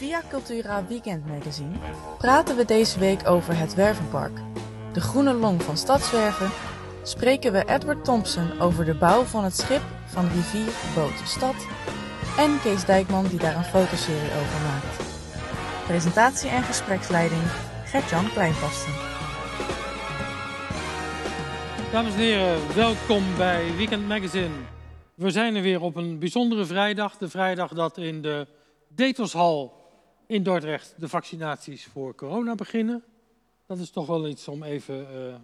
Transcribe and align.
Via 0.00 0.22
Cultura 0.30 0.86
Weekend 0.86 1.26
Magazine 1.26 1.76
praten 2.18 2.56
we 2.56 2.64
deze 2.64 2.98
week 2.98 3.28
over 3.28 3.58
het 3.58 3.74
Wervenpark, 3.74 4.38
de 4.92 5.00
groene 5.00 5.34
long 5.34 5.62
van 5.62 5.76
Stadswerven, 5.76 6.50
spreken 7.02 7.52
we 7.52 7.64
Edward 7.68 8.04
Thompson 8.04 8.60
over 8.60 8.84
de 8.84 8.94
bouw 8.94 9.22
van 9.22 9.44
het 9.44 9.56
schip 9.56 9.82
van 10.06 10.28
rivier 10.28 10.72
Boot 10.94 11.28
Stad 11.28 11.54
en 12.38 12.60
Kees 12.62 12.84
Dijkman 12.84 13.26
die 13.26 13.38
daar 13.38 13.56
een 13.56 13.64
fotoserie 13.64 14.30
over 14.30 14.60
maakt. 14.66 15.02
Presentatie 15.86 16.50
en 16.50 16.62
gespreksleiding 16.62 17.42
Gert-Jan 17.84 18.32
Kleinvasten. 18.32 18.92
Dames 21.92 22.12
en 22.12 22.18
heren, 22.18 22.74
welkom 22.74 23.24
bij 23.36 23.76
Weekend 23.76 24.08
Magazine. 24.08 24.54
We 25.14 25.30
zijn 25.30 25.56
er 25.56 25.62
weer 25.62 25.80
op 25.80 25.96
een 25.96 26.18
bijzondere 26.18 26.64
vrijdag. 26.64 27.16
De 27.16 27.28
vrijdag 27.28 27.72
dat 27.72 27.98
in 27.98 28.22
de 28.22 28.46
Detelshal 28.88 29.79
in 30.30 30.42
Dordrecht 30.42 30.94
de 30.96 31.08
vaccinaties 31.08 31.86
voor 31.86 32.14
corona 32.14 32.54
beginnen. 32.54 33.04
Dat 33.66 33.78
is 33.78 33.90
toch 33.90 34.06
wel 34.06 34.28
iets 34.28 34.48
om 34.48 34.62
even 34.62 35.00
uh, 35.00 35.34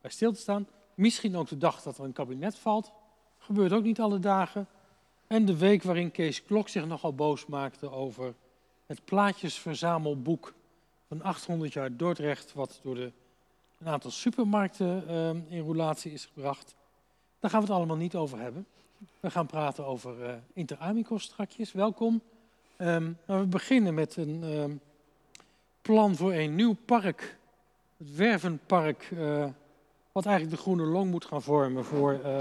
bij 0.00 0.10
stil 0.10 0.32
te 0.32 0.40
staan. 0.40 0.68
Misschien 0.94 1.36
ook 1.36 1.48
de 1.48 1.58
dag 1.58 1.82
dat 1.82 1.98
er 1.98 2.04
een 2.04 2.12
kabinet 2.12 2.56
valt. 2.56 2.92
Gebeurt 3.38 3.72
ook 3.72 3.82
niet 3.82 4.00
alle 4.00 4.18
dagen. 4.18 4.66
En 5.26 5.44
de 5.44 5.56
week 5.56 5.82
waarin 5.82 6.10
Kees 6.10 6.44
Klok 6.44 6.68
zich 6.68 6.86
nogal 6.86 7.14
boos 7.14 7.46
maakte 7.46 7.90
over 7.90 8.34
het 8.86 9.04
plaatjesverzamelboek 9.04 10.54
van 11.08 11.22
800 11.22 11.72
jaar 11.72 11.96
Dordrecht, 11.96 12.52
wat 12.52 12.80
door 12.82 12.94
de, 12.94 13.12
een 13.78 13.88
aantal 13.88 14.10
supermarkten 14.10 15.04
uh, 15.08 15.56
in 15.58 15.64
roulatie 15.64 16.12
is 16.12 16.24
gebracht. 16.24 16.74
Daar 17.40 17.50
gaan 17.50 17.60
we 17.60 17.66
het 17.66 17.76
allemaal 17.76 17.96
niet 17.96 18.14
over 18.14 18.38
hebben. 18.38 18.66
We 19.20 19.30
gaan 19.30 19.46
praten 19.46 19.86
over 19.86 20.28
uh, 20.28 20.34
Inter 20.52 20.78
Amicos 20.78 21.22
strakjes. 21.22 21.72
Welkom. 21.72 22.22
Um, 22.78 23.18
we 23.24 23.46
beginnen 23.46 23.94
met 23.94 24.16
een 24.16 24.42
um, 24.42 24.80
plan 25.82 26.16
voor 26.16 26.32
een 26.32 26.54
nieuw 26.54 26.76
park. 26.84 27.36
Het 27.96 28.14
Wervenpark, 28.14 29.10
uh, 29.10 29.46
wat 30.12 30.26
eigenlijk 30.26 30.56
de 30.56 30.62
Groene 30.62 30.84
Long 30.84 31.10
moet 31.10 31.24
gaan 31.24 31.42
vormen 31.42 31.84
voor 31.84 32.12
uh, 32.12 32.38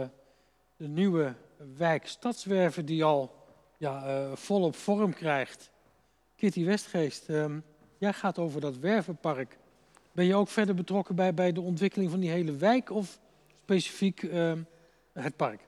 de 0.77 0.87
nieuwe 0.87 1.33
wijk 1.77 2.07
Stadswerven 2.07 2.85
die 2.85 3.03
al 3.03 3.35
ja, 3.77 4.29
volop 4.35 4.75
vorm 4.75 5.13
krijgt. 5.13 5.71
Kitty 6.35 6.65
Westgeest, 6.65 7.29
um, 7.29 7.63
jij 7.97 8.13
gaat 8.13 8.39
over 8.39 8.61
dat 8.61 8.77
Wervenpark. 8.77 9.57
Ben 10.11 10.25
je 10.25 10.35
ook 10.35 10.47
verder 10.47 10.75
betrokken 10.75 11.15
bij, 11.15 11.33
bij 11.33 11.51
de 11.51 11.61
ontwikkeling 11.61 12.11
van 12.11 12.19
die 12.19 12.29
hele 12.29 12.55
wijk 12.55 12.89
of 12.89 13.19
specifiek 13.53 14.21
het 15.13 15.35
park? 15.35 15.61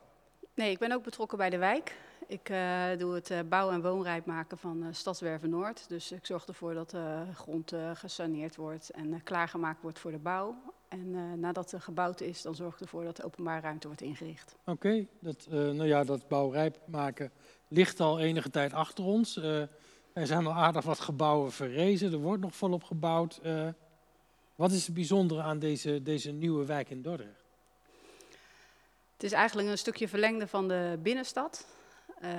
Nee, 0.53 0.71
ik 0.71 0.79
ben 0.79 0.91
ook 0.91 1.03
betrokken 1.03 1.37
bij 1.37 1.49
de 1.49 1.57
wijk. 1.57 1.95
Ik 2.29 2.49
uh, 2.49 2.85
doe 2.97 3.13
het 3.13 3.29
uh, 3.29 3.39
bouw- 3.49 3.69
en 3.69 3.81
woonrijp 3.81 4.25
maken 4.25 4.57
van 4.57 4.83
uh, 4.83 4.87
Stadswerven 4.91 5.49
Noord. 5.49 5.89
Dus 5.89 6.11
ik 6.11 6.25
zorg 6.25 6.45
ervoor 6.45 6.73
dat 6.73 6.89
de 6.89 7.23
grond 7.33 7.73
gesaneerd 7.93 8.55
wordt 8.55 8.89
en 8.89 9.23
klaargemaakt 9.23 9.81
wordt 9.81 9.99
voor 9.99 10.11
de 10.11 10.17
bouw. 10.17 10.55
En 10.87 11.39
nadat 11.39 11.71
er 11.71 11.81
gebouwd 11.81 12.21
is, 12.21 12.41
dan 12.41 12.55
zorg 12.55 12.73
ik 12.73 12.79
ervoor 12.79 13.03
dat 13.03 13.15
de 13.15 13.23
openbare 13.23 13.61
ruimte 13.61 13.87
wordt 13.87 14.01
ingericht. 14.01 14.55
Oké, 14.59 14.71
okay, 14.71 15.07
dat, 15.19 15.47
nou 15.49 15.85
ja, 15.85 16.03
dat 16.03 16.27
bouwrijp 16.27 16.79
maken 16.85 17.31
ligt 17.67 17.99
al 17.99 18.19
enige 18.19 18.49
tijd 18.49 18.73
achter 18.73 19.03
ons. 19.03 19.35
er 20.13 20.27
zijn 20.27 20.45
al 20.45 20.53
aardig 20.53 20.85
wat 20.85 20.99
gebouwen 20.99 21.51
verrezen, 21.51 22.11
er 22.11 22.17
wordt 22.17 22.41
nog 22.41 22.55
volop 22.55 22.83
gebouwd. 22.83 23.41
wat 24.55 24.71
is 24.71 24.85
het 24.85 24.95
bijzondere 24.95 25.41
aan 25.41 25.59
deze, 25.59 26.03
deze 26.03 26.31
nieuwe 26.31 26.65
wijk 26.65 26.89
in 26.89 27.01
Dordrecht? 27.01 27.43
Het 29.13 29.23
is 29.23 29.31
eigenlijk 29.31 29.69
een 29.69 29.77
stukje 29.77 30.07
verlengde 30.07 30.47
van 30.47 30.67
de 30.67 30.99
binnenstad. 31.01 31.65
Uh, 32.23 32.31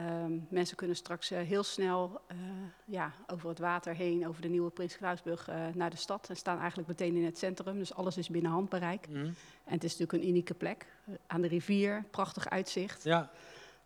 mensen 0.49 0.77
kunnen 0.77 0.97
straks 0.97 1.33
uh, 1.33 1.39
heel 1.39 1.62
snel 1.62 2.21
uh, 2.33 2.39
ja, 2.84 3.12
over 3.27 3.49
het 3.49 3.59
water 3.59 3.94
heen, 3.94 4.28
over 4.28 4.43
de 4.43 4.49
nieuwe 4.49 4.71
Prins 4.71 4.97
Klausbrug, 4.97 5.49
naar 5.75 5.91
de 5.91 5.97
stad. 5.97 6.28
En 6.28 6.37
staan 6.37 6.59
eigenlijk 6.59 6.89
meteen 6.89 7.16
in 7.16 7.25
het 7.25 7.39
centrum, 7.39 7.78
dus 7.78 7.94
alles 7.94 8.16
is 8.16 8.28
binnen 8.28 8.50
handbereik. 8.50 9.09
Mm. 9.09 9.25
En 9.65 9.75
het 9.75 9.84
is 9.84 9.97
natuurlijk 9.97 10.12
een 10.12 10.28
unieke 10.28 10.55
plek. 10.55 10.87
aan 11.27 11.41
de 11.41 11.49
rivier, 11.49 12.05
prachtig 12.11 12.49
uitzicht. 12.49 13.05
Ja. 13.05 13.31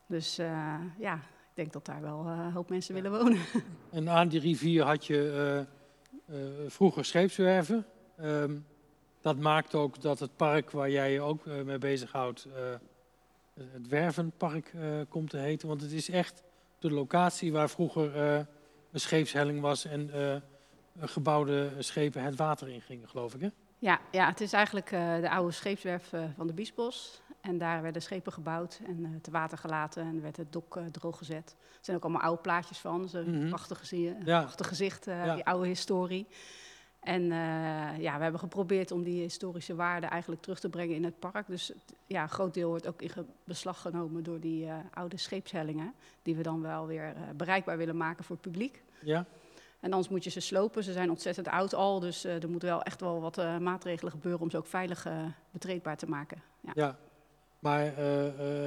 Dus 0.06 0.36
ja, 0.98 1.14
ik 1.14 1.54
denk 1.54 1.72
dat 1.72 1.84
daar 1.84 2.00
wel 2.00 2.26
een 2.26 2.53
hoop 2.53 2.69
mensen 2.69 2.94
ja. 2.94 3.03
willen 3.03 3.19
wonen. 3.19 3.41
En 3.91 4.09
aan 4.09 4.28
die 4.28 4.41
rivier 4.41 4.84
had 4.84 5.06
je 5.06 5.66
vroeger 6.66 7.04
scheepswerven. 7.04 7.86
Um, 8.20 8.66
dat 9.20 9.36
maakt 9.36 9.74
ook 9.74 10.00
dat 10.00 10.19
het 10.19 10.36
park 10.36 10.70
waar 10.70 10.91
jij 10.91 11.12
je 11.12 11.20
ook 11.20 11.47
mee 11.47 11.78
bezighoudt, 11.78 12.48
het 13.54 13.88
Wervenpark 13.88 14.72
uh, 14.72 15.00
komt 15.08 15.30
te 15.30 15.36
heten. 15.36 15.68
Want 15.68 15.80
het 15.80 15.92
is 15.92 16.10
echt 16.10 16.42
de 16.78 16.90
locatie 16.90 17.52
waar 17.52 17.70
vroeger 17.70 18.16
een 18.92 19.00
scheepshelling 19.00 19.60
was 19.60 19.84
en 19.84 20.10
gebouwde 21.00 21.70
schepen 21.78 22.22
het 22.22 22.36
water 22.36 22.68
in 22.68 22.80
gingen, 22.80 23.08
geloof 23.08 23.34
ik. 23.34 23.41
Hè? 23.41 23.48
Ja, 23.78 24.00
ja, 24.10 24.28
het 24.28 24.41
is 24.41 24.52
eigenlijk 24.52 24.91
de 25.20 25.30
oude 25.30 25.52
scheepswerf 25.52 26.12
van 26.36 26.46
de 26.46 26.52
Biesbos. 26.52 27.22
En 27.41 27.58
daar 27.58 27.82
werden 27.82 28.02
schepen 28.02 28.32
gebouwd 28.32 28.80
en 28.86 29.18
te 29.22 29.30
water 29.30 29.58
gelaten 29.58 30.02
en 30.02 30.22
werd 30.22 30.36
het 30.36 30.52
dok 30.52 30.80
droog 30.91 31.18
gezet. 31.18 31.56
Er 31.58 31.78
zijn 31.80 31.96
ook 31.96 32.02
allemaal 32.02 32.22
oude 32.22 32.41
plaatjes 32.41 32.78
van, 32.78 33.08
zo'n 33.08 33.28
mm 33.28 33.41
-hmm. 33.41 33.48
prachtig, 33.48 33.91
ja. 33.91 34.41
prachtig 34.41 34.68
gezicht, 34.68 35.04
ja. 35.04 35.34
die 35.34 35.44
oude 35.44 35.66
historie. 35.66 36.26
En 37.02 37.22
uh, 37.22 37.28
ja, 37.98 38.16
we 38.16 38.22
hebben 38.22 38.40
geprobeerd 38.40 38.90
om 38.90 39.02
die 39.02 39.20
historische 39.20 39.74
waarde 39.74 40.06
eigenlijk 40.06 40.42
terug 40.42 40.60
te 40.60 40.68
brengen 40.68 40.94
in 40.94 41.04
het 41.04 41.18
park. 41.18 41.46
Dus 41.46 41.72
ja, 42.06 42.22
een 42.22 42.28
groot 42.28 42.54
deel 42.54 42.68
wordt 42.68 42.86
ook 42.86 43.02
in 43.02 43.10
beslag 43.44 43.80
genomen 43.80 44.22
door 44.22 44.40
die 44.40 44.64
uh, 44.64 44.74
oude 44.94 45.16
scheepshellingen. 45.16 45.94
Die 46.22 46.36
we 46.36 46.42
dan 46.42 46.62
wel 46.62 46.86
weer 46.86 47.08
uh, 47.08 47.20
bereikbaar 47.36 47.76
willen 47.76 47.96
maken 47.96 48.24
voor 48.24 48.36
het 48.36 48.44
publiek. 48.44 48.82
Ja. 49.00 49.24
En 49.80 49.92
anders 49.92 50.08
moet 50.08 50.24
je 50.24 50.30
ze 50.30 50.41
slopen. 50.41 50.84
Ze 50.84 50.92
zijn 50.92 51.10
ontzettend 51.10 51.48
oud 51.48 51.74
al. 51.74 52.00
Dus 52.00 52.24
er 52.24 52.50
moeten 52.50 52.68
wel 52.68 52.82
echt 52.82 53.00
wel 53.00 53.20
wat 53.20 53.36
maatregelen 53.60 54.12
gebeuren 54.12 54.41
om 54.41 54.50
ze 54.50 54.56
ook 54.56 54.66
veilig 54.66 55.06
betreedbaar 55.50 55.96
te 55.96 56.08
maken. 56.08 56.42
Ja, 56.60 56.72
ja. 56.74 56.96
maar 57.58 57.92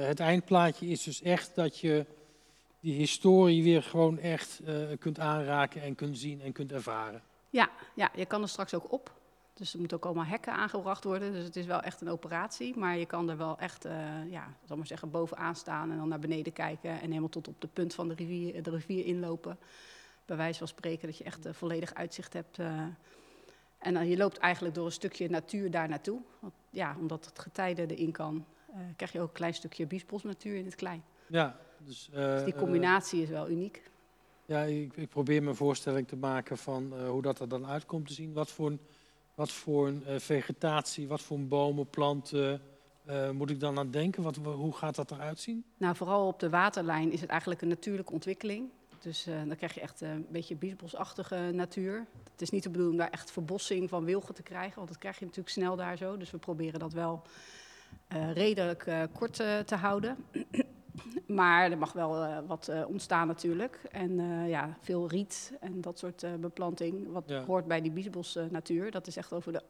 het 0.06 0.20
eindplaatje 0.20 0.86
is 0.86 1.02
dus 1.02 1.22
echt 1.22 1.54
dat 1.54 1.78
je 1.78 2.06
die 2.80 2.94
historie 2.94 3.62
weer 3.62 3.82
gewoon 3.82 4.18
echt 4.18 4.60
kunt 4.98 5.18
aanraken 5.18 5.82
en 5.82 5.94
kunt 5.94 6.18
zien 6.18 6.40
en 6.40 6.52
kunt 6.52 6.72
ervaren. 6.72 7.22
Ja, 7.50 7.70
ja, 7.94 8.10
je 8.14 8.26
kan 8.26 8.42
er 8.42 8.48
straks 8.48 8.74
ook 8.74 8.92
op. 8.92 9.14
Dus 9.54 9.72
er 9.72 9.78
moeten 9.78 9.96
ook 9.96 10.04
allemaal 10.04 10.24
hekken 10.24 10.52
aangebracht 10.52 11.04
worden. 11.04 11.32
Dus 11.32 11.44
het 11.44 11.56
is 11.56 11.66
wel 11.66 11.80
echt 11.80 12.00
een 12.00 12.08
operatie. 12.08 12.76
Maar 12.76 12.96
je 12.96 13.06
kan 13.06 13.30
er 13.30 13.36
wel 13.36 13.58
echt, 13.58 13.86
uh, 13.86 14.30
ja, 14.30 14.54
zal 14.64 14.76
maar 14.76 14.86
zeggen, 14.86 15.10
bovenaan 15.10 15.54
staan 15.54 15.90
en 15.90 15.96
dan 15.96 16.08
naar 16.08 16.18
beneden 16.18 16.52
kijken. 16.52 16.90
En 16.90 17.08
helemaal 17.08 17.28
tot 17.28 17.48
op 17.48 17.60
de 17.60 17.66
punt 17.66 17.94
van 17.94 18.08
de 18.08 18.14
rivier, 18.14 18.62
de 18.62 18.70
rivier 18.70 19.04
inlopen. 19.04 19.58
Bij 20.24 20.36
wijze 20.36 20.58
van 20.58 20.68
spreken 20.68 21.06
dat 21.08 21.18
je 21.18 21.24
echt 21.24 21.46
uh, 21.46 21.52
volledig 21.52 21.94
uitzicht 21.94 22.32
hebt. 22.32 22.58
Uh, 22.58 22.82
en 23.78 23.94
dan 23.94 24.08
je 24.08 24.16
loopt 24.16 24.38
eigenlijk 24.38 24.74
door 24.74 24.86
een 24.86 24.92
stukje 24.92 25.30
natuur 25.30 25.70
daar 25.70 25.88
naartoe. 25.88 26.20
Want, 26.40 26.54
ja, 26.70 26.96
omdat 26.98 27.24
het 27.24 27.38
getijde 27.38 27.86
erin 27.96 28.12
kan, 28.12 28.44
krijg 28.96 29.12
je 29.12 29.20
ook 29.20 29.28
een 29.28 29.34
klein 29.34 29.54
stukje 29.54 29.86
biesbosnatuur 29.86 30.56
in 30.56 30.64
het 30.64 30.74
klein. 30.74 31.04
Ja, 31.26 31.56
dus, 31.78 32.08
dus 32.12 32.44
die 32.44 32.54
combinatie 32.54 33.22
is 33.22 33.28
wel 33.28 33.48
uniek. 33.48 33.90
Ja, 34.46 34.62
ik, 34.62 34.96
ik, 34.96 35.08
probeer 35.08 35.42
me 35.42 35.48
een 35.48 35.56
voorstelling 35.56 36.08
te 36.08 36.16
maken 36.16 36.58
van 36.58 36.92
uh, 36.94 37.08
hoe 37.08 37.22
dat 37.22 37.40
er 37.40 37.48
dan 37.48 37.66
uitkomt 37.66 38.06
te 38.06 38.12
zien. 38.12 38.32
Wat 38.32 38.50
voor 38.50 38.66
een, 38.66 38.80
wat 39.34 39.50
voor 39.50 39.90
uh, 39.90 40.18
vegetatie, 40.18 41.08
wat 41.08 41.20
voor 41.20 41.36
een 41.36 41.48
bomen, 41.48 41.90
planten 41.90 42.60
uh, 43.08 43.30
moet 43.30 43.50
ik 43.50 43.60
dan 43.60 43.78
aan 43.78 43.90
denken? 43.90 44.22
Wat, 44.22 44.36
hoe 44.36 44.76
gaat 44.76 44.94
dat 44.94 45.10
eruit 45.10 45.40
zien? 45.40 45.64
Nou, 45.76 45.96
vooral 45.96 46.26
op 46.26 46.40
de 46.40 46.50
waterlijn 46.50 47.12
is 47.12 47.20
het 47.20 47.30
eigenlijk 47.30 47.62
een 47.62 47.68
natuurlijke 47.68 48.12
ontwikkeling. 48.12 48.70
Dus 48.98 49.24
dan 49.24 49.56
krijg 49.56 49.74
je 49.74 49.80
echt 49.80 50.00
een 50.00 50.26
beetje 50.30 50.56
biesbosachtige 50.56 51.50
natuur. 51.52 52.06
Het 52.32 52.42
is 52.42 52.50
niet 52.50 52.62
de 52.62 52.70
bedoeling 52.70 52.98
daar 52.98 53.10
echt 53.10 53.30
verbossing 53.30 53.88
van 53.88 54.04
wilgen 54.04 54.34
te 54.34 54.42
krijgen, 54.42 54.76
want 54.76 54.88
dat 54.88 54.98
krijg 54.98 55.18
je 55.18 55.24
natuurlijk 55.24 55.54
snel 55.54 55.76
daar 55.76 55.96
zo. 55.96 56.16
Dus 56.16 56.30
we 56.30 56.38
proberen 56.38 56.80
dat 56.80 56.92
wel 56.92 57.22
redelijk 58.34 59.08
kort 59.12 59.34
te 59.66 59.74
houden. 59.74 60.16
Maar 61.26 61.70
er 61.70 61.78
mag 61.78 61.92
wel 61.92 62.24
uh, 62.24 62.38
wat 62.46 62.68
uh, 62.70 62.88
ontstaan 62.88 63.26
natuurlijk. 63.26 63.80
En 63.90 64.18
uh, 64.18 64.48
ja, 64.48 64.76
veel 64.80 65.08
riet 65.08 65.52
en 65.60 65.80
dat 65.80 65.98
soort 65.98 66.26
beplanting, 66.40 67.12
wat 67.12 67.24
ja. 67.26 67.44
hoort 67.44 67.66
bij 67.66 67.80
die 67.80 67.90
biesbosnatuur. 67.90 68.90
dat 68.90 69.06
is 69.06 69.16
echt 69.16 69.32
over 69.32 69.52
de, 69.52 69.62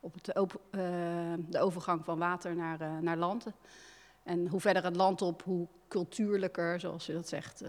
op 0.00 0.14
het 0.14 0.38
op, 0.38 0.60
de 1.48 1.58
overgang 1.58 2.04
van 2.04 2.18
water 2.18 2.56
naar, 2.56 3.02
naar 3.02 3.16
land. 3.16 3.46
En 4.22 4.48
hoe 4.48 4.60
verder 4.60 4.84
het 4.84 4.96
land 4.96 5.22
op, 5.22 5.42
hoe 5.42 5.66
cultuurlijker, 5.88 6.80
zoals 6.80 7.06
je 7.06 7.12
dat 7.12 7.28
zegt, 7.28 7.64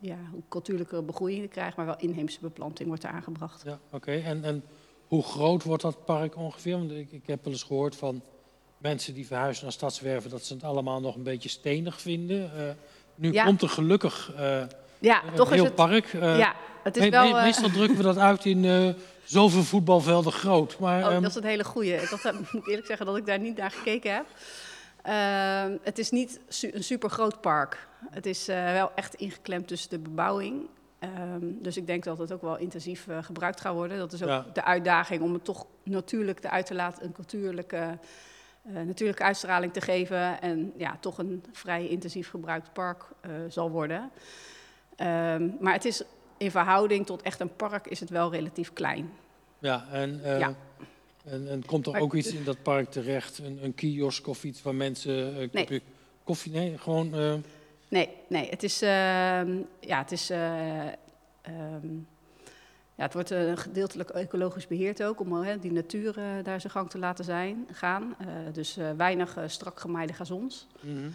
ja, 0.00 0.16
hoe 0.30 0.42
cultuurlijker 0.48 1.04
begroeiing 1.04 1.42
je 1.42 1.48
krijgt, 1.48 1.76
maar 1.76 1.86
wel 1.86 1.98
inheemse 1.98 2.40
beplanting 2.40 2.88
wordt 2.88 3.04
er 3.04 3.10
aangebracht. 3.10 3.62
Ja, 3.64 3.78
oké. 3.86 3.96
Okay. 3.96 4.22
En, 4.22 4.44
en 4.44 4.64
hoe 5.06 5.22
groot 5.22 5.62
wordt 5.62 5.82
dat 5.82 6.04
park 6.04 6.36
ongeveer? 6.36 6.76
Want 6.78 6.90
ik, 6.90 7.12
ik 7.12 7.26
heb 7.26 7.44
wel 7.44 7.52
eens 7.52 7.62
gehoord 7.62 7.96
van 7.96 8.22
mensen 8.78 9.14
die 9.14 9.26
verhuizen 9.26 9.64
naar 9.64 9.72
Stadswerven, 9.72 10.30
dat 10.30 10.44
ze 10.44 10.54
het 10.54 10.64
allemaal 10.64 11.00
nog 11.00 11.14
een 11.14 11.22
beetje 11.22 11.48
stenig 11.48 12.00
vinden. 12.00 12.50
Uh, 12.56 12.62
nu 13.14 13.32
ja. 13.32 13.44
komt 13.44 13.62
er 13.62 13.68
gelukkig 13.68 14.32
uh, 14.38 14.62
ja, 14.98 15.24
een 15.24 15.34
toch 15.34 15.48
heel 15.48 15.58
is 15.58 15.64
het, 15.64 15.74
park. 15.74 16.12
Uh, 16.12 16.38
ja, 16.38 16.54
het 16.82 16.96
is 16.96 17.02
me 17.02 17.10
wel, 17.10 17.32
me 17.32 17.42
meestal 17.42 17.70
drukken 17.70 17.96
we 17.96 18.02
dat 18.02 18.18
uit 18.18 18.44
in 18.44 18.94
zoveel 19.24 19.62
voetbalvelden 19.62 20.32
groot. 20.32 20.78
Maar, 20.78 21.06
oh, 21.06 21.14
um, 21.14 21.22
dat 21.22 21.30
is 21.30 21.36
een 21.36 21.44
hele 21.44 21.64
goeie. 21.64 21.94
Ik 21.94 22.10
moet 22.52 22.68
eerlijk 22.68 22.86
zeggen 22.86 23.06
dat 23.06 23.16
ik 23.16 23.26
daar 23.26 23.38
niet 23.38 23.56
naar 23.56 23.70
gekeken 23.70 24.14
heb. 24.14 24.26
Ehm, 25.02 25.76
het 25.82 25.98
is 25.98 26.10
niet 26.10 26.40
su 26.48 26.70
een 26.72 26.84
super 26.84 27.10
groot 27.10 27.40
park. 27.40 27.88
Het 28.10 28.26
is 28.26 28.46
wel 28.46 28.90
echt 28.94 29.14
ingeklemd 29.14 29.68
tussen 29.68 29.90
de 29.90 29.98
bebouwing. 29.98 30.68
Ehm, 30.98 31.46
dus 31.62 31.76
ik 31.76 31.86
denk 31.86 32.04
dat 32.04 32.18
het 32.18 32.32
ook 32.32 32.42
wel 32.42 32.58
intensief 32.58 33.08
eh, 33.08 33.22
gebruikt 33.22 33.60
gaat 33.60 33.74
worden. 33.74 33.98
Dat 33.98 34.12
is 34.12 34.22
ook 34.22 34.28
Ja. 34.28 34.46
de 34.52 34.64
uitdaging 34.64 35.22
om 35.22 35.32
het 35.32 35.44
toch 35.44 35.66
natuurlijk 35.82 36.44
eruit 36.44 36.66
te 36.66 36.74
laten, 36.74 37.04
een 37.04 37.14
natuurlijke, 37.16 37.76
eh, 37.76 37.90
natuurlijke 38.72 39.22
uitstraling 39.22 39.72
te 39.72 39.80
geven. 39.80 40.40
En 40.40 40.72
ja, 40.76 40.96
toch 41.00 41.18
een 41.18 41.44
vrij 41.52 41.88
intensief 41.88 42.30
gebruikt 42.30 42.72
park 42.72 43.04
eh, 43.20 43.30
zal 43.48 43.70
worden. 43.70 44.10
Ehm, 44.96 45.48
maar 45.60 45.72
het 45.72 45.84
is 45.84 46.02
in 46.36 46.50
verhouding 46.50 47.06
tot 47.06 47.22
echt 47.22 47.40
een 47.40 47.56
park 47.56 47.86
is 47.86 48.00
het 48.00 48.10
wel 48.10 48.30
relatief 48.32 48.72
klein. 48.72 49.10
Ja, 49.58 49.86
en, 49.92 50.20
eh, 50.24 50.38
Ja. 50.38 50.54
en, 51.24 51.48
en 51.48 51.64
komt 51.66 51.86
er 51.86 51.92
Maar- 51.92 52.00
ook 52.00 52.14
iets 52.14 52.32
in 52.32 52.44
dat 52.44 52.62
park 52.62 52.90
terecht? 52.90 53.38
Een, 53.38 53.58
een 53.64 53.74
kiosk 53.74 54.26
of 54.26 54.44
iets 54.44 54.62
waar 54.62 54.74
mensen 54.74 55.40
eh, 55.40 55.48
kopje 55.52 55.80
koffie... 56.24 56.52
Nee, 56.52 56.78
gewoon... 56.78 57.14
eh, 57.14 57.34
Nee, 57.90 58.08
nee, 58.28 58.48
het 58.50 58.62
is, 58.62 58.82
ehm, 58.82 59.56
ja, 59.80 59.98
het 59.98 60.12
is, 60.12 60.30
eh, 60.30 60.86
ehm, 61.42 61.86
ja, 62.98 63.04
het 63.04 63.12
wordt 63.12 63.30
eh, 63.30 63.56
gedeeltelijk 63.56 64.10
ecologisch 64.10 64.66
beheerd 64.66 65.02
ook, 65.02 65.20
om 65.20 65.44
eh, 65.44 65.60
die 65.60 65.72
natuur 65.72 66.18
eh, 66.18 66.24
daar 66.42 66.60
zijn 66.60 66.72
gang 66.72 66.90
te 66.90 66.98
laten 66.98 67.24
zijn, 67.24 67.68
gaan. 67.72 68.16
Dus 68.52 68.78
weinig 68.96 69.36
strak 69.46 69.80
gemaaide 69.80 70.12
gazons. 70.12 70.66
mhm. 70.80 71.10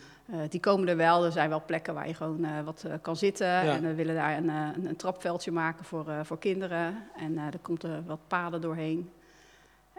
Die 0.50 0.60
komen 0.60 0.88
er 0.88 0.98
wel. 0.98 1.26
Er 1.26 1.32
zijn 1.32 1.50
wel 1.50 1.64
plekken 1.66 1.94
waar 1.94 2.08
je 2.08 2.14
gewoon 2.14 2.64
wat 2.64 2.86
kan 3.02 3.16
zitten. 3.16 3.48
En 3.48 3.82
we 3.82 3.94
willen 3.94 4.16
daar 4.16 4.38
een, 4.38 4.50
een, 4.50 4.86
een 4.86 4.96
trapveldje 4.96 5.52
maken 5.52 5.86
voor, 5.86 6.06
voor 6.24 6.40
kinderen. 6.40 6.96
En 7.18 7.38
er 7.38 7.60
komt 7.62 7.84
er 7.84 8.04
wat 8.06 8.20
paden 8.28 8.62
doorheen. 8.62 9.10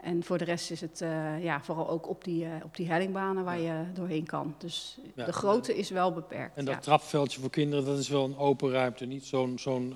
En 0.02 0.25
voor 0.25 0.38
de 0.38 0.44
rest 0.44 0.70
is 0.70 0.81
het 0.81 1.04
ja, 1.40 1.60
vooral 1.62 1.88
ook 1.88 2.08
op 2.08 2.25
die, 2.25 2.46
op 2.64 2.76
die 2.76 2.88
hellingbanen 2.88 3.44
waar 3.44 3.60
je 3.60 3.82
doorheen 3.94 4.26
kan. 4.26 4.54
Dus 4.58 4.98
Ja. 5.14 5.25
de 5.25 5.32
grootte 5.32 5.76
is 5.76 5.90
wel 5.90 6.12
beperkt. 6.12 6.56
En 6.56 6.64
dat 6.64 6.82
trapveldje 6.82 7.40
voor 7.40 7.50
kinderen, 7.50 7.84
dat 7.84 7.98
is 7.98 8.08
wel 8.08 8.25
een 8.25 8.36
open 8.38 8.70
ruimte. 8.70 9.04
Niet 9.04 9.25
zo'n 9.25 9.58
zo'n 9.58 9.94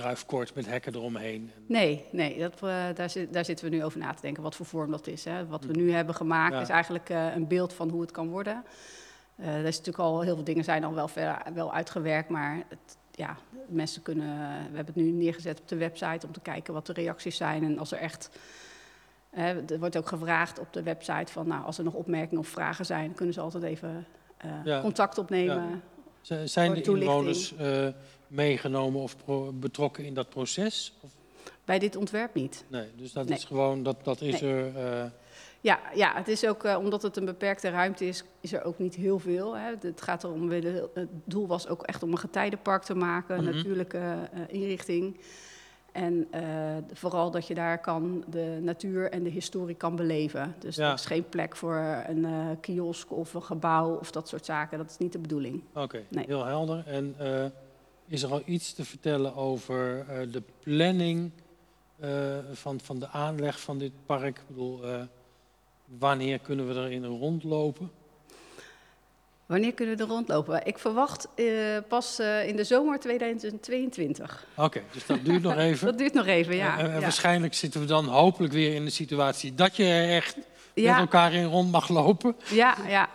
kruifkort 0.00 0.54
met 0.54 0.66
hekken 0.66 0.94
eromheen. 0.94 1.50
Nee, 1.66 2.04
nee 2.12 2.38
dat, 2.38 2.54
eh, 2.62 2.84
daar, 2.94 3.10
zit, 3.10 3.32
daar 3.32 3.44
zitten 3.44 3.70
we 3.70 3.76
nu 3.76 3.84
over 3.84 3.98
na 3.98 4.12
te 4.12 4.22
denken, 4.22 4.42
wat 4.42 4.54
voor 4.54 4.66
vorm 4.66 4.90
dat 4.90 5.06
is. 5.06 5.24
Hè. 5.24 5.46
Wat 5.46 5.64
we 5.64 5.72
nu 5.72 5.92
hebben 5.92 6.14
gemaakt 6.14 6.54
Ja. 6.54 6.60
is 6.60 6.68
eigenlijk 6.68 7.10
eh, 7.10 7.34
een 7.34 7.46
beeld 7.48 7.72
van 7.72 7.88
hoe 7.90 8.00
het 8.00 8.10
kan 8.10 8.28
worden. 8.28 8.64
Eh, 9.36 9.46
er 9.54 9.64
is 9.64 9.76
natuurlijk 9.78 10.04
al 10.04 10.20
heel 10.20 10.34
veel 10.34 10.44
dingen 10.44 10.64
zijn 10.64 10.84
al 10.84 10.94
wel, 10.94 11.08
ver, 11.08 11.42
wel 11.54 11.72
uitgewerkt, 11.72 12.28
maar 12.28 12.56
het, 12.68 12.96
ja, 13.10 13.36
mensen 13.68 14.02
kunnen. 14.02 14.26
We 14.70 14.76
hebben 14.76 14.94
het 14.94 14.96
nu 15.04 15.10
neergezet 15.10 15.60
op 15.60 15.68
de 15.68 15.76
website 15.76 16.26
om 16.26 16.32
te 16.32 16.40
kijken 16.40 16.74
wat 16.74 16.86
de 16.86 16.92
reacties 16.92 17.36
zijn. 17.36 17.64
En 17.64 17.78
als 17.78 17.92
er 17.92 17.98
echt. 17.98 18.30
er 19.30 19.78
wordt 19.78 19.96
ook 19.96 20.08
gevraagd 20.08 20.58
op 20.58 20.72
de 20.72 20.82
website 20.82 21.32
van, 21.32 21.46
nou, 21.48 21.64
als 21.64 21.78
er 21.78 21.84
nog 21.84 21.94
opmerkingen 21.94 22.38
of 22.42 22.48
vragen 22.48 22.86
zijn, 22.86 23.14
kunnen 23.14 23.34
ze 23.34 23.40
altijd 23.40 23.62
even 23.62 24.06
Ja. 24.64 24.80
contact 24.80 25.18
opnemen. 25.18 25.82
Z- 26.20 26.44
Zijn 26.44 26.74
de 26.74 26.80
toelichting. 26.80 27.16
inwoners 27.16 27.54
meegenomen 28.28 29.00
of 29.00 29.16
betrokken 29.54 30.04
in 30.04 30.14
dat 30.14 30.28
proces? 30.28 30.92
Of, 31.00 31.10
Bij 31.64 31.78
dit 31.78 31.96
ontwerp 31.96 32.34
niet. 32.34 32.64
nee, 32.68 32.86
dus 32.96 33.12
dat 33.12 33.28
Nee. 33.28 33.36
is 33.38 33.44
gewoon, 33.44 33.82
dat, 33.82 33.96
dat 34.04 34.20
is 34.20 34.40
Nee. 34.40 34.52
er... 34.52 34.76
eh, 34.76 35.10
Ja, 35.60 35.80
ja, 35.94 36.14
het 36.14 36.28
is 36.28 36.46
ook, 36.46 36.64
eh, 36.64 36.76
omdat 36.78 37.02
het 37.02 37.16
een 37.16 37.24
beperkte 37.24 37.68
ruimte 37.68 38.06
is, 38.06 38.24
is 38.40 38.52
er 38.52 38.64
ook 38.64 38.78
niet 38.78 38.94
heel 38.94 39.18
veel. 39.18 39.56
Hè. 39.56 39.72
Het 39.80 40.00
gaat 40.02 40.24
erom, 40.24 40.50
het 40.50 41.08
doel 41.24 41.46
was 41.46 41.68
ook 41.68 41.82
echt 41.82 42.02
om 42.02 42.10
een 42.12 42.18
getijdenpark 42.18 42.82
te 42.82 42.94
maken, 42.94 43.38
een 43.38 43.44
Mhm. 43.44 43.54
natuurlijke 43.54 43.98
eh, 44.32 44.40
inrichting. 44.48 45.20
En 45.92 46.28
vooral 46.92 47.30
dat 47.30 47.46
je 47.46 47.54
daar 47.54 47.80
kan 47.80 48.24
de 48.28 48.58
natuur 48.62 49.10
en 49.10 49.22
de 49.22 49.30
historie 49.30 49.74
kan 49.76 49.96
beleven. 49.96 50.54
Dus 50.58 50.76
Ja. 50.76 50.88
er 50.88 50.94
is 50.94 51.06
geen 51.06 51.28
plek 51.28 51.56
voor 51.56 52.04
een 52.06 52.26
kiosk 52.60 53.12
of 53.12 53.34
een 53.34 53.42
gebouw 53.42 53.94
of 53.94 54.10
dat 54.10 54.28
soort 54.28 54.44
zaken. 54.44 54.78
Dat 54.78 54.90
is 54.90 54.98
niet 54.98 55.12
de 55.12 55.18
bedoeling. 55.18 55.62
Oké, 55.74 56.02
Nee. 56.08 56.24
heel 56.26 56.44
helder. 56.44 56.82
En 56.86 57.14
is 58.08 58.22
er 58.22 58.30
al 58.30 58.42
iets 58.44 58.72
te 58.72 58.84
vertellen 58.84 59.36
over 59.36 60.04
eh, 60.08 60.32
de 60.32 60.42
planning 60.62 61.30
eh, 61.98 62.10
van, 62.52 62.80
van 62.82 62.98
de 62.98 63.08
aanleg 63.08 63.60
van 63.60 63.78
dit 63.78 63.92
park? 64.06 64.36
Ik 64.36 64.46
bedoel, 64.46 64.84
eh, 64.84 65.00
wanneer 65.98 66.38
kunnen 66.38 66.68
we 66.68 66.74
erin 66.74 67.04
rondlopen? 67.04 67.90
Wanneer 69.46 69.72
kunnen 69.72 69.96
we 69.96 70.02
er 70.02 70.08
rondlopen? 70.08 70.66
Ik 70.66 70.78
verwacht 70.78 71.28
pas 71.88 72.18
in 72.20 72.56
de 72.56 72.64
zomer 72.64 73.00
2022. 73.00 74.46
Oké, 74.56 74.82
dus 74.92 75.06
dat 75.06 75.24
duurt 75.24 75.42
nog 75.42 75.56
even. 75.68 75.86
Dat 75.86 75.98
duurt 75.98 76.12
nog 76.12 76.26
even, 76.26 76.56
ja. 76.56 76.78
En- 76.78 76.86
en 76.86 76.94
ja. 76.94 77.00
waarschijnlijk 77.00 77.54
zitten 77.54 77.80
we 77.80 77.86
dan 77.86 78.06
hopelijk 78.06 78.52
weer 78.52 78.74
in 78.74 78.84
de 78.84 78.90
situatie 78.90 79.54
dat 79.54 79.76
je 79.76 79.84
echt 79.92 80.36
met 80.74 80.96
elkaar 80.96 81.32
in 81.32 81.44
rond 81.44 81.70
mag 81.70 81.88
lopen. 81.88 82.36
Ja, 82.50 82.76
ja. 82.88 83.08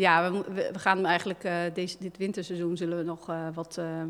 Ja, 0.00 0.32
we, 0.32 0.70
we 0.72 0.78
gaan 0.78 1.06
eigenlijk 1.06 1.44
eh, 1.44 1.54
deze, 1.74 1.96
dit 1.98 2.16
winterseizoen 2.16 2.76
zullen 2.76 2.98
we 2.98 3.04
nog 3.04 3.28
eh, 3.28 3.46
wat 3.54 3.78
eh, 3.78 4.02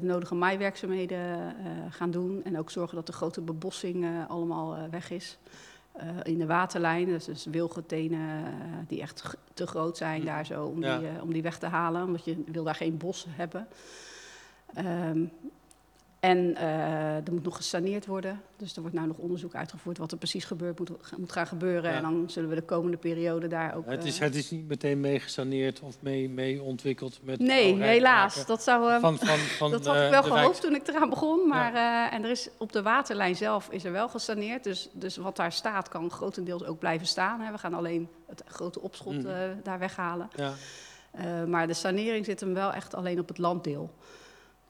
nodige 0.00 0.34
maaiwerkzaamheden 0.34 1.54
gaan 1.90 2.10
doen. 2.10 2.44
En 2.44 2.58
ook 2.58 2.70
zorgen 2.70 2.96
dat 2.96 3.06
de 3.06 3.12
grote 3.12 3.40
bebossing 3.40 4.06
allemaal 4.28 4.76
weg 4.90 5.10
is. 5.10 5.38
In 6.22 6.38
de 6.38 6.46
waterlijn, 6.46 7.06
dus, 7.06 7.24
dus 7.24 7.44
wilgetenen 7.44 8.44
die 8.88 9.00
echt 9.00 9.36
te 9.54 9.66
groot 9.66 9.96
zijn 9.96 10.20
Hm. 10.20 10.26
daar 10.26 10.46
zo, 10.46 10.64
om, 10.64 10.82
Ja. 10.82 10.98
die, 10.98 11.08
om 11.22 11.32
die 11.32 11.42
weg 11.42 11.58
te 11.58 11.66
halen. 11.66 12.04
Omdat 12.04 12.24
je 12.24 12.42
wil 12.46 12.64
daar 12.64 12.74
geen 12.74 12.96
bos 12.96 13.26
hebben. 13.28 13.66
Ehm, 14.74 15.24
en 16.22 16.56
eh, 16.56 17.26
er 17.26 17.32
moet 17.32 17.42
nog 17.42 17.56
gesaneerd 17.56 18.06
worden. 18.06 18.42
Dus 18.56 18.74
er 18.74 18.80
wordt 18.80 18.96
nou 18.96 19.08
nog 19.08 19.16
onderzoek 19.16 19.54
uitgevoerd 19.54 19.98
wat 19.98 20.12
er 20.12 20.18
precies 20.18 20.44
gebeurt, 20.44 20.78
moet, 20.78 20.90
moet 21.16 21.32
gaan 21.32 21.46
gebeuren. 21.46 21.90
Ja. 21.90 21.96
En 21.96 22.02
dan 22.02 22.30
zullen 22.30 22.48
we 22.48 22.54
de 22.54 22.62
komende 22.62 22.96
periode 22.96 23.48
daar 23.48 23.74
ook... 23.76 23.86
Het 23.86 24.04
is, 24.04 24.18
eh, 24.18 24.24
het 24.24 24.34
is 24.34 24.50
niet 24.50 24.68
meteen 24.68 25.00
meegesaneerd 25.00 25.80
of 25.80 25.96
mee, 26.00 26.28
mee 26.28 26.62
ontwikkeld 26.62 27.20
met 27.22 27.38
Nee, 27.38 27.82
helaas. 27.82 28.46
Dat, 28.46 28.62
zou, 28.62 28.90
eh, 28.90 29.00
Van, 29.00 29.18
van, 29.18 29.38
van, 29.38 29.70
dat 29.70 29.86
had 29.86 29.96
ik 29.96 30.10
wel 30.10 30.22
gehoopt 30.22 30.40
Rijks- 30.40 30.60
toen 30.60 30.74
ik 30.74 30.88
eraan 30.88 31.10
begon. 31.10 31.48
Maar, 31.48 31.74
en 32.10 32.24
er 32.24 32.30
is 32.30 32.48
op 32.58 32.72
de 32.72 32.82
waterlijn 32.82 33.36
zelf 33.36 33.68
is 33.70 33.84
er 33.84 33.92
wel 33.92 34.08
gesaneerd. 34.08 34.64
Dus, 34.64 34.88
dus 34.92 35.16
wat 35.16 35.36
daar 35.36 35.52
staat 35.52 35.88
kan 35.88 36.10
grotendeels 36.10 36.64
ook 36.64 36.78
blijven 36.78 37.06
staan. 37.06 37.40
Hè. 37.40 37.52
We 37.52 37.58
gaan 37.58 37.74
alleen 37.74 38.08
het 38.26 38.42
grote 38.46 38.80
opschot 38.80 39.24
eh, 39.24 39.34
daar 39.62 39.78
weghalen. 39.78 40.28
Ja, 40.36 40.54
maar 41.46 41.66
de 41.66 41.74
sanering 41.74 42.24
zit 42.24 42.40
hem 42.40 42.54
wel 42.54 42.72
echt 42.72 42.94
alleen 42.94 43.18
op 43.20 43.28
het 43.28 43.38
landdeel. 43.38 43.90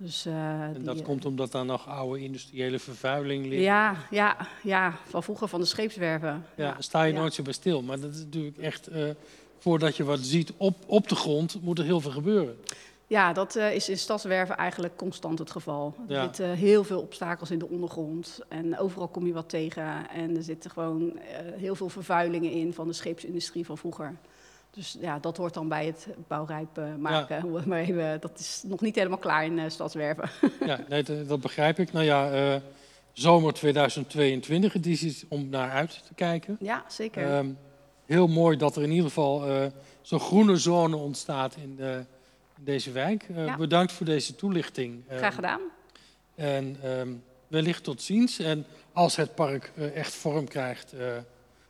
Dus, 0.03 0.27
eh, 0.27 0.63
en 0.63 0.85
dat 0.85 0.99
eh, 0.99 1.05
komt 1.05 1.25
omdat 1.25 1.53
daar 1.53 1.65
nog 1.65 1.89
oude 1.89 2.21
industriële 2.21 2.79
vervuiling 2.79 3.47
ligt. 3.47 3.63
ja, 3.63 3.97
ja, 4.11 4.37
ja, 4.63 4.95
van 5.09 5.23
vroeger 5.23 5.49
van 5.49 5.61
de 5.61 5.67
scheepswerven. 5.67 6.47
Ja, 6.57 6.77
sta 6.79 7.03
je 7.03 7.13
ja. 7.13 7.19
nooit 7.19 7.35
zo 7.35 7.43
bij 7.43 7.53
stil. 7.53 7.83
Maar 7.83 8.01
dat 8.01 8.13
is 8.15 8.19
natuurlijk 8.19 8.59
echt, 8.59 8.87
eh, 8.87 9.05
voordat 9.59 9.97
je 9.97 10.05
wat 10.05 10.19
ziet 10.19 10.53
op, 10.57 10.77
op 10.87 11.09
de 11.09 11.15
grond, 11.15 11.63
moet 11.63 11.79
er 11.79 11.85
heel 11.85 12.01
veel 12.01 12.11
gebeuren. 12.11 12.57
Ja, 13.07 13.33
dat 13.33 13.57
is 13.57 13.89
in 13.89 13.99
stadswerven 13.99 14.57
eigenlijk 14.57 14.97
constant 14.97 15.39
het 15.39 15.51
geval. 15.51 15.95
Er 16.09 16.15
Ja. 16.15 16.23
zitten 16.23 16.51
heel 16.51 16.85
veel 16.85 17.01
obstakels 17.01 17.51
in 17.51 17.59
de 17.59 17.69
ondergrond 17.69 18.41
en 18.49 18.79
overal 18.79 19.09
kom 19.09 19.27
je 19.27 19.33
wat 19.33 19.49
tegen. 19.49 20.11
En 20.11 20.37
er 20.37 20.43
zitten 20.43 20.71
gewoon 20.71 21.19
heel 21.57 21.75
veel 21.75 21.89
vervuilingen 21.89 22.51
in 22.51 22.73
van 22.73 22.87
de 22.87 22.93
scheepsindustrie 22.93 23.67
van 23.67 23.79
vroeger. 23.79 24.17
Dus 24.75 24.97
ja, 25.01 25.19
dat 25.19 25.37
hoort 25.37 25.55
dan 25.55 25.69
bij 25.69 25.87
het 25.87 26.07
bouwrijp 26.29 26.79
eh, 26.79 26.95
maken. 26.95 27.51
Maar 27.67 27.79
even, 27.79 28.21
dat 28.21 28.39
is 28.39 28.63
nog 28.67 28.81
niet 28.81 28.95
helemaal 28.95 29.19
klaar 29.19 29.45
in 29.45 29.59
eh, 29.59 29.71
stadswerven. 29.71 30.31
Ja, 30.67 30.81
nee, 30.89 31.03
dat, 31.03 31.29
dat 31.29 31.41
begrijp 31.41 31.79
ik. 31.79 31.93
Nou 31.93 32.05
ja, 32.05 32.31
eh, 32.31 32.61
zomer 33.13 33.53
2022, 33.53 34.73
het 34.73 34.87
is 34.87 35.25
om 35.29 35.49
naar 35.49 35.71
uit 35.71 36.07
te 36.07 36.15
kijken. 36.15 36.57
Ja, 36.61 36.85
zeker. 36.89 37.31
Ehm, 37.31 37.51
heel 38.07 38.27
mooi 38.27 38.57
dat 38.57 38.77
er 38.77 38.83
in 38.83 38.91
ieder 38.91 39.07
geval 39.07 39.45
zo'n 40.03 40.21
groene 40.21 40.57
zone 40.57 40.97
ontstaat 40.97 41.57
in, 41.57 41.77
de, 41.77 42.05
in 42.59 42.65
deze 42.65 42.93
wijk. 42.93 43.27
Ja. 43.35 43.57
Bedankt 43.57 43.93
voor 43.93 44.07
deze 44.07 44.35
toelichting. 44.35 45.03
Ehm, 45.09 45.19
Graag 45.19 45.35
gedaan. 45.35 45.61
En 46.35 46.77
ehm, 46.83 47.09
wellicht 47.49 47.85
tot 47.85 48.03
ziens. 48.03 48.39
En 48.39 48.67
als 48.93 49.17
het 49.17 49.35
park 49.35 49.73
echt 49.95 50.15
vorm 50.15 50.49
krijgt, 50.49 50.95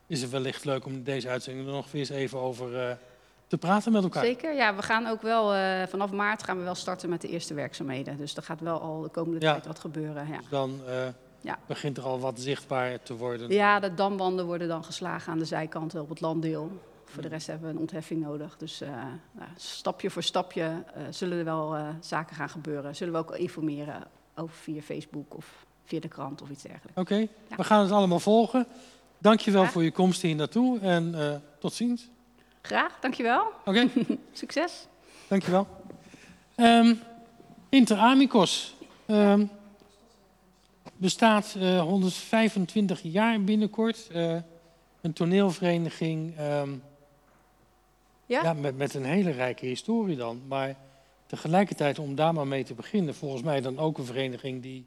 is 0.07 0.21
het 0.21 0.31
wellicht 0.31 0.65
leuk 0.65 0.85
om 0.85 1.03
deze 1.03 1.29
uitzending 1.29 1.67
er 1.67 1.73
nog 1.73 1.93
eens 1.93 2.09
even 2.09 2.39
over 2.39 2.79
eh, 2.89 2.95
te 3.47 3.57
praten 3.57 3.91
met 3.91 4.03
elkaar. 4.03 4.23
Zeker. 4.25 4.53
Ja, 4.55 4.75
we 4.75 4.81
gaan 4.81 5.07
ook 5.07 5.21
wel 5.21 5.53
eh, 5.53 5.87
vanaf 5.87 6.11
maart 6.11 6.43
gaan 6.43 6.57
we 6.57 6.63
wel 6.63 6.75
starten 6.75 7.09
met 7.09 7.21
de 7.21 7.27
eerste 7.27 7.53
werkzaamheden. 7.53 8.17
Dus 8.17 8.35
er 8.35 8.43
gaat 8.43 8.59
wel 8.59 8.79
al 8.79 9.01
de 9.01 9.09
komende 9.09 9.45
Ja. 9.45 9.51
tijd 9.51 9.65
wat 9.65 9.79
gebeuren. 9.79 10.27
Ja. 10.27 10.37
Dus 10.37 10.49
dan 10.49 10.79
eh, 10.87 11.07
Ja. 11.41 11.59
begint 11.65 11.97
er 11.97 12.03
al 12.03 12.19
wat 12.19 12.39
zichtbaar 12.39 13.03
te 13.03 13.15
worden. 13.15 13.49
Ja, 13.49 13.79
de 13.79 13.93
damwanden 13.93 14.45
worden 14.45 14.67
dan 14.67 14.83
geslagen 14.83 15.31
aan 15.31 15.39
de 15.39 15.45
zijkanten 15.45 16.01
op 16.01 16.09
het 16.09 16.21
landdeel. 16.21 16.71
Voor 17.05 17.21
de 17.21 17.27
rest 17.27 17.47
hebben 17.47 17.67
we 17.67 17.73
een 17.73 17.79
ontheffing 17.79 18.21
nodig. 18.21 18.57
Dus 18.57 18.79
nou, 19.31 19.49
stapje 19.55 20.09
voor 20.09 20.23
stapje 20.23 20.83
zullen 21.09 21.37
er 21.37 21.43
wel 21.43 21.77
zaken 21.99 22.35
gaan 22.35 22.49
gebeuren. 22.49 22.95
Zullen 22.95 23.13
we 23.13 23.19
ook 23.19 23.35
informeren 23.35 24.03
over 24.35 24.55
via 24.55 24.81
Facebook 24.81 25.35
of 25.35 25.65
via 25.83 25.99
de 25.99 26.07
krant 26.07 26.41
of 26.41 26.49
iets 26.49 26.63
dergelijks. 26.63 26.99
Oké, 26.99 27.27
we 27.57 27.63
gaan 27.63 27.81
het 27.81 27.91
allemaal 27.91 28.19
volgen. 28.19 28.67
Dankjewel 29.23 29.61
Graag. 29.61 29.73
voor 29.73 29.83
je 29.83 29.91
komst 29.91 30.21
hier 30.21 30.35
naartoe 30.35 30.79
en 30.79 31.15
eh, 31.19 31.35
tot 31.59 31.73
ziens. 31.73 32.09
Graag, 32.61 32.99
dankjewel. 32.99 33.51
Oké, 33.65 33.87
Succes. 34.31 34.87
dankjewel. 35.27 35.67
Ehm 36.55 36.93
Inter 37.69 37.97
Amicos 37.97 38.75
ehm, 39.05 39.45
bestaat 40.97 41.55
eh, 41.59 41.81
125 41.81 42.99
jaar 43.03 43.41
binnenkort. 43.43 44.07
Eh, 44.11 44.35
een 45.01 45.13
toneelvereniging 45.13 46.37
ehm, 46.37 46.71
Ja? 48.25 48.43
ja, 48.43 48.53
met, 48.53 48.77
met 48.77 48.93
een 48.93 49.05
hele 49.05 49.31
rijke 49.31 49.65
historie 49.65 50.15
dan. 50.17 50.41
Maar 50.47 50.75
tegelijkertijd, 51.25 51.99
om 51.99 52.15
daar 52.15 52.33
maar 52.33 52.47
mee 52.47 52.63
te 52.63 52.73
beginnen, 52.73 53.15
volgens 53.15 53.41
mij 53.41 53.61
dan 53.61 53.79
ook 53.79 53.97
een 53.97 54.05
vereniging 54.05 54.61
die 54.61 54.85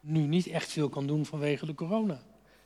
nu 0.00 0.20
niet 0.20 0.46
echt 0.46 0.72
veel 0.72 0.88
kan 0.88 1.06
doen 1.06 1.26
vanwege 1.26 1.66
de 1.66 1.74
corona. 1.74 2.20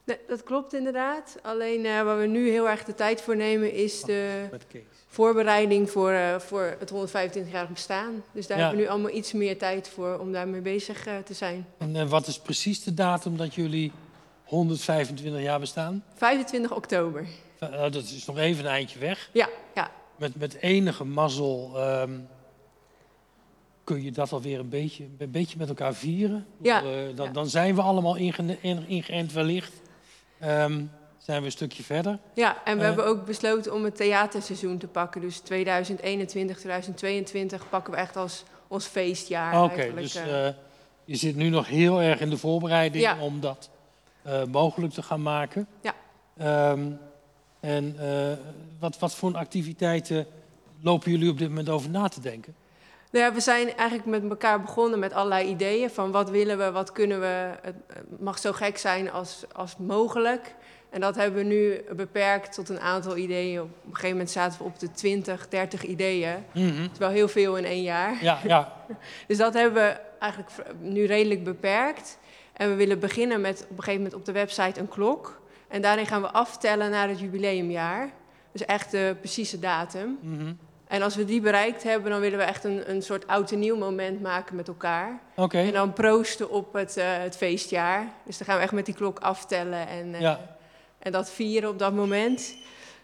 Nee, 0.05 0.19
dat 0.29 0.43
klopt 0.43 0.75
inderdaad. 0.75 1.37
Alleen 1.43 1.85
eh, 1.87 2.03
waar 2.03 2.19
we 2.19 2.27
nu 2.27 2.51
heel 2.51 2.69
erg 2.69 2.85
de 2.85 2.95
tijd 2.95 3.21
voor 3.21 3.37
nemen 3.37 3.73
is 3.73 4.03
de 4.03 4.47
Met 4.51 4.67
Kees. 4.67 4.83
voorbereiding 5.07 5.91
voor, 5.91 6.11
eh, 6.11 6.39
voor 6.39 6.77
het 6.79 6.91
125-jarig 6.91 7.69
bestaan. 7.73 8.23
Dus 8.33 8.47
daar 8.47 8.59
Ja. 8.59 8.63
hebben 8.63 8.81
we 8.83 8.87
nu 8.87 8.93
allemaal 8.95 9.15
iets 9.17 9.33
meer 9.33 9.59
tijd 9.59 9.89
voor 9.89 10.19
om 10.19 10.33
daarmee 10.33 10.61
bezig 10.61 11.07
eh, 11.07 11.19
te 11.19 11.35
zijn. 11.35 11.67
En 11.79 12.09
wat 12.09 12.27
is 12.27 12.39
precies 12.39 12.83
de 12.85 12.95
datum 12.95 13.37
dat 13.37 13.55
jullie 13.55 13.93
125 14.45 15.43
jaar 15.43 15.61
bestaan? 15.61 16.05
25 16.15 16.75
oktober. 16.75 17.27
Dat 17.91 17.95
is 17.95 18.25
nog 18.27 18.39
even 18.39 18.65
een 18.65 18.71
eindje 18.71 18.99
weg. 18.99 19.31
Ja, 19.33 19.49
ja. 19.75 19.91
Met, 20.17 20.37
met 20.37 20.55
enige 20.55 21.05
mazzel 21.05 21.73
ehm, 21.77 22.19
kun 23.85 24.03
je 24.03 24.11
dat 24.11 24.33
alweer 24.33 24.59
een 24.59 24.69
beetje, 24.69 25.05
een 25.19 25.31
beetje 25.31 25.59
met 25.59 25.69
elkaar 25.69 25.95
vieren. 25.95 26.47
Ja, 26.63 26.81
dan, 27.15 27.27
ja. 27.27 27.33
dan 27.33 27.47
zijn 27.49 27.75
we 27.75 27.83
allemaal 27.83 28.17
inge- 28.17 28.57
in- 28.61 28.89
ingeënt 28.89 29.33
wellicht. 29.33 29.73
Ehm, 30.43 30.85
zijn 31.19 31.39
we 31.41 31.47
een 31.47 31.53
stukje 31.53 31.83
verder. 31.83 32.19
ja, 32.35 32.57
en 32.65 32.75
we 32.75 32.81
Eh. 32.81 32.87
hebben 32.87 33.07
ook 33.07 33.25
besloten 33.25 33.75
om 33.75 33.85
het 33.85 33.97
theaterseizoen 33.97 34.79
te 34.79 34.87
pakken. 34.87 35.21
Dus 35.21 35.39
2021, 35.39 36.59
2022 36.59 37.69
pakken 37.69 37.93
we 37.93 37.99
echt 37.99 38.17
als 38.17 38.45
ons 38.69 38.87
feestjaar. 38.87 39.63
Oké, 39.65 39.95
dus 39.95 40.15
eh. 40.15 40.47
eh, 40.47 40.55
je 41.05 41.17
zit 41.17 41.37
nu 41.37 41.49
nog 41.49 41.67
heel 41.69 42.01
erg 42.03 42.21
in 42.21 42.31
de 42.31 42.39
voorbereiding 42.39 43.05
Ja. 43.05 43.17
om 43.21 43.41
dat 43.41 43.71
mogelijk 44.51 44.93
te 44.93 45.03
gaan 45.03 45.23
maken. 45.23 45.67
Ja. 45.83 45.95
Ehm, 46.37 46.91
en 47.61 47.97
wat, 48.79 48.99
wat 48.99 49.15
voor 49.15 49.35
activiteiten 49.37 50.27
lopen 50.81 51.11
jullie 51.11 51.31
op 51.31 51.39
dit 51.39 51.49
moment 51.49 51.69
over 51.69 51.91
na 51.91 52.09
te 52.09 52.21
denken? 52.21 52.55
Nou 53.13 53.25
ja, 53.25 53.33
we 53.33 53.41
zijn 53.41 53.77
eigenlijk 53.77 54.09
met 54.09 54.31
elkaar 54.31 54.61
begonnen 54.61 54.99
met 54.99 55.13
allerlei 55.13 55.49
ideeën 55.49 55.91
van 55.91 56.11
wat 56.11 56.31
willen 56.31 56.59
we, 56.59 56.71
wat 56.71 56.93
kunnen 56.93 57.21
we. 57.21 57.51
Het 57.63 58.21
mag 58.21 58.39
zo 58.39 58.53
gek 58.53 58.79
zijn 58.79 59.11
als, 59.11 59.45
als 59.53 59.77
mogelijk. 59.77 60.55
En 60.91 61.01
dat 61.01 61.15
hebben 61.15 61.43
we 61.43 61.49
nu 61.49 61.85
beperkt 61.97 62.55
tot 62.55 62.69
een 62.69 62.81
aantal 62.81 63.17
ideeën. 63.17 63.61
Op 63.61 63.69
een 63.69 63.95
gegeven 63.95 64.11
moment 64.11 64.31
zaten 64.31 64.59
we 64.59 64.65
op 64.65 64.79
de 64.79 64.91
20, 64.91 65.49
30 65.49 65.85
ideeën. 65.85 66.35
Dat 66.53 66.91
is 66.93 66.99
wel 66.99 67.11
heel 67.11 67.29
veel 67.29 67.57
in 67.57 67.65
één 67.65 67.83
jaar. 67.83 68.23
Ja, 68.23 68.39
ja, 68.45 68.73
Dus 69.29 69.37
dat 69.37 69.55
hebben 69.55 69.83
we 69.83 70.01
eigenlijk 70.19 70.53
nu 70.81 71.05
redelijk 71.05 71.45
beperkt. 71.45 72.19
En 72.53 72.69
we 72.69 72.75
willen 72.75 72.99
beginnen 72.99 73.41
met 73.41 73.63
op 73.63 73.77
een 73.77 73.85
gegeven 73.85 74.03
moment 74.03 74.15
op 74.15 74.25
de 74.25 74.33
website 74.33 74.81
een 74.81 74.89
klok. 74.89 75.41
En 75.69 75.83
daarin 75.83 76.07
gaan 76.07 76.23
we 76.23 76.31
aftellen 76.31 76.91
naar 76.91 77.09
het 77.09 77.21
jubileumjaar. 77.21 78.11
Dus 78.53 78.65
echt 78.65 78.91
de 78.91 79.17
precieze 79.21 79.59
datum. 79.59 80.19
mhm. 80.21 80.53
En 80.93 81.03
als 81.03 81.17
we 81.17 81.25
die 81.25 81.41
bereikt 81.41 81.83
hebben, 81.83 82.11
dan 82.11 82.21
willen 82.21 82.39
we 82.39 82.45
echt 82.45 82.65
een, 82.65 82.91
een 82.91 83.03
soort 83.03 83.27
oud 83.27 83.53
en 83.53 83.59
nieuw 83.59 83.77
moment 83.77 84.21
maken 84.23 84.57
met 84.57 84.69
elkaar. 84.69 85.21
oké. 85.37 85.59
En 85.59 85.73
dan 85.73 85.93
proosten 85.93 86.51
op 86.51 86.73
het, 86.73 86.97
eh, 86.97 87.05
het 87.09 87.37
feestjaar. 87.37 88.07
Dus 88.27 88.39
dan 88.39 88.47
gaan 88.47 88.57
we 88.57 88.63
echt 88.63 88.73
met 88.73 88.87
die 88.87 88.95
klok 88.95 89.19
aftellen 89.19 89.89
en, 89.89 90.15
eh, 90.15 90.21
Ja. 90.21 90.41
en 90.99 91.13
dat 91.13 91.31
vieren 91.31 91.69
op 91.69 91.79
dat 91.79 91.93
moment. 91.95 92.55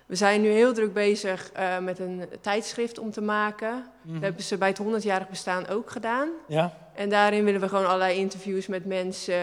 We 0.06 0.14
zijn 0.14 0.40
nu 0.40 0.48
heel 0.48 0.72
druk 0.72 0.92
bezig 0.92 1.50
eh, 1.52 1.78
met 1.78 1.98
een 1.98 2.22
tijdschrift 2.40 2.98
om 2.98 3.10
te 3.10 3.20
maken. 3.20 3.84
Mhm. 4.02 4.12
Dat 4.12 4.22
hebben 4.22 4.42
ze 4.42 4.56
bij 4.58 4.68
het 4.68 4.78
100-jarig 4.78 5.28
bestaan 5.28 5.68
ook 5.68 5.90
gedaan. 5.90 6.28
Ja, 6.48 6.76
En 6.94 7.08
daarin 7.08 7.44
willen 7.44 7.60
we 7.60 7.68
gewoon 7.68 7.86
allerlei 7.86 8.18
interviews 8.18 8.66
met 8.66 8.84
mensen. 8.84 9.34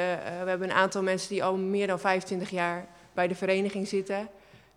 We 0.43 0.49
hebben 0.49 0.69
een 0.69 0.75
aantal 0.75 1.03
mensen 1.03 1.29
die 1.29 1.43
al 1.43 1.55
meer 1.55 1.87
dan 1.87 1.99
25 1.99 2.49
jaar 2.49 2.85
bij 3.13 3.27
de 3.27 3.35
vereniging 3.35 3.87
zitten. 3.87 4.27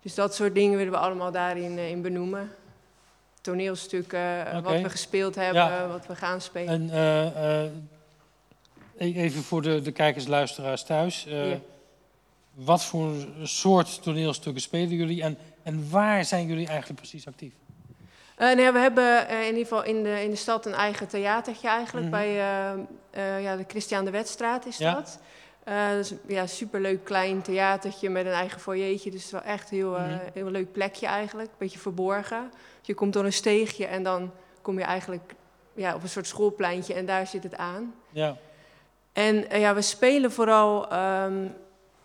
Dus 0.01 0.15
dat 0.15 0.35
soort 0.35 0.55
dingen 0.55 0.77
willen 0.77 0.93
we 0.93 0.99
allemaal 0.99 1.31
daarin 1.31 1.77
in 1.77 2.01
benoemen. 2.01 2.51
Toneelstukken, 3.41 4.45
eh, 4.47 4.59
wat 4.61 4.81
we 4.81 4.89
gespeeld 4.89 5.35
hebben, 5.35 5.61
Ja. 5.63 5.87
wat 5.87 6.07
we 6.07 6.15
gaan 6.15 6.41
spelen. 6.41 6.67
en 6.73 6.89
eh, 6.89 7.63
eh, 7.63 7.71
e- 8.97 9.13
even 9.13 9.43
voor 9.43 9.61
de, 9.61 9.81
de 9.81 9.91
kijkers, 9.91 10.27
luisteraars 10.27 10.83
thuis. 10.83 11.25
Ja. 11.27 11.57
Wat 12.53 12.85
voor 12.85 13.13
soort 13.43 14.03
toneelstukken 14.03 14.61
spelen 14.61 14.89
jullie 14.95 15.23
en, 15.23 15.37
en 15.63 15.89
waar 15.89 16.25
zijn 16.25 16.47
jullie 16.47 16.67
eigenlijk 16.67 16.99
precies 16.99 17.27
actief? 17.27 17.53
Eh, 18.35 18.55
nou 18.55 18.73
we 18.73 18.79
hebben 18.79 19.29
in 19.29 19.45
ieder 19.45 19.61
geval 19.61 19.83
in 19.83 20.03
de, 20.03 20.23
in 20.23 20.29
de 20.29 20.35
stad 20.35 20.65
een 20.65 20.73
eigen 20.73 21.07
theatertje 21.07 21.67
eigenlijk. 21.67 22.07
Mhm. 22.07 22.15
Bij 22.15 22.33
ja, 23.41 23.55
de 23.55 23.65
Christian 23.67 24.05
de 24.05 24.11
Wetstraat 24.11 24.65
is 24.65 24.77
Ja. 24.77 24.93
dat. 24.93 25.19
Dat 25.63 26.05
is 26.05 26.11
een 26.11 26.19
ja, 26.27 26.47
superleuk 26.47 27.03
klein 27.03 27.41
theatertje 27.41 28.09
met 28.09 28.25
een 28.25 28.31
eigen 28.31 28.59
foyeetje. 28.59 29.11
Dus 29.11 29.23
het 29.23 29.33
is 29.33 29.39
wel 29.39 29.53
echt 29.53 29.69
heel, 29.69 29.91
Mhm. 29.91 30.17
heel 30.33 30.49
leuk 30.49 30.71
plekje 30.71 31.07
eigenlijk. 31.07 31.49
Beetje 31.57 31.79
verborgen. 31.79 32.51
Je 32.89 32.95
komt 32.95 33.13
door 33.13 33.25
een 33.25 33.33
steegje 33.33 33.85
en 33.85 34.03
dan 34.03 34.31
kom 34.61 34.77
je 34.77 34.83
eigenlijk 34.83 35.33
ja, 35.73 35.95
op 35.95 36.03
een 36.03 36.09
soort 36.09 36.27
schoolpleintje 36.27 36.93
en 36.93 37.05
daar 37.05 37.27
zit 37.27 37.43
het 37.43 37.57
aan. 37.57 37.93
Ja, 38.09 38.37
En 39.13 39.49
eh, 39.49 39.59
ja, 39.59 39.75
we 39.75 39.81
spelen 39.81 40.31
vooral. 40.31 40.89
ehm, 40.91 41.47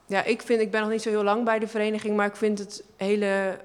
ja, 0.07 0.23
ik, 0.23 0.43
vind, 0.43 0.61
ik 0.61 0.71
ben 0.71 0.81
nog 0.81 0.91
niet 0.91 1.03
zo 1.03 1.09
heel 1.09 1.23
lang 1.23 1.45
bij 1.45 1.59
de 1.59 1.69
vereniging, 1.69 2.17
maar 2.17 2.27
ik 2.27 2.37
vind 2.37 2.59
het 2.59 2.85
hele 2.97 3.59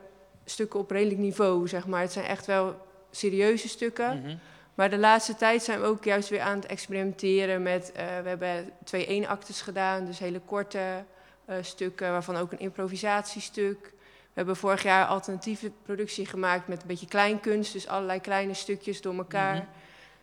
stukken 0.46 0.80
op 0.80 0.92
redelijk 0.92 1.20
niveau, 1.20 1.68
zeg 1.68 1.88
maar. 1.88 2.02
Het 2.02 2.12
zijn 2.12 2.26
echt 2.26 2.46
wel 2.46 2.76
serieuze 3.12 3.68
stukken. 3.68 4.22
mhm. 4.22 4.36
Maar 4.74 4.90
de 4.90 4.98
laatste 4.98 5.36
tijd 5.36 5.64
zijn 5.64 5.82
we 5.82 5.86
ook 5.86 6.04
juist 6.04 6.30
weer 6.30 6.42
aan 6.42 6.56
het 6.56 6.66
experimenteren 6.66 7.62
met... 7.62 7.92
eh, 7.92 8.06
we 8.24 8.30
hebben 8.30 8.72
twee 8.84 9.06
eenactes 9.06 9.62
gedaan, 9.62 10.06
dus 10.06 10.20
hele 10.20 10.42
korte 10.46 11.04
eh, 11.46 11.56
stukken... 11.62 12.12
waarvan 12.12 12.36
ook 12.36 12.52
een 12.52 12.60
improvisatiestuk. 12.60 13.94
We 14.40 14.46
hebben 14.46 14.64
vorig 14.64 14.84
jaar 14.84 15.06
alternatieve 15.06 15.72
productie 15.84 16.26
gemaakt 16.26 16.68
met 16.68 16.82
een 16.82 16.88
beetje 16.88 17.08
kleinkunst... 17.08 17.74
dus 17.74 17.88
allerlei 17.88 18.20
kleine 18.20 18.54
stukjes 18.54 19.02
door 19.02 19.16
elkaar. 19.16 19.56
Mhm. 19.56 19.66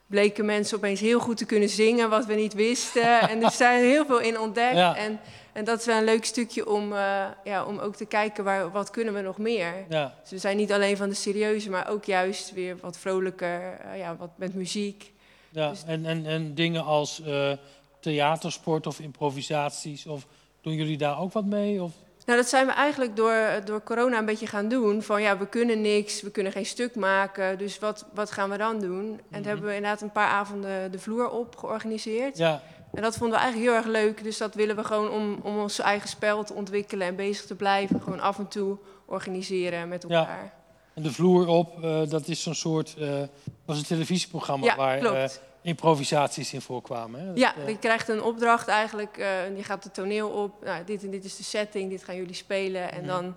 Bleken 0.07 0.45
mensen 0.45 0.77
opeens 0.77 1.01
heel 1.01 1.21
goed 1.21 1.37
te 1.37 1.45
kunnen 1.45 1.69
zingen, 1.69 2.11
wat 2.11 2.27
we 2.27 2.35
niet 2.35 2.55
wisten. 2.55 3.21
en 3.31 3.43
er 3.43 3.51
zijn 3.51 3.85
heel 3.85 4.07
veel 4.07 4.21
in 4.21 4.41
ontdekt. 4.41 4.77
Ja. 4.77 4.97
En, 4.97 5.21
en 5.53 5.65
dat 5.65 5.79
is 5.79 5.87
wel 5.87 5.97
een 5.97 6.05
leuk 6.05 6.25
stukje 6.25 6.69
om, 6.69 6.93
eh, 6.93 7.25
ja, 7.45 7.65
om 7.65 7.79
ook 7.79 7.97
te 7.97 8.07
kijken... 8.07 8.45
Waar, 8.45 8.71
wat 8.71 8.91
kunnen 8.91 9.15
we 9.15 9.21
nog 9.21 9.39
meer 9.39 9.73
ja. 9.89 10.15
dus 10.21 10.31
we 10.31 10.39
zijn 10.39 10.57
niet 10.57 10.73
alleen 10.73 10.97
van 10.97 11.09
de 11.09 11.15
serieuze, 11.15 11.71
maar 11.71 11.89
ook 11.89 12.05
juist 12.05 12.53
weer 12.53 12.77
wat 12.81 12.99
vrolijker, 12.99 13.73
eh, 13.73 13.99
ja, 13.99 14.17
wat 14.17 14.31
met 14.37 14.55
muziek. 14.55 15.13
Ja, 15.51 15.71
Dus- 15.71 15.85
en, 15.85 16.07
en, 16.07 16.27
en 16.27 16.55
dingen 16.55 16.85
als 16.85 17.23
eh, 17.23 17.53
theatersport 18.01 18.87
of 18.87 19.01
improvisaties, 19.01 20.07
of 20.07 20.27
doen 20.61 20.75
jullie 20.75 20.99
daar 20.99 21.21
ook 21.21 21.33
wat 21.33 21.45
mee? 21.45 21.83
Of? 21.83 21.93
Nou, 22.27 22.39
dat 22.39 22.49
zijn 22.49 22.67
we 22.67 22.73
eigenlijk 22.73 23.17
door, 23.17 23.35
door 23.65 23.83
corona 23.83 24.19
een 24.19 24.25
beetje 24.25 24.47
gaan 24.47 24.69
doen. 24.69 25.03
Van 25.03 25.23
ja, 25.23 25.39
we 25.39 25.47
kunnen 25.47 25.81
niks, 25.81 26.23
we 26.23 26.31
kunnen 26.31 26.53
geen 26.53 26.67
stuk 26.67 26.95
maken, 26.95 27.59
dus 27.59 27.79
wat, 27.79 28.07
wat 28.15 28.31
gaan 28.31 28.51
we 28.51 28.57
dan 28.57 28.81
doen? 28.81 29.21
En 29.31 29.39
Mhm. 29.41 29.49
hebben 29.49 29.67
we 29.67 29.75
inderdaad 29.75 30.01
een 30.01 30.13
paar 30.13 30.29
avonden 30.29 30.93
de 30.93 30.99
vloer 30.99 31.31
op 31.31 31.57
georganiseerd. 31.57 32.37
Ja, 32.39 32.63
En 32.95 33.03
dat 33.03 33.17
vonden 33.17 33.37
we 33.39 33.45
eigenlijk 33.45 33.73
heel 33.73 33.83
erg 33.83 33.93
leuk, 34.03 34.23
dus 34.23 34.39
dat 34.39 34.55
willen 34.55 34.77
we 34.77 34.85
gewoon 34.85 35.11
om, 35.11 35.39
om 35.43 35.59
ons 35.59 35.79
eigen 35.79 36.09
spel 36.09 36.45
te 36.45 36.53
ontwikkelen 36.55 37.07
en 37.07 37.17
bezig 37.17 37.47
te 37.47 37.55
blijven. 37.55 38.01
Gewoon 38.01 38.21
af 38.21 38.39
en 38.39 38.49
toe 38.49 38.77
organiseren 39.07 39.89
met 39.89 40.05
Ja. 40.09 40.19
elkaar. 40.19 40.53
en 40.95 41.03
de 41.03 41.13
vloer 41.13 41.47
op, 41.47 41.85
eh, 41.85 42.01
dat 42.09 42.29
is 42.29 42.43
zo'n 42.43 42.55
soort, 42.55 42.95
eh 42.99 43.23
was 43.65 43.79
een 43.79 43.85
televisieprogramma 43.85 44.67
Ja, 44.67 44.77
waar 44.77 44.99
klopt. 44.99 45.17
eh, 45.17 45.29
improvisaties 45.67 46.53
in 46.53 46.61
voorkwamen. 46.61 47.21
Hè? 47.21 47.27
Dat, 47.27 47.39
Ja, 47.39 47.55
eh, 47.57 47.69
je 47.69 47.79
krijgt 47.79 48.09
een 48.09 48.23
opdracht 48.23 48.69
eigenlijk. 48.69 49.17
eh 49.17 49.57
je 49.57 49.63
gaat 49.63 49.85
het 49.85 49.95
toneel 49.95 50.29
op. 50.29 50.65
Nou, 50.65 50.85
dit 50.85 51.05
en 51.05 51.11
dit 51.11 51.25
is 51.25 51.37
de 51.37 51.43
setting, 51.43 51.91
dit 51.91 52.05
gaan 52.05 52.17
jullie 52.17 52.35
spelen. 52.35 52.93
En 52.93 52.99
Mhm. 52.99 53.07
dan 53.09 53.35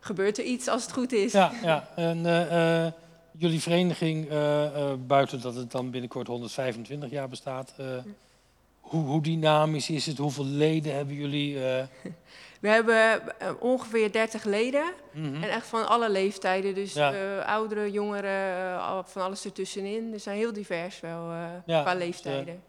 gebeurt 0.00 0.38
er 0.38 0.44
iets 0.44 0.68
als 0.68 0.82
het 0.82 0.92
goed 0.92 1.12
is. 1.12 1.32
ja, 1.32 1.52
ja, 1.62 1.88
en 1.96 2.26
eh, 2.50 2.92
jullie 3.38 3.60
vereniging, 3.60 4.28
buiten 5.06 5.40
dat 5.40 5.54
het 5.54 5.70
dan 5.70 5.90
binnenkort 5.90 6.26
125 6.26 7.10
jaar 7.10 7.28
bestaat, 7.28 7.74
hoe, 8.80 9.04
hoe 9.04 9.22
dynamisch 9.22 9.90
is 9.90 10.06
het? 10.06 10.18
Hoeveel 10.18 10.44
leden 10.44 10.94
hebben 10.94 11.14
jullie? 11.14 11.58
We 12.60 12.68
hebben 12.68 13.22
eh, 13.40 13.50
ongeveer 13.58 14.12
30 14.12 14.44
leden. 14.44 14.84
mhm. 15.12 15.42
En 15.42 15.50
echt 15.50 15.66
van 15.66 15.88
alle 15.88 16.10
leeftijden. 16.10 16.74
Dus 16.74 16.92
Ja. 16.92 17.12
eh, 17.12 17.46
ouderen, 17.48 17.90
jongeren, 17.90 18.56
eh, 18.56 18.98
van 19.04 19.22
alles 19.22 19.44
ertussenin. 19.44 20.10
Dus 20.10 20.22
zijn 20.22 20.36
heel 20.36 20.52
divers 20.52 21.00
wel 21.00 21.30
Ja, 21.66 21.80
qua 21.82 21.92
dus, 21.94 22.02
leeftijden. 22.02 22.62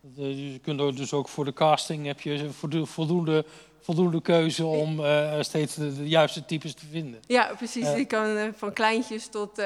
De- 0.00 0.52
je 0.52 0.58
kunt 0.58 0.80
ook 0.80 0.96
dus 0.96 1.12
ook 1.12 1.28
voor 1.28 1.44
de 1.44 1.52
casting 1.52 2.06
heb 2.06 2.20
je 2.20 2.50
voldo- 2.50 2.84
voldoende, 2.84 3.44
voldoende 3.80 4.20
keuze 4.22 4.64
om 4.66 5.00
steeds 5.40 5.74
de, 5.74 5.96
de 5.96 6.08
juiste 6.08 6.44
types 6.44 6.74
te 6.74 6.86
vinden. 6.90 7.20
Ja, 7.26 7.50
precies. 7.56 7.92
Je 7.92 8.04
kan 8.04 8.52
van 8.56 8.72
kleintjes 8.72 9.28
tot, 9.28 9.62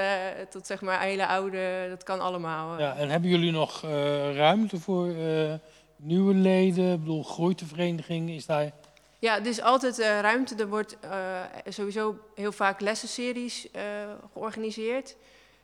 tot 0.51 0.67
zeg 0.67 0.81
maar 0.81 1.01
hele 1.01 1.27
oude. 1.27 1.87
Dat 1.89 2.03
kan 2.03 2.21
allemaal. 2.21 2.79
Ja, 2.79 2.97
en 2.97 3.09
hebben 3.09 3.31
jullie 3.31 3.51
nog 3.53 3.81
ruimte 4.35 4.81
voor 4.81 5.15
nieuwe 5.97 6.35
leden? 6.35 6.93
Ik 6.93 6.99
bedoel, 6.99 7.23
groeit 7.23 7.59
de 7.59 7.67
vereniging? 7.67 8.31
Is 8.31 8.47
daar... 8.47 8.71
Ja, 9.21 9.39
er 9.39 9.47
is 9.47 9.61
altijd 9.61 9.99
eh, 9.99 10.21
ruimte. 10.21 10.55
Er 10.55 10.69
wordt 10.69 10.97
eh, 11.01 11.11
sowieso 11.69 12.19
heel 12.35 12.53
vaak 12.53 12.81
lessenseries 12.81 13.71
eh, 13.71 13.83
georganiseerd. 14.33 15.17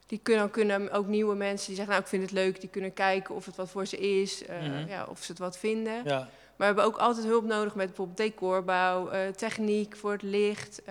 Die 0.07 0.19
kunnen, 0.23 0.51
kunnen 0.51 0.93
ook 0.93 1.07
nieuwe 1.07 1.35
mensen 1.35 1.67
die 1.67 1.77
zeggen, 1.77 1.93
nou 1.93 2.03
ik 2.05 2.09
vind 2.11 2.23
het 2.23 2.33
leuk, 2.33 2.61
die 2.61 2.69
kunnen 2.69 2.93
kijken 2.93 3.35
of 3.35 3.47
het 3.47 3.57
wat 3.57 3.71
voor 3.71 3.87
ze 3.87 3.97
is, 4.21 4.43
Mhm. 4.63 4.89
ja, 4.89 5.07
of 5.11 5.23
ze 5.23 5.31
het 5.31 5.41
wat 5.41 5.59
vinden. 5.59 5.95
Ja, 6.05 6.19
Maar 6.19 6.29
we 6.57 6.65
hebben 6.65 6.85
ook 6.85 6.97
altijd 6.97 7.27
hulp 7.27 7.45
nodig 7.45 7.75
met 7.75 7.87
bijvoorbeeld 7.87 8.17
decorbouw, 8.17 9.11
techniek 9.37 9.97
voor 9.97 10.13
het 10.13 10.23
licht. 10.23 10.83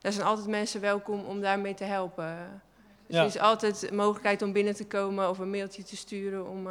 daar 0.00 0.12
zijn 0.12 0.26
altijd 0.26 0.46
mensen 0.46 0.80
welkom 0.80 1.24
om 1.24 1.40
daarmee 1.40 1.74
te 1.74 1.84
helpen. 1.84 2.62
Dus 3.06 3.16
Ja. 3.16 3.20
er 3.22 3.26
is 3.28 3.38
altijd 3.38 3.80
de 3.80 3.92
mogelijkheid 3.92 4.42
om 4.42 4.52
binnen 4.52 4.74
te 4.74 4.86
komen 4.86 5.28
of 5.28 5.38
een 5.38 5.50
mailtje 5.50 5.82
te 5.82 5.96
sturen 5.96 6.48
om, 6.48 6.66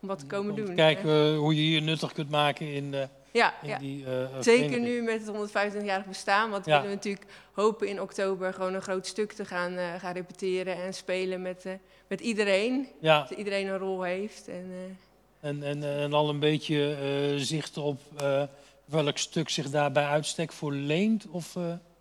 om 0.00 0.08
wat 0.08 0.18
te 0.18 0.26
komen 0.26 0.50
Om 0.50 0.64
doen. 0.64 0.74
kijken 0.74 1.34
hoe 1.36 1.54
je 1.56 1.70
je 1.70 1.80
nuttig 1.80 2.12
kunt 2.12 2.30
maken 2.30 2.72
in, 2.72 2.94
eh, 2.94 3.02
Ja, 3.36 3.54
ja. 3.62 3.78
die 3.78 4.04
eh, 4.04 4.22
eh, 4.22 4.28
Zeker 4.40 4.80
nu 4.80 5.02
met 5.02 5.26
het 5.26 5.50
125-jarig 5.50 6.06
bestaan. 6.06 6.50
Want 6.50 6.64
we 6.64 6.70
willen 6.70 6.88
natuurlijk 6.88 7.26
hopen 7.52 7.88
in 7.88 8.00
oktober 8.00 8.52
gewoon 8.52 8.74
een 8.74 8.82
groot 8.82 9.06
stuk 9.06 9.32
te 9.32 9.44
gaan, 9.44 9.76
eh, 9.76 9.94
gaan 9.98 10.12
repeteren 10.12 10.76
en 10.76 10.94
spelen 10.94 11.42
met, 11.42 11.64
met 12.06 12.20
iedereen. 12.20 12.88
Dat 13.00 13.30
iedereen 13.30 13.66
een 13.66 13.78
rol 13.78 14.02
heeft. 14.02 14.48
En, 14.48 14.98
en, 15.40 15.62
en, 15.62 15.82
en 15.82 16.12
al 16.12 16.28
een 16.28 16.40
beetje 16.40 16.96
zicht 17.36 17.76
op 17.76 18.00
welk 18.84 19.18
stuk 19.18 19.48
zich 19.48 19.70
daarbij 19.70 20.06
uitstek 20.06 20.52
voor 20.52 20.72
leent? 20.72 21.26
Of, 21.30 21.56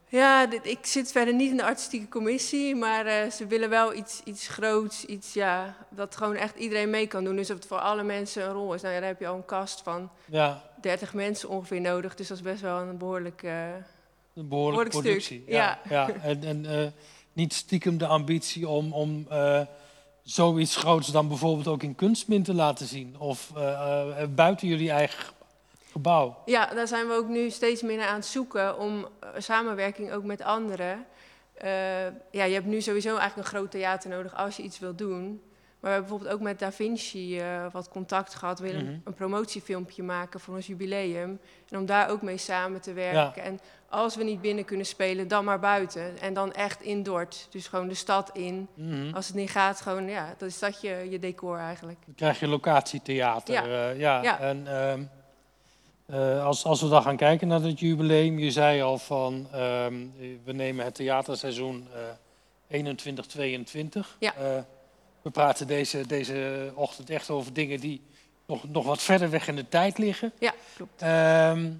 ja, 0.07 0.45
dit, 0.45 0.65
ik 0.65 0.85
zit 0.85 1.11
verder 1.11 1.33
niet 1.33 1.51
in 1.51 1.57
de 1.57 1.63
artistieke 1.63 2.07
commissie, 2.07 2.75
maar 2.75 3.31
ze 3.31 3.47
willen 3.47 3.69
wel 3.69 3.93
iets, 3.93 4.21
iets 4.23 4.47
groots, 4.47 5.05
iets 5.05 5.33
ja, 5.33 5.75
dat 5.89 6.15
gewoon 6.15 6.35
echt 6.35 6.57
iedereen 6.57 6.89
mee 6.89 7.07
kan 7.07 7.23
doen. 7.23 7.35
Dus 7.35 7.47
dat 7.47 7.57
het 7.57 7.67
voor 7.67 7.79
alle 7.79 8.03
mensen 8.03 8.43
een 8.43 8.53
rol 8.53 8.73
is. 8.73 8.81
Nou 8.81 8.93
ja, 8.93 8.99
daar 8.99 9.09
heb 9.09 9.19
je 9.19 9.27
al 9.27 9.35
een 9.35 9.45
kast 9.45 9.81
van 9.81 10.09
ja, 10.25 10.63
30 10.85 11.13
mensen 11.13 11.49
ongeveer 11.49 11.81
nodig. 11.81 12.15
Dus 12.15 12.27
dat 12.27 12.37
is 12.37 12.43
best 12.43 12.61
wel 12.61 12.79
een 12.79 12.97
behoorlijk. 12.97 13.43
eh, 13.43 13.67
een 14.33 14.47
behoorlijke 14.47 14.49
Behoorlijk 14.49 14.91
stuk, 14.91 15.01
productie. 15.01 15.43
Ja, 15.47 15.79
ja. 15.89 16.09
En, 16.09 16.43
en 16.43 16.65
eh, 16.65 16.87
niet 17.33 17.53
stiekem 17.53 17.97
de 17.97 18.05
ambitie 18.07 18.67
om, 18.67 18.93
om 18.93 19.25
eh, 19.29 19.61
zoiets 20.23 20.75
groots 20.75 21.11
dan 21.11 21.27
bijvoorbeeld 21.27 21.67
ook 21.67 21.83
in 21.83 21.95
kunstmin 21.95 22.43
te 22.43 22.53
laten 22.53 22.85
zien. 22.85 23.19
Of 23.19 23.51
buiten 24.35 24.67
jullie 24.67 24.91
eigen 24.91 25.33
gebouw. 25.91 26.37
Ja, 26.45 26.65
daar 26.65 26.87
zijn 26.87 27.07
we 27.07 27.13
ook 27.13 27.27
nu 27.27 27.49
steeds 27.49 27.81
meer 27.81 27.97
naar 27.97 28.07
aan 28.07 28.15
het 28.15 28.25
zoeken 28.25 28.79
om 28.79 29.07
samenwerking 29.37 30.11
ook 30.11 30.23
met 30.23 30.41
anderen. 30.41 31.05
Ja, 32.31 32.43
je 32.43 32.53
hebt 32.53 32.65
nu 32.65 32.81
sowieso 32.81 33.17
eigenlijk 33.17 33.37
een 33.37 33.57
groot 33.57 33.71
theater 33.71 34.09
nodig 34.09 34.35
als 34.35 34.57
je 34.57 34.63
iets 34.63 34.79
wilt 34.79 34.97
doen. 34.97 35.41
Maar 35.85 35.93
we 35.93 35.99
hebben 35.99 36.17
bijvoorbeeld 36.17 36.41
ook 36.41 36.47
met 36.51 36.59
Da 36.59 36.71
Vinci 36.71 37.39
eh, 37.39 37.65
wat 37.71 37.89
contact 37.89 38.35
gehad. 38.35 38.59
We 38.59 38.65
willen 38.67 38.85
Mhm. 38.85 38.97
een 39.03 39.13
promotiefilmpje 39.13 40.03
maken 40.03 40.39
voor 40.39 40.55
ons 40.55 40.67
jubileum. 40.67 41.39
En 41.69 41.77
om 41.77 41.85
daar 41.85 42.09
ook 42.09 42.21
mee 42.21 42.37
samen 42.37 42.81
te 42.81 42.93
werken. 42.93 43.43
En 43.43 43.59
als 43.89 44.15
we 44.15 44.23
niet 44.23 44.41
binnen 44.41 44.65
kunnen 44.65 44.85
spelen, 44.85 45.27
dan 45.27 45.45
maar 45.45 45.59
buiten. 45.59 46.17
En 46.19 46.33
dan 46.33 46.53
echt 46.53 46.81
in 46.81 47.03
Dort. 47.03 47.47
Dus 47.49 47.67
gewoon 47.67 47.87
de 47.87 47.93
stad 47.93 48.29
in. 48.33 48.67
Mhm. 48.73 49.13
Als 49.13 49.27
het 49.27 49.35
niet 49.35 49.49
gaat, 49.49 49.81
gewoon, 49.81 50.07
ja, 50.07 50.35
dan 50.37 50.47
is 50.47 50.59
dat 50.59 50.81
je, 50.81 51.07
je 51.09 51.19
decor 51.19 51.57
eigenlijk. 51.57 51.97
Dan 52.05 52.15
krijg 52.15 52.39
je 52.39 52.47
locatietheater. 52.47 53.53
Ja. 53.53 53.63
eh, 53.91 53.99
ja. 53.99 54.21
Ja. 54.23 54.39
En 54.39 54.67
ehm, 54.67 55.03
eh, 56.05 56.45
als, 56.45 56.63
als 56.65 56.81
we 56.81 56.89
dan 56.89 57.01
gaan 57.01 57.17
kijken 57.17 57.47
naar 57.47 57.61
het 57.61 57.79
jubileum, 57.79 58.39
je 58.39 58.51
zei 58.51 58.81
al 58.81 58.97
van 58.97 59.47
ehm, 59.51 59.93
we 60.43 60.51
nemen 60.53 60.85
het 60.85 60.95
theaterseizoen 60.95 61.87
eh 61.93 62.01
21-22. 62.67 64.15
Ja. 64.19 64.33
We 65.25 65.31
praten 65.31 65.67
deze, 65.67 66.07
deze 66.07 66.71
ochtend 66.75 67.09
echt 67.09 67.29
over 67.29 67.53
dingen 67.53 67.79
die 67.79 68.01
nog, 68.45 68.69
nog 68.69 68.85
wat 68.85 69.01
verder 69.01 69.29
weg 69.29 69.47
in 69.47 69.55
de 69.55 69.69
tijd 69.69 69.97
liggen. 69.97 70.31
Ja, 70.39 70.53
klopt. 70.75 71.01
Ehm, 71.01 71.71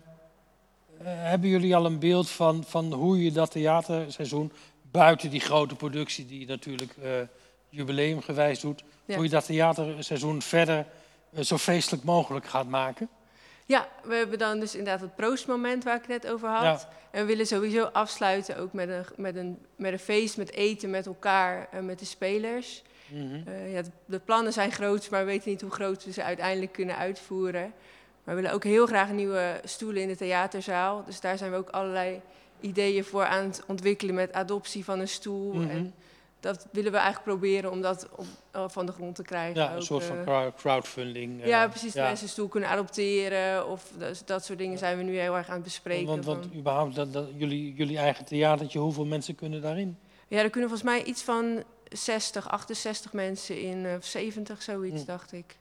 eh, 0.98 1.06
hebben 1.06 1.50
jullie 1.50 1.76
al 1.76 1.86
een 1.86 2.00
beeld 2.00 2.30
van, 2.30 2.64
van 2.68 2.94
hoe 2.94 3.24
je 3.24 3.32
dat 3.32 3.52
theaterseizoen, 3.52 4.52
buiten 4.92 5.30
die 5.30 5.40
grote 5.40 5.76
productie 5.76 6.26
die 6.26 6.40
je 6.40 6.46
natuurlijk 6.46 6.96
eh, 7.02 7.12
jubileumgewijs 7.70 8.60
doet, 8.60 8.84
Ja. 9.06 9.16
hoe 9.16 9.24
je 9.24 9.30
dat 9.30 9.46
theaterseizoen 9.46 10.42
verder 10.42 10.86
eh, 11.34 11.44
zo 11.44 11.58
feestelijk 11.58 12.04
mogelijk 12.04 12.46
gaat 12.46 12.68
maken? 12.68 13.10
Ja, 13.66 13.88
we 14.04 14.16
hebben 14.16 14.40
dan 14.40 14.60
dus 14.60 14.76
inderdaad 14.76 15.02
het 15.02 15.16
proostmoment 15.16 15.84
waar 15.84 15.96
ik 15.96 16.06
het 16.08 16.24
net 16.24 16.32
over 16.32 16.50
had. 16.50 16.82
Ja. 16.82 16.90
En 17.12 17.22
we 17.22 17.28
willen 17.28 17.48
sowieso 17.48 17.84
afsluiten 17.84 18.58
ook 18.58 18.74
met 18.74 18.90
een, 18.90 19.06
met 19.16 19.36
een, 19.36 19.58
met 19.76 19.92
een 19.92 20.00
feest, 20.00 20.38
met 20.38 20.52
eten 20.52 20.90
met 20.90 21.06
elkaar 21.06 21.68
en 21.72 21.86
met 21.86 22.00
de 22.00 22.06
spelers. 22.06 22.84
Mhm. 23.08 23.48
Eh, 23.48 23.74
ja, 23.74 23.82
de, 23.82 23.90
de 24.06 24.20
plannen 24.20 24.54
zijn 24.54 24.72
groot, 24.72 25.10
maar 25.10 25.20
we 25.20 25.32
weten 25.32 25.50
niet 25.50 25.62
hoe 25.62 25.72
groot 25.72 26.06
we 26.06 26.12
ze 26.12 26.24
uiteindelijk 26.24 26.72
kunnen 26.72 26.98
uitvoeren. 26.98 27.74
Maar 28.24 28.36
we 28.36 28.42
willen 28.42 28.56
ook 28.56 28.64
heel 28.64 28.86
graag 28.86 29.12
nieuwe 29.12 29.60
stoelen 29.64 30.02
in 30.02 30.08
de 30.08 30.16
theaterzaal. 30.16 31.04
Dus 31.06 31.20
daar 31.20 31.38
zijn 31.38 31.52
we 31.52 31.58
ook 31.58 31.70
allerlei 31.70 32.22
ideeën 32.60 33.04
voor 33.04 33.26
aan 33.26 33.44
het 33.46 33.64
ontwikkelen 33.68 34.16
met 34.16 34.34
adoptie 34.34 34.84
van 34.84 35.00
een 35.00 35.08
stoel. 35.08 35.54
Mhm. 35.54 35.70
En 35.70 35.94
dat 36.40 36.68
willen 36.72 36.92
we 36.92 36.98
eigenlijk 36.98 37.28
proberen 37.28 37.72
om 37.72 37.82
dat 37.82 38.08
op, 38.16 38.26
eh, 38.52 38.64
van 38.68 38.86
de 38.86 38.92
grond 38.92 39.16
te 39.16 39.22
krijgen. 39.24 39.62
Ja, 39.62 39.76
een 39.76 39.82
soort 39.82 40.02
eh, 40.02 40.08
van 40.08 40.24
crowd- 40.24 40.56
crowdfunding. 40.56 41.42
eh, 41.42 41.48
ja, 41.48 41.68
precies. 41.68 41.94
Dat 41.94 42.04
mensen 42.04 42.26
een 42.26 42.32
stoel 42.32 42.48
kunnen 42.48 42.70
adopteren 42.70 43.68
of 43.70 43.92
dat, 43.98 44.22
dat 44.26 44.46
soort 44.46 44.60
dingen 44.60 44.78
zijn 44.78 44.98
we 44.98 45.04
nu 45.04 45.18
heel 45.20 45.36
erg 45.38 45.48
aan 45.48 45.54
het 45.56 45.64
bespreken. 45.64 46.06
Want, 46.08 46.26
want 46.26 46.46
überhaupt, 46.56 46.96
dat, 46.96 47.14
dat, 47.14 47.28
jullie, 47.38 47.74
jullie 47.74 47.98
eigen 47.98 48.26
theatertje, 48.26 48.80
hoeveel 48.80 49.06
mensen 49.06 49.36
kunnen 49.36 49.62
daarin? 49.62 49.98
Ja, 50.28 50.38
er 50.42 50.50
kunnen 50.50 50.70
volgens 50.70 50.90
mij 50.90 51.04
iets 51.04 51.22
van 51.24 51.64
60, 51.96 52.50
68 52.50 53.14
mensen 53.14 53.62
in, 53.62 53.86
eh, 53.86 53.94
of 53.98 54.06
70, 54.06 54.62
zoiets, 54.62 55.02
Hm. 55.02 55.06
dacht 55.08 55.32
ik. 55.32 55.58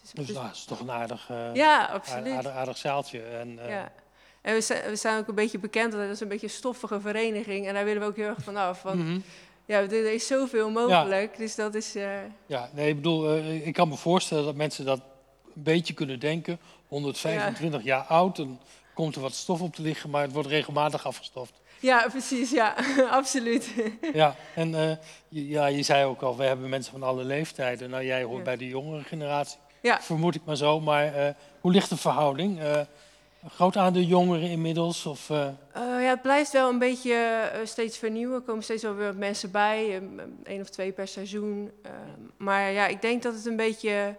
Dus- 0.00 0.10
Dus 0.12 0.26
dus- 0.26 0.36
dat 0.36 0.50
is 0.52 0.64
toch 0.64 0.80
een 0.80 0.90
aardig, 0.90 1.30
eh, 1.30 1.54
ja, 1.54 1.78
aardig, 1.80 1.94
absoluut. 1.94 2.32
aardig, 2.34 2.52
aardig 2.52 2.76
zaaltje. 2.76 3.22
En, 3.22 3.58
eh, 3.58 3.68
Ja. 3.68 3.92
En 4.40 4.54
we 4.54 4.60
zijn, 4.60 4.88
we 4.90 4.96
zijn 4.96 5.18
ook 5.18 5.28
een 5.28 5.34
beetje 5.34 5.58
bekend, 5.58 5.92
dat 5.92 6.00
is 6.10 6.20
een 6.20 6.28
beetje 6.28 6.46
een 6.46 6.52
stoffige 6.52 7.00
vereniging. 7.00 7.66
En 7.66 7.74
daar 7.74 7.84
willen 7.84 8.00
we 8.02 8.08
ook 8.08 8.16
heel 8.16 8.28
erg 8.28 8.42
van 8.42 8.56
af. 8.56 8.82
Want 8.82 8.98
mhm. 8.98 9.18
ja, 9.64 9.80
er, 9.80 10.12
is 10.12 10.26
zoveel 10.26 10.70
mogelijk. 10.70 11.36
Dus 11.36 11.54
dat 11.54 11.74
is... 11.74 11.94
eh, 11.94 12.18
Ja, 12.46 12.68
nee, 12.72 12.88
ik 12.88 12.94
bedoel, 12.96 13.28
eh, 13.34 13.66
ik 13.66 13.72
kan 13.74 13.88
me 13.88 13.96
voorstellen 13.96 14.44
dat 14.44 14.54
mensen 14.54 14.84
dat 14.84 14.98
een 15.54 15.62
beetje 15.62 15.94
kunnen 15.94 16.20
denken. 16.20 16.58
125 16.88 17.82
jaar 17.82 18.02
oud, 18.02 18.36
dan 18.36 18.60
komt 18.94 19.14
er 19.14 19.20
wat 19.20 19.34
stof 19.34 19.60
op 19.60 19.74
te 19.74 19.82
liggen, 19.82 20.10
maar 20.10 20.22
het 20.22 20.32
wordt 20.32 20.48
regelmatig 20.48 21.06
afgestoft. 21.06 21.60
Ja, 21.84 22.06
precies. 22.08 22.50
Ja, 22.50 22.74
absoluut. 23.20 23.70
Ja, 24.12 24.34
en 24.54 24.74
eh, 24.74 24.96
je, 25.28 25.48
ja, 25.48 25.66
je 25.66 25.82
zei 25.82 26.04
ook 26.04 26.22
al, 26.22 26.36
we 26.36 26.44
hebben 26.44 26.68
mensen 26.68 26.92
van 26.92 27.02
alle 27.02 27.24
leeftijden. 27.24 27.90
Nou, 27.90 28.04
jij 28.04 28.22
hoort 28.22 28.38
Ja. 28.38 28.42
bij 28.44 28.56
de 28.56 28.66
jongere 28.68 29.02
generatie, 29.02 29.58
Ja. 29.82 30.00
vermoed 30.00 30.34
ik 30.34 30.44
maar 30.44 30.56
zo. 30.56 30.80
Maar 30.80 31.14
eh, 31.14 31.34
hoe 31.60 31.72
ligt 31.72 31.88
de 31.88 31.96
verhouding? 31.96 32.60
Een 32.60 33.50
groot 33.50 33.76
aandeel 33.76 34.02
jongeren 34.02 34.48
inmiddels? 34.50 35.06
Of, 35.06 35.28
ja, 35.28 36.10
het 36.10 36.22
blijft 36.22 36.52
wel 36.52 36.68
een 36.68 36.78
beetje 36.78 37.50
steeds 37.64 37.98
vernieuwen. 37.98 38.36
Er 38.36 38.42
komen 38.42 38.62
steeds 38.62 38.82
wel 38.82 38.94
weer 38.94 39.14
mensen 39.16 39.50
bij. 39.50 39.96
um, 39.96 40.18
um, 40.18 40.38
één 40.44 40.60
of 40.60 40.68
twee 40.68 40.92
per 40.92 41.08
seizoen. 41.08 41.70
Eh, 41.82 41.90
maar 42.36 42.70
ja, 42.70 42.86
ik 42.86 43.02
denk 43.02 43.22
dat 43.22 43.34
het 43.34 43.46
een 43.46 43.56
beetje... 43.56 44.16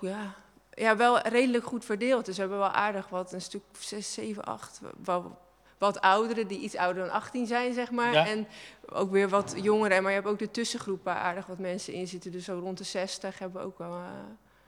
ja, 0.00 0.34
ja, 0.74 0.96
wel 0.96 1.18
redelijk 1.18 1.64
goed 1.64 1.84
verdeeld 1.84 2.28
is. 2.28 2.34
We 2.34 2.40
hebben 2.40 2.58
wel 2.58 2.68
aardig 2.68 3.08
wat, 3.08 3.32
een 3.32 3.40
stuk 3.42 3.62
6, 3.78 4.12
7, 4.12 4.44
8... 4.44 4.80
Wel, 5.04 5.38
wat 5.78 6.00
ouderen 6.00 6.46
die 6.48 6.58
iets 6.60 6.76
ouder 6.76 7.02
dan 7.04 7.12
18 7.12 7.46
zijn, 7.46 7.74
zeg 7.74 7.90
maar. 7.90 8.12
Ja. 8.12 8.26
En 8.26 8.46
ook 8.92 9.10
weer 9.10 9.28
wat 9.28 9.54
jongeren. 9.62 10.02
Maar 10.02 10.10
je 10.12 10.18
hebt 10.18 10.30
ook 10.30 10.38
de 10.38 10.50
tussengroep 10.50 11.04
waar 11.04 11.16
aardig 11.16 11.46
wat 11.46 11.58
mensen 11.58 11.92
in 11.92 12.08
zitten. 12.08 12.32
Dus 12.32 12.44
zo 12.44 12.58
rond 12.62 12.78
de 12.78 12.84
60 12.84 13.38
hebben 13.38 13.60
we 13.60 13.66
ook 13.66 13.78
wel, 13.78 13.92
eh, 13.92 14.02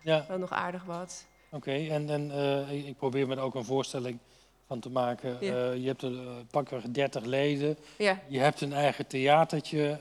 ja, 0.01 0.25
wel 0.29 0.39
nog 0.39 0.51
aardig 0.53 0.85
wat. 0.85 1.27
oké. 1.51 1.73
En, 1.73 2.11
en 2.11 2.31
eh, 2.31 2.87
ik- 2.89 2.97
probeer 2.97 3.27
me 3.27 3.35
er 3.37 3.43
ook 3.43 3.55
een 3.55 3.65
voorstelling 3.65 4.19
van 4.67 4.81
te 4.81 4.91
maken. 4.91 5.37
Ja. 5.41 5.71
Eh, 5.71 5.77
je 5.77 5.87
hebt 5.87 6.03
er 6.03 6.13
uh, 6.13 6.31
pakweg 6.51 6.83
30 6.83 7.25
leden. 7.25 7.77
Ja, 7.99 8.19
Je 8.29 8.39
hebt 8.39 8.61
een 8.61 8.73
eigen 8.73 9.07
theatertje. 9.07 9.99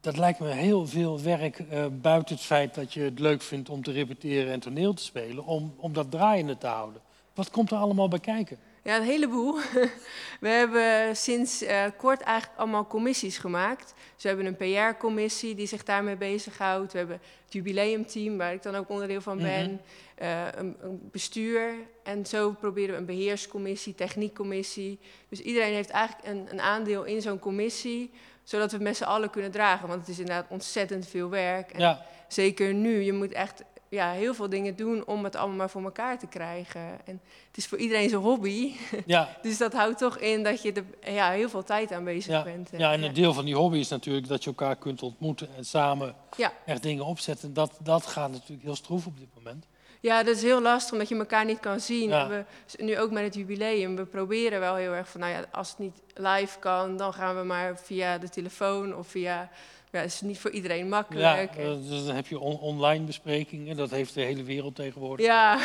dat 0.00 0.16
lijkt 0.16 0.38
me 0.40 0.48
heel 0.50 0.86
veel 0.86 1.20
werk 1.20 1.62
buiten 2.02 2.34
het 2.34 2.44
feit 2.44 2.74
dat 2.74 2.92
je 2.92 3.00
het 3.00 3.18
leuk 3.18 3.42
vindt 3.42 3.68
om 3.68 3.82
te 3.82 3.92
repeteren 3.92 4.52
en 4.52 4.60
toneel 4.60 4.94
te 4.94 5.02
spelen, 5.02 5.44
om, 5.44 5.74
om 5.76 5.92
dat 5.92 6.10
draaiende 6.10 6.58
te 6.58 6.66
houden. 6.66 7.00
Wat 7.34 7.50
komt 7.50 7.70
er 7.70 7.76
allemaal 7.78 8.08
bij 8.08 8.18
kijken? 8.20 8.58
Ja, 8.90 8.96
een 8.96 9.02
heleboel. 9.02 9.58
We 10.40 10.48
hebben 10.48 11.16
sinds 11.16 11.62
eh, 11.62 11.84
kort 11.96 12.20
eigenlijk 12.20 12.58
allemaal 12.58 12.86
commissies 12.86 13.38
gemaakt. 13.38 13.94
Dus 14.14 14.22
we 14.22 14.28
hebben 14.28 14.46
een 14.46 14.56
PR-commissie 14.56 15.54
die 15.54 15.66
zich 15.66 15.84
daarmee 15.84 16.16
bezighoudt. 16.16 16.92
We 16.92 16.98
hebben 16.98 17.20
het 17.44 17.52
jubileumteam, 17.52 18.36
waar 18.36 18.52
ik 18.52 18.62
dan 18.62 18.74
ook 18.74 18.88
onderdeel 18.88 19.20
van 19.20 19.38
ben. 19.38 19.80
Eh, 20.14 20.46
een, 20.56 20.76
een 20.80 21.08
bestuur. 21.12 21.74
En 22.02 22.26
zo 22.26 22.52
proberen 22.52 22.90
we 22.90 23.00
een 23.00 23.06
beheerscommissie, 23.06 23.94
techniekcommissie. 23.94 24.98
Dus 25.28 25.40
iedereen 25.40 25.74
heeft 25.74 25.90
eigenlijk 25.90 26.28
een, 26.28 26.46
een 26.50 26.60
aandeel 26.60 27.04
in 27.04 27.22
zo'n 27.22 27.38
commissie, 27.38 28.10
zodat 28.42 28.70
we 28.70 28.76
het 28.76 28.86
met 28.86 28.96
z'n 28.96 29.04
allen 29.04 29.30
kunnen 29.30 29.50
dragen. 29.50 29.88
Want 29.88 30.00
het 30.00 30.08
is 30.08 30.18
inderdaad 30.18 30.46
ontzettend 30.48 31.08
veel 31.08 31.28
werk. 31.28 31.70
En 31.70 31.80
Ja, 31.80 32.06
Zeker 32.32 32.74
nu, 32.74 33.00
je 33.00 33.12
moet 33.12 33.32
echt 33.32 33.62
ja, 33.90 34.10
heel 34.10 34.34
veel 34.34 34.48
dingen 34.48 34.76
doen 34.76 35.06
om 35.06 35.24
het 35.24 35.36
allemaal 35.36 35.56
maar 35.56 35.70
voor 35.70 35.82
elkaar 35.82 36.18
te 36.18 36.26
krijgen. 36.26 36.80
En 37.04 37.20
het 37.46 37.56
is 37.56 37.66
voor 37.66 37.78
iedereen 37.78 38.08
zijn 38.08 38.20
hobby. 38.20 38.74
ja, 39.06 39.28
Dus 39.42 39.58
dat 39.58 39.72
houdt 39.72 39.98
toch 39.98 40.18
in 40.18 40.42
dat 40.42 40.62
je 40.62 40.72
er 40.72 41.12
ja, 41.12 41.30
heel 41.30 41.48
veel 41.48 41.62
tijd 41.64 41.92
aan 41.92 42.04
bezig 42.04 42.32
ja, 42.32 42.42
bent. 42.42 42.70
ja, 42.76 42.92
en 42.92 43.02
een 43.02 43.14
deel 43.14 43.32
van 43.34 43.44
die 43.44 43.54
hobby 43.56 43.78
is 43.78 43.88
natuurlijk 43.88 44.28
dat 44.28 44.44
je 44.44 44.50
elkaar 44.50 44.76
kunt 44.76 45.02
ontmoeten 45.02 45.48
en 45.56 45.64
samen 45.64 46.14
Ja. 46.36 46.52
echt 46.66 46.82
dingen 46.82 47.04
opzetten. 47.04 47.54
Dat, 47.54 47.78
dat 47.82 48.06
gaat 48.06 48.30
natuurlijk 48.30 48.62
heel 48.62 48.76
stroef 48.76 49.06
op 49.06 49.18
dit 49.18 49.28
moment. 49.34 49.66
Ja, 50.00 50.22
dat 50.22 50.36
is 50.36 50.42
heel 50.42 50.62
lastig 50.62 50.92
omdat 50.92 51.08
je 51.08 51.16
elkaar 51.18 51.44
niet 51.44 51.60
kan 51.60 51.80
zien. 51.80 52.08
Ja. 52.08 52.28
We, 52.28 52.44
nu 52.76 52.98
ook 52.98 53.10
met 53.10 53.24
het 53.24 53.34
jubileum, 53.34 53.96
we 53.96 54.04
proberen 54.04 54.60
wel 54.60 54.74
heel 54.74 54.92
erg 54.92 55.08
van, 55.08 55.20
nou 55.20 55.32
ja, 55.32 55.44
als 55.52 55.68
het 55.68 55.78
niet 55.78 56.02
live 56.14 56.58
kan, 56.58 56.96
dan 56.96 57.12
gaan 57.12 57.36
we 57.36 57.42
maar 57.42 57.78
via 57.78 58.18
de 58.18 58.28
telefoon 58.28 58.96
of 58.96 59.06
via, 59.06 59.50
ja, 59.92 60.00
het 60.00 60.12
is 60.12 60.20
niet 60.20 60.38
voor 60.38 60.50
iedereen 60.50 60.78
Ja, 60.84 60.84
makkelijk. 60.84 61.56
eh, 61.56 61.66
dus 61.88 62.04
dan 62.06 62.14
heb 62.14 62.26
je 62.26 62.38
on- 62.38 62.58
online 62.58 63.04
besprekingen, 63.04 63.76
dat 63.76 63.90
heeft 63.90 64.14
de 64.14 64.20
hele 64.20 64.42
wereld 64.42 64.74
tegenwoordig. 64.74 65.26
Ja, 65.26 65.58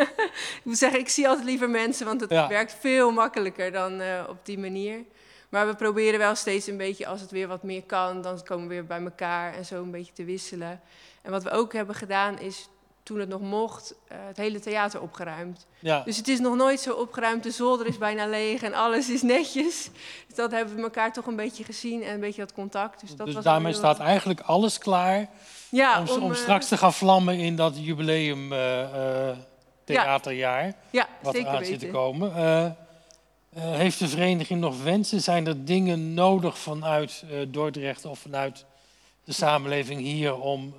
ik 0.58 0.60
moet 0.62 0.78
zeggen, 0.78 1.00
ik 1.00 1.08
zie 1.08 1.28
altijd 1.28 1.46
liever 1.46 1.70
mensen, 1.70 2.06
want 2.06 2.20
het 2.20 2.30
Ja. 2.30 2.48
werkt 2.48 2.76
veel 2.80 3.10
makkelijker 3.10 3.72
dan 3.72 4.00
eh, 4.00 4.24
op 4.28 4.38
die 4.42 4.58
manier. 4.58 5.04
Maar 5.48 5.66
we 5.66 5.74
proberen 5.74 6.18
wel 6.18 6.34
steeds 6.34 6.66
een 6.66 6.76
beetje, 6.76 7.06
als 7.06 7.20
het 7.20 7.30
weer 7.30 7.48
wat 7.48 7.62
meer 7.62 7.82
kan, 7.82 8.22
dan 8.22 8.42
komen 8.42 8.68
we 8.68 8.74
weer 8.74 8.86
bij 8.86 9.00
elkaar 9.02 9.54
en 9.54 9.64
zo 9.64 9.82
een 9.82 9.90
beetje 9.90 10.12
te 10.12 10.24
wisselen. 10.24 10.80
En 11.22 11.30
wat 11.30 11.42
we 11.42 11.50
ook 11.50 11.72
hebben 11.72 11.94
gedaan 11.94 12.38
is, 12.38 12.68
toen 13.02 13.20
het 13.20 13.28
nog 13.28 13.40
mocht, 13.40 13.94
eh, 14.08 14.16
het 14.20 14.36
hele 14.36 14.60
theater 14.60 15.00
opgeruimd. 15.00 15.66
Ja, 15.78 16.02
Dus 16.04 16.16
het 16.16 16.28
is 16.28 16.38
nog 16.38 16.56
nooit 16.56 16.80
zo 16.80 16.92
opgeruimd, 16.92 17.42
de 17.42 17.50
zolder 17.50 17.86
is 17.86 17.98
bijna 17.98 18.26
leeg 18.26 18.62
en 18.62 18.74
alles 18.74 19.10
is 19.10 19.22
netjes. 19.22 19.90
Dus 20.26 20.36
dat 20.36 20.50
hebben 20.50 20.76
we 20.76 20.82
elkaar 20.82 21.12
toch 21.12 21.26
een 21.26 21.36
beetje 21.36 21.64
gezien 21.64 22.02
en 22.02 22.14
een 22.14 22.20
beetje 22.20 22.40
dat 22.40 22.52
contact. 22.52 23.00
Dus, 23.00 23.16
dat 23.16 23.26
dus 23.26 23.34
was 23.34 23.44
daarmee 23.44 23.72
staat 23.72 23.98
eigenlijk 23.98 24.40
alles 24.40 24.78
klaar 24.78 25.28
ja, 25.68 26.00
om, 26.00 26.22
om 26.22 26.30
eh, 26.30 26.36
straks 26.36 26.68
te 26.68 26.76
gaan 26.76 26.92
vlammen 26.92 27.38
in 27.38 27.56
dat 27.56 27.84
jubileum 27.84 28.52
eh, 28.52 29.28
theaterjaar. 29.84 30.74
Ja, 30.90 31.08
wat 31.22 31.34
zeker 31.34 31.50
eraan 31.50 31.64
zit 31.64 31.78
te 31.78 31.88
komen. 31.88 32.32
Heeft 33.54 33.98
de 33.98 34.08
vereniging 34.08 34.60
nog 34.60 34.82
wensen? 34.82 35.20
Zijn 35.20 35.46
er 35.46 35.64
dingen 35.64 36.14
nodig 36.14 36.58
vanuit 36.58 37.24
Dordrecht 37.48 38.04
of 38.04 38.18
vanuit 38.18 38.64
de 39.24 39.32
samenleving 39.32 40.00
hier 40.00 40.38
om 40.38 40.74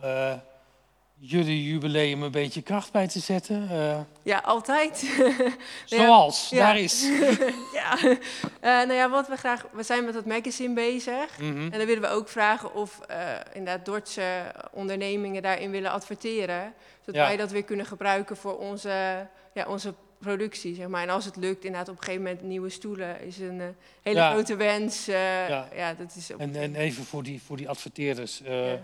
jullie 1.26 1.64
jubileum 1.64 2.24
een 2.24 2.32
beetje 2.32 2.62
kracht 2.62 2.92
bij 2.92 3.08
te 3.08 3.20
zetten? 3.20 3.68
Eh, 3.70 4.00
Ja, 4.24 4.38
altijd. 4.46 5.06
zoals, 5.86 6.50
Ja. 6.50 6.58
daar 6.58 6.78
is. 6.80 7.10
ja. 7.74 7.98
Eh, 8.00 8.18
nou 8.62 8.94
ja, 8.94 9.10
wat 9.10 9.28
we 9.28 9.36
graag... 9.36 9.66
We 9.72 9.84
zijn 9.84 10.06
met 10.06 10.14
het 10.16 10.26
magazine 10.26 10.74
bezig. 10.74 11.38
Mhm. 11.40 11.64
En 11.64 11.78
dan 11.78 11.86
willen 11.86 12.02
we 12.02 12.08
ook 12.08 12.30
vragen 12.30 12.74
of 12.74 13.00
eh, 13.08 13.18
inderdaad 13.54 13.86
Dordtse 13.86 14.52
ondernemingen 14.72 15.42
daarin 15.42 15.72
willen 15.72 15.92
adverteren. 15.92 16.74
Zodat 17.00 17.22
Ja. 17.22 17.28
wij 17.28 17.38
dat 17.38 17.52
weer 17.52 17.64
kunnen 17.64 17.86
gebruiken 17.86 18.38
voor 18.38 18.58
onze, 18.58 19.28
ja, 19.54 19.66
onze 19.68 19.94
productie, 20.20 20.76
zeg 20.76 20.88
maar. 20.88 21.02
En 21.04 21.10
als 21.10 21.26
het 21.26 21.36
lukt, 21.36 21.64
inderdaad 21.66 21.90
op 21.90 21.98
een 21.98 22.04
gegeven 22.04 22.24
moment 22.24 22.42
nieuwe 22.42 22.70
stoelen 22.70 23.22
is 23.22 23.38
een 23.40 23.76
hele 24.02 24.20
Ja. 24.20 24.32
grote 24.32 24.56
wens. 24.56 25.06
Ja. 25.06 25.68
ja. 25.76 25.94
dat 25.94 26.16
is. 26.18 26.30
En, 26.38 26.56
en 26.56 26.76
even 26.76 27.04
voor 27.04 27.24
die, 27.24 27.42
voor 27.42 27.58
die 27.58 27.70
adverteerders. 27.70 28.42
Ja. 28.44 28.80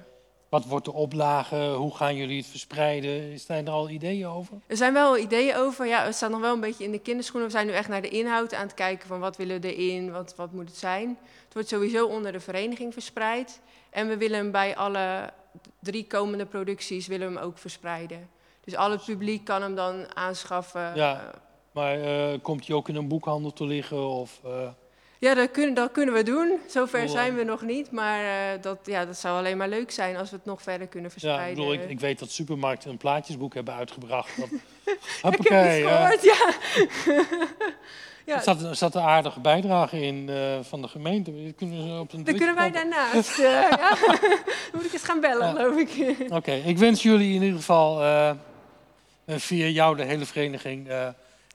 Wat 0.49 0.65
wordt 0.65 0.85
de 0.85 0.93
oplage? 0.93 1.73
Hoe 1.77 1.95
gaan 1.95 2.15
jullie 2.15 2.37
het 2.37 2.47
verspreiden? 2.47 3.39
Zijn 3.39 3.65
er 3.65 3.71
al 3.71 3.89
ideeën 3.89 4.27
over? 4.27 4.57
Er 4.67 4.77
zijn 4.77 4.93
wel 4.93 5.17
ideeën 5.17 5.55
over. 5.55 5.87
Ja, 5.87 6.03
het 6.03 6.15
staat 6.15 6.29
nog 6.29 6.41
wel 6.41 6.53
een 6.53 6.59
beetje 6.59 6.83
in 6.83 6.91
de 6.91 6.99
kinderschoenen. 6.99 7.49
We 7.49 7.55
zijn 7.55 7.67
nu 7.67 7.73
echt 7.73 7.87
naar 7.87 8.01
de 8.01 8.09
inhoud 8.09 8.53
aan 8.53 8.65
het 8.65 8.73
kijken 8.73 9.07
van 9.07 9.19
wat 9.19 9.37
willen 9.37 9.61
we 9.61 9.75
erin, 9.75 10.11
wat, 10.11 10.35
wat 10.35 10.51
moet 10.51 10.67
het 10.67 10.77
zijn. 10.77 11.17
Het 11.43 11.53
wordt 11.53 11.69
sowieso 11.69 12.07
onder 12.07 12.31
de 12.31 12.39
vereniging 12.39 12.93
verspreid. 12.93 13.61
En 13.89 14.07
we 14.07 14.17
willen 14.17 14.37
hem 14.37 14.51
bij 14.51 14.75
alle 14.75 15.33
drie 15.79 16.07
komende 16.07 16.45
producties 16.45 17.07
willen 17.07 17.27
we 17.27 17.37
hem 17.37 17.43
ook 17.43 17.57
verspreiden. 17.57 18.29
Dus 18.63 18.75
al 18.75 18.91
het 18.91 19.05
publiek 19.05 19.45
kan 19.45 19.61
hem 19.61 19.75
dan 19.75 20.15
aanschaffen. 20.15 20.95
Ja. 20.95 21.31
Maar 21.71 22.01
eh, 22.01 22.39
komt 22.41 22.65
die 22.65 22.75
ook 22.75 22.89
in 22.89 22.95
een 22.95 23.07
boekhandel 23.07 23.53
te 23.53 23.65
liggen? 23.65 24.07
Of, 24.07 24.39
eh, 24.43 24.67
ja 25.19 25.33
dat, 25.33 25.51
kunnen, 25.51 25.73
dat 25.73 25.91
kunnen 25.91 26.13
we 26.13 26.23
doen. 26.23 26.59
Zover 26.67 26.99
Cool. 26.99 27.11
zijn 27.11 27.35
we 27.35 27.43
nog 27.43 27.61
niet. 27.61 27.91
Maar 27.91 28.23
eh, 28.23 28.61
dat, 28.61 28.77
ja, 28.83 29.05
dat 29.05 29.17
zou 29.17 29.37
alleen 29.37 29.57
maar 29.57 29.67
leuk 29.69 29.91
zijn 29.91 30.17
als 30.17 30.29
we 30.29 30.35
het 30.35 30.45
nog 30.45 30.61
verder 30.61 30.87
kunnen 30.87 31.09
ja, 31.09 31.15
ik, 31.15 31.21
verspreiden. 31.21 31.55
bedoel, 31.65 31.73
ik, 31.83 31.89
ik 31.89 31.99
weet 31.99 32.19
dat 32.19 32.31
supermarkten 32.31 32.89
een 32.89 32.97
plaatjesboek 32.97 33.53
hebben 33.53 33.73
uitgebracht. 33.73 34.37
Dat, 34.37 34.49
ik 34.51 34.59
heb 34.85 35.21
hoppakee, 35.21 35.85
eh, 35.85 35.97
gehoord, 35.97 36.23
ja. 36.23 36.53
ja. 38.25 38.35
Er 38.35 38.41
zat, 38.43 38.61
er 38.63 38.75
zat 38.75 38.95
een 38.95 39.01
aardige 39.01 39.39
bijdrage 39.39 40.01
in 40.01 40.29
eh, 40.29 40.59
van 40.61 40.81
de 40.81 40.87
gemeente. 40.87 41.31
Die 41.31 41.53
Kunnen 41.53 41.83
ze 41.87 41.99
op 41.99 42.13
een 42.13 42.23
Dan 42.23 42.35
kunnen 42.35 42.55
wij 42.55 42.71
kopen? 42.71 42.89
daarnaast. 42.89 43.39
eh, 43.39 43.45
ja. 43.69 43.95
Dan 43.99 44.19
moet 44.71 44.85
ik 44.85 44.93
eens 44.93 45.03
gaan 45.03 45.19
bellen, 45.19 45.55
geloof 45.55 45.77
ik. 45.77 46.15
Oké, 46.31 46.51
ik 46.51 46.77
wens 46.77 47.03
jullie 47.03 47.33
in 47.35 47.41
ieder 47.41 47.57
geval 47.57 47.97
via 49.27 49.65
jou, 49.67 49.95
de 49.95 50.03
hele 50.03 50.25
vereniging, 50.25 50.87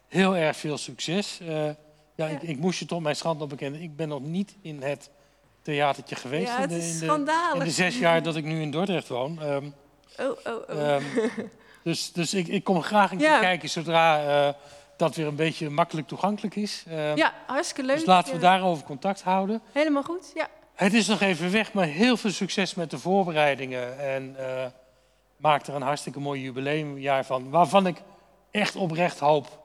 heel 0.08 0.36
erg 0.36 0.56
veel 0.56 0.78
succes. 0.78 1.40
Ja, 2.14 2.26
Ik, 2.26 2.42
ik 2.42 2.58
moest 2.58 2.78
je 2.78 2.86
toch 2.86 3.00
mijn 3.00 3.16
schande 3.16 3.46
bekennen. 3.46 3.80
Ik 3.82 3.96
ben 3.96 4.08
nog 4.08 4.20
niet 4.20 4.56
in 4.62 4.82
het 4.82 5.10
theatertje 5.62 6.16
geweest 6.16 6.46
Ja, 6.48 6.54
in, 6.56 6.60
het 6.60 6.70
de, 6.70 6.76
is 6.76 6.84
in, 6.84 6.90
de, 6.98 7.04
in 7.04 7.08
schandalig. 7.10 7.64
de 7.64 7.70
zes 7.70 7.98
jaar 7.98 8.22
dat 8.22 8.36
ik 8.36 8.44
nu 8.44 8.60
in 8.60 8.70
Dordrecht 8.70 9.08
woon. 9.08 9.42
Ehm, 9.42 9.68
Oh, 10.20 10.26
oh, 10.46 10.52
oh. 10.68 10.94
ehm, 10.94 11.02
dus 11.84 12.12
dus 12.12 12.34
ik, 12.34 12.48
ik 12.48 12.64
kom 12.64 12.82
graag 12.82 13.10
een 13.10 13.18
keer 13.18 13.26
Ja. 13.26 13.40
kijken 13.40 13.68
zodra 13.70 14.26
eh, 14.46 14.54
dat 14.96 15.14
weer 15.16 15.26
een 15.26 15.36
beetje 15.36 15.70
makkelijk 15.70 16.08
toegankelijk 16.08 16.56
is. 16.56 16.84
Ehm, 16.88 17.16
ja, 17.16 17.32
hartstikke 17.46 17.82
leuk. 17.84 17.96
dus 17.96 18.06
laten 18.06 18.32
we 18.34 18.38
daarover 18.40 18.84
contact 18.84 19.22
houden. 19.22 19.60
Helemaal 19.72 20.02
goed, 20.02 20.32
ja. 20.34 20.48
Het 20.74 20.94
is 20.94 21.06
nog 21.06 21.20
even 21.20 21.50
weg, 21.52 21.72
maar 21.72 21.86
heel 21.86 22.16
veel 22.16 22.30
succes 22.30 22.74
met 22.74 22.90
de 22.90 22.98
voorbereidingen. 22.98 23.98
En 23.98 24.34
eh, 24.38 24.66
maak 25.36 25.66
er 25.66 25.74
een 25.74 25.82
hartstikke 25.82 26.20
mooi 26.20 26.42
jubileumjaar 26.42 27.24
van. 27.24 27.50
Waarvan 27.50 27.86
ik 27.86 27.96
echt 28.50 28.76
oprecht 28.76 29.18
hoop 29.18 29.63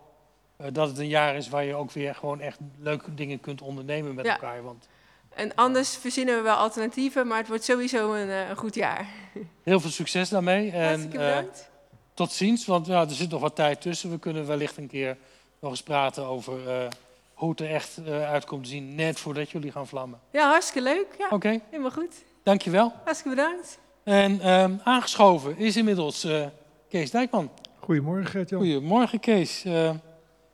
dat 0.71 0.87
het 0.87 0.97
een 0.97 1.07
jaar 1.07 1.35
is 1.35 1.49
waar 1.49 1.63
je 1.63 1.75
ook 1.75 1.91
weer 1.91 2.15
gewoon 2.15 2.39
echt 2.41 2.59
leuke 2.79 3.13
dingen 3.15 3.39
kunt 3.39 3.61
ondernemen 3.61 4.15
met 4.15 4.25
Ja. 4.25 4.31
elkaar. 4.33 4.63
Want 4.63 4.87
En 5.29 5.55
anders 5.55 5.95
verzinnen 5.97 6.35
we 6.35 6.41
wel 6.41 6.55
alternatieven, 6.55 7.27
maar 7.27 7.37
het 7.37 7.47
wordt 7.47 7.63
sowieso 7.63 8.13
een, 8.13 8.29
eh, 8.29 8.49
een 8.49 8.55
goed 8.57 8.75
jaar. 8.75 9.05
heel 9.63 9.79
veel 9.79 9.89
succes 9.89 10.29
daarmee. 10.29 10.71
En 10.71 10.83
Hartstikke 10.87 11.17
eh, 11.17 11.25
bedankt. 11.35 11.69
tot 12.13 12.31
ziens, 12.31 12.65
want 12.65 12.85
ja, 12.87 13.01
er 13.01 13.09
zit 13.11 13.29
nog 13.29 13.41
wat 13.41 13.55
tijd 13.55 13.81
tussen. 13.81 14.09
We 14.11 14.19
kunnen 14.19 14.47
wellicht 14.47 14.77
een 14.77 14.87
keer 14.87 15.17
nog 15.59 15.71
eens 15.71 15.83
praten 15.83 16.25
over 16.25 16.69
eh, 16.69 16.87
hoe 17.33 17.49
het 17.49 17.59
er 17.59 17.69
echt 17.69 17.97
eh, 18.05 18.31
uit 18.31 18.45
komt 18.45 18.63
te 18.63 18.69
zien. 18.69 18.95
Net 18.95 19.19
voordat 19.19 19.49
jullie 19.49 19.71
gaan 19.71 19.87
vlammen. 19.87 20.19
Ja, 20.31 20.49
hartstikke 20.49 20.89
leuk. 20.89 21.07
Ja, 21.17 21.27
Oké, 21.29 21.59
helemaal 21.69 21.91
goed. 21.91 22.23
dankjewel. 22.43 22.93
Hartstikke 23.03 23.35
bedankt. 23.35 23.79
En 24.03 24.41
ehm, 24.41 24.73
aangeschoven 24.83 25.57
is 25.57 25.77
inmiddels 25.77 26.23
eh, 26.23 26.45
Kees 26.89 27.11
Dijkman. 27.11 27.49
Goedemorgen 27.79 28.25
Gert-Jan. 28.25 28.59
Goedemorgen 28.61 29.19
Kees. 29.19 29.63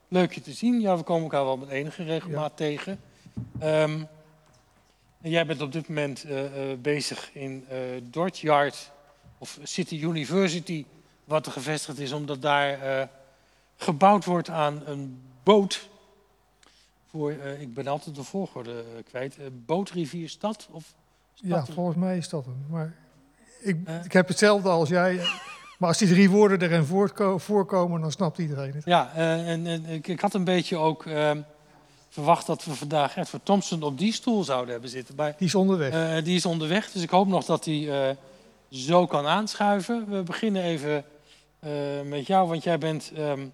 Leuk 0.08 0.34
je 0.34 0.42
te 0.42 0.52
zien. 0.52 0.82
Ja, 0.82 0.98
we 0.98 1.04
komen 1.04 1.24
elkaar 1.24 1.46
wel 1.46 1.58
met 1.58 1.70
enige 1.70 2.04
regelmaat 2.04 2.58
tegen. 2.58 3.00
Ehm, 3.60 4.04
en 5.22 5.30
jij 5.30 5.46
bent 5.46 5.62
op 5.62 5.72
dit 5.72 5.88
moment 5.88 6.24
eh, 6.24 6.72
eh, 6.72 6.80
bezig 6.80 7.30
in 7.34 7.68
Dortyard 8.04 8.92
of 9.38 9.60
City 9.64 9.96
University, 9.96 10.86
wat 11.24 11.46
er 11.46 11.52
gevestigd 11.52 12.00
is, 12.00 12.12
omdat 12.12 12.42
daar 12.42 13.10
gebouwd 13.78 14.26
wordt 14.26 14.50
aan 14.50 14.82
een 14.86 15.22
boot. 15.44 15.90
Voor, 17.10 17.32
ik 17.60 17.74
ben 17.74 17.88
altijd 17.88 18.16
de 18.16 18.24
volgorde 18.24 18.84
kwijt. 19.10 19.38
Bootrivierstad 19.66 20.68
of 20.72 20.94
Ja, 21.34 21.64
stad? 21.64 21.76
volgens 21.76 21.98
mij 21.98 22.18
is 22.18 22.30
dat 22.30 22.46
hem. 22.46 22.66
Maar 22.70 22.94
ik, 23.62 23.78
ik 24.04 24.14
heb 24.14 24.28
hetzelfde 24.28 24.70
als 24.70 24.90
jij. 24.90 25.20
Maar 25.78 25.90
als 25.90 25.98
die 25.98 26.08
drie 26.08 26.30
woorden 26.30 26.62
erin 26.62 27.10
voorkomen, 27.38 28.02
dan 28.02 28.12
snapt 28.12 28.38
iedereen 28.38 28.74
het. 28.74 28.86
Ja, 28.86 29.12
eh, 29.16 29.50
en, 29.50 29.68
en 29.68 29.86
ik, 29.86 30.08
ik 30.08 30.20
had 30.20 30.34
een 30.34 30.44
beetje 30.44 30.78
ook 30.78 31.06
ehm, 31.06 31.42
verwacht 32.10 32.46
dat 32.48 32.66
we 32.66 32.76
vandaag 32.76 33.18
Edward 33.18 33.46
Thompson 33.46 33.84
op 33.84 33.98
die 33.98 34.14
stoel 34.14 34.44
zouden 34.44 34.72
hebben 34.72 34.90
zitten. 34.90 35.16
Maar 35.16 35.36
Die 35.38 35.48
is 35.48 35.56
onderweg. 35.56 36.18
eh, 36.18 36.24
die 36.24 36.36
is 36.36 36.46
onderweg, 36.46 36.92
dus 36.92 37.02
ik 37.02 37.10
hoop 37.10 37.28
nog 37.28 37.46
dat 37.46 37.66
hij 37.66 38.08
eh, 38.10 38.16
zo 38.70 39.06
kan 39.08 39.26
aanschuiven. 39.26 40.10
We 40.10 40.24
beginnen 40.24 40.64
even 40.64 41.06
met 42.04 42.28
jou, 42.28 42.48
want 42.48 42.64
jij 42.64 42.78
bent 42.78 43.12
ehm, 43.16 43.46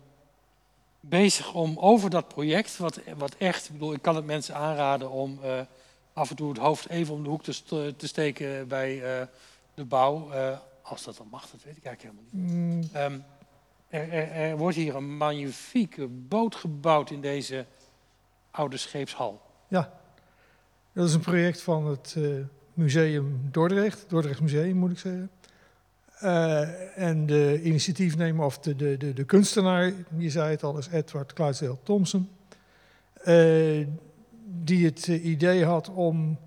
bezig 1.00 1.54
om 1.54 1.78
over 1.80 2.10
dat 2.10 2.28
project, 2.28 2.78
wat, 2.78 3.00
wat 3.18 3.36
echt, 3.38 3.66
ik 3.66 3.72
bedoel, 3.72 3.94
ik 3.94 4.02
kan 4.02 4.16
het 4.16 4.26
mensen 4.26 4.56
aanraden 4.56 5.12
om 5.12 5.40
af 6.14 6.30
en 6.30 6.36
toe 6.36 6.50
het 6.50 6.58
hoofd 6.58 6.90
even 6.90 7.14
om 7.14 7.24
de 7.24 7.30
hoek 7.30 7.44
te, 7.44 7.94
te 7.98 8.08
steken 8.08 8.68
bij 8.68 9.02
de 9.74 9.84
bouw. 9.84 10.30
Als 10.82 11.04
dat 11.04 11.18
dan 11.18 11.28
mag, 11.32 11.50
dat 11.50 11.64
weet 11.64 11.78
ik 11.78 11.86
eigenlijk 11.86 12.16
helemaal 12.16 12.50
niet. 12.50 12.62
Mm, 12.62 12.90
Ehm, 12.94 13.20
er, 13.88 14.10
er, 14.10 14.32
er 14.32 14.58
wordt 14.58 14.76
hier 14.76 14.96
een 14.96 15.18
magnifieke 15.18 16.08
boot 16.08 16.56
gebouwd 16.56 17.12
in 17.12 17.22
deze 17.22 17.66
oude 18.52 18.78
scheepshal. 18.78 19.42
dat 20.94 21.08
is 21.08 21.14
een 21.14 21.22
project 21.22 21.62
van 21.62 21.88
het 21.88 22.16
eh, 22.18 22.24
Museum 22.74 23.48
Dordrecht. 23.52 24.06
Dordrecht 24.08 24.42
Museum, 24.42 24.78
moet 24.78 24.92
ik 24.92 25.00
zeggen. 25.00 25.32
Eh, 26.20 26.98
en 26.98 27.26
de 27.26 27.62
initiatiefnemer, 27.64 28.46
of 28.46 28.60
de, 28.60 28.76
de, 28.76 28.98
de, 28.98 29.14
de 29.14 29.24
kunstenaar, 29.24 29.94
je 30.18 30.30
zei 30.30 30.52
het 30.52 30.64
al, 30.64 30.78
is 30.78 30.88
Edward 30.88 31.34
Clydesdale 31.34 31.78
Thompson. 31.84 32.30
Eh, 33.14 33.88
die 34.44 34.86
het 34.86 35.08
idee 35.08 35.66
had 35.66 35.90
om 35.90 36.38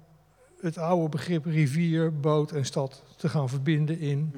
het 0.65 0.79
oude 0.79 1.09
begrip 1.09 1.45
rivier, 1.45 2.21
boot 2.21 2.51
en 2.53 2.65
stad 2.65 3.03
te 3.17 3.29
gaan 3.29 3.49
verbinden 3.49 3.99
in 3.99 4.33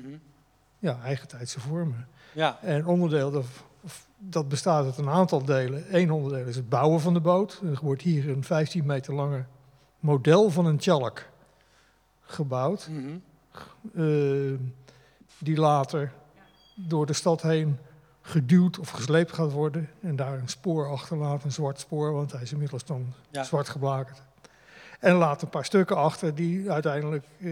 ja, 0.79 0.99
eigentijdse 1.03 1.61
vormen. 1.61 2.09
Ja, 2.35 2.59
En 2.63 2.87
onderdeel, 2.87 3.31
dat, 3.31 3.45
dat 4.19 4.49
bestaat 4.49 4.85
uit 4.85 4.99
een 4.99 5.09
aantal 5.09 5.45
delen. 5.45 5.85
Eén 5.97 6.11
onderdeel 6.11 6.47
is 6.47 6.57
het 6.57 6.69
bouwen 6.69 7.01
van 7.01 7.15
de 7.15 7.21
boot. 7.21 7.61
Er 7.65 7.79
wordt 7.83 8.03
hier 8.03 8.29
een 8.29 8.45
15 8.45 8.87
meter 8.87 9.15
lange 9.15 9.45
model 10.01 10.51
van 10.51 10.67
een 10.67 10.79
tjalk 10.79 11.23
gebouwd. 12.21 12.89
mhm. 12.91 13.17
eh, 13.95 14.59
die 15.39 15.57
later 15.57 16.13
door 16.75 17.07
de 17.07 17.13
stad 17.13 17.43
heen 17.43 17.79
geduwd 18.23 18.79
of 18.79 18.91
gesleept 18.91 19.33
gaat 19.33 19.53
worden. 19.53 19.89
En 20.01 20.17
daar 20.17 20.39
een 20.39 20.49
spoor 20.49 20.89
achterlaat, 20.91 21.45
een 21.45 21.53
zwart 21.53 21.81
spoor, 21.81 22.13
want 22.13 22.33
hij 22.33 22.43
is 22.43 22.53
inmiddels 22.53 22.85
dan 22.85 23.13
Ja. 23.31 23.45
zwart 23.45 23.69
geblakerd. 23.69 24.23
En 25.07 25.15
laat 25.15 25.43
een 25.43 25.49
paar 25.49 25.65
stukken 25.65 25.97
achter 25.97 26.35
die 26.35 26.71
uiteindelijk 26.71 27.25
eh, 27.41 27.49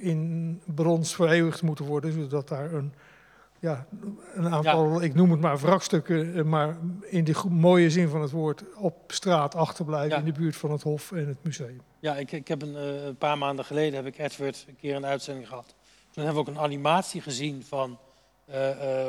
in 0.00 0.60
brons 0.64 1.14
vereeuwigd 1.14 1.62
moeten 1.62 1.84
worden, 1.84 2.12
zodat 2.12 2.48
daar 2.48 2.72
een, 2.72 2.92
ja, 3.58 3.86
een 4.34 4.48
aantal, 4.48 5.02
ik 5.02 5.14
noem 5.14 5.30
het 5.30 5.40
maar 5.40 5.58
wrakstukken, 5.58 6.34
eh, 6.36 6.42
maar 6.42 6.76
in 7.02 7.24
de 7.24 7.34
mooie 7.48 7.90
zin 7.90 8.08
van 8.08 8.20
het 8.22 8.30
woord, 8.30 8.62
op 8.76 8.94
straat 9.06 9.54
achterblijven 9.54 10.10
Ja. 10.10 10.18
in 10.18 10.24
de 10.24 10.32
buurt 10.32 10.56
van 10.56 10.70
het 10.70 10.82
Hof 10.82 11.12
en 11.12 11.28
het 11.28 11.36
museum. 11.42 11.80
Ja, 11.98 12.16
ik, 12.16 12.32
ik 12.32 12.48
heb 12.48 12.62
een, 12.62 12.76
eh, 12.76 13.04
een 13.04 13.16
paar 13.16 13.38
maanden 13.38 13.64
geleden 13.64 14.04
heb 14.04 14.14
ik 14.14 14.18
Edward 14.18 14.64
een 14.68 14.76
keer 14.76 14.96
een 14.96 15.06
uitzending 15.06 15.48
gehad. 15.48 15.74
Toen 16.10 16.24
hebben 16.24 16.44
we 16.44 16.50
ook 16.50 16.56
een 16.56 16.62
animatie 16.62 17.20
gezien 17.20 17.64
van 17.64 17.98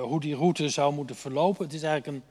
hoe 0.01 0.19
die 0.19 0.35
route 0.35 0.69
zou 0.69 0.93
moeten 0.93 1.15
verlopen. 1.15 1.65
Het 1.65 1.73
is 1.73 1.83
eigenlijk 1.83 2.17
een 2.17 2.23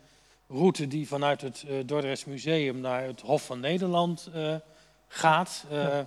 route 0.56 0.86
die 0.86 1.08
vanuit 1.08 1.40
het 1.40 1.64
eh 1.68 1.74
Dordrechts 1.86 2.24
Museum 2.24 2.80
naar 2.80 3.02
het 3.02 3.20
Hof 3.20 3.46
van 3.46 3.60
Nederland 3.60 4.30
gaat. 5.08 5.64
eh. 5.70 5.98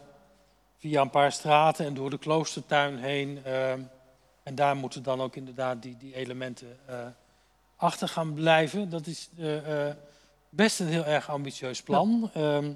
Via 0.79 1.01
een 1.01 1.09
paar 1.09 1.31
straten 1.31 1.85
en 1.85 1.93
door 1.93 2.09
de 2.09 2.17
kloostertuin 2.17 2.97
heen. 2.97 3.39
eh, 3.43 3.71
en 4.43 4.55
daar 4.55 4.75
moeten 4.75 5.03
dan 5.03 5.21
ook 5.21 5.35
inderdaad 5.35 5.81
die, 5.81 5.97
die 5.97 6.15
elementen 6.15 6.77
eh, 6.85 7.05
achter 7.75 8.07
gaan 8.07 8.33
blijven. 8.33 8.89
Dat 8.89 9.07
is 9.07 9.29
best 10.49 10.79
een 10.79 10.87
heel 10.87 11.05
erg 11.05 11.29
ambitieus 11.29 11.81
plan. 11.83 12.29
Ehm, 12.33 12.71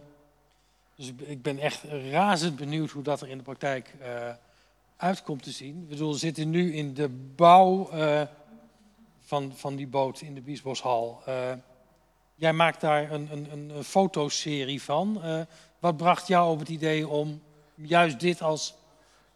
dus 0.95 1.12
ik 1.17 1.41
ben- 1.41 1.60
echt 1.60 1.84
razend 2.12 2.55
benieuwd 2.55 2.89
hoe 2.89 3.03
dat 3.03 3.21
er 3.21 3.27
in 3.29 3.38
de 3.38 3.43
praktijk 3.43 3.95
eh 4.01 4.29
uit 4.97 5.23
komt 5.23 5.43
te 5.43 5.51
zien. 5.51 5.81
Ik 5.81 5.89
bedoel, 5.89 6.12
we 6.12 6.17
zitten 6.17 6.49
nu 6.49 6.73
in 6.73 6.93
de 6.93 7.10
bouw 7.36 7.89
van, 9.21 9.53
van 9.55 9.75
die 9.75 9.88
boot 9.88 10.21
in 10.21 10.34
de 10.34 10.41
Biesboshal. 10.41 11.21
Jij 12.41 12.54
maakt 12.54 12.82
daar 12.82 13.12
een, 13.12 13.27
een, 13.32 13.47
een, 13.51 13.84
fotoserie 13.84 14.82
van. 14.82 15.23
Eh, 15.23 15.41
wat 15.80 15.97
bracht 15.97 16.27
jou 16.27 16.51
op 16.51 16.60
het 16.60 16.69
idee 16.69 17.08
om 17.08 17.41
juist 17.75 18.19
dit 18.19 18.41
als 18.41 18.75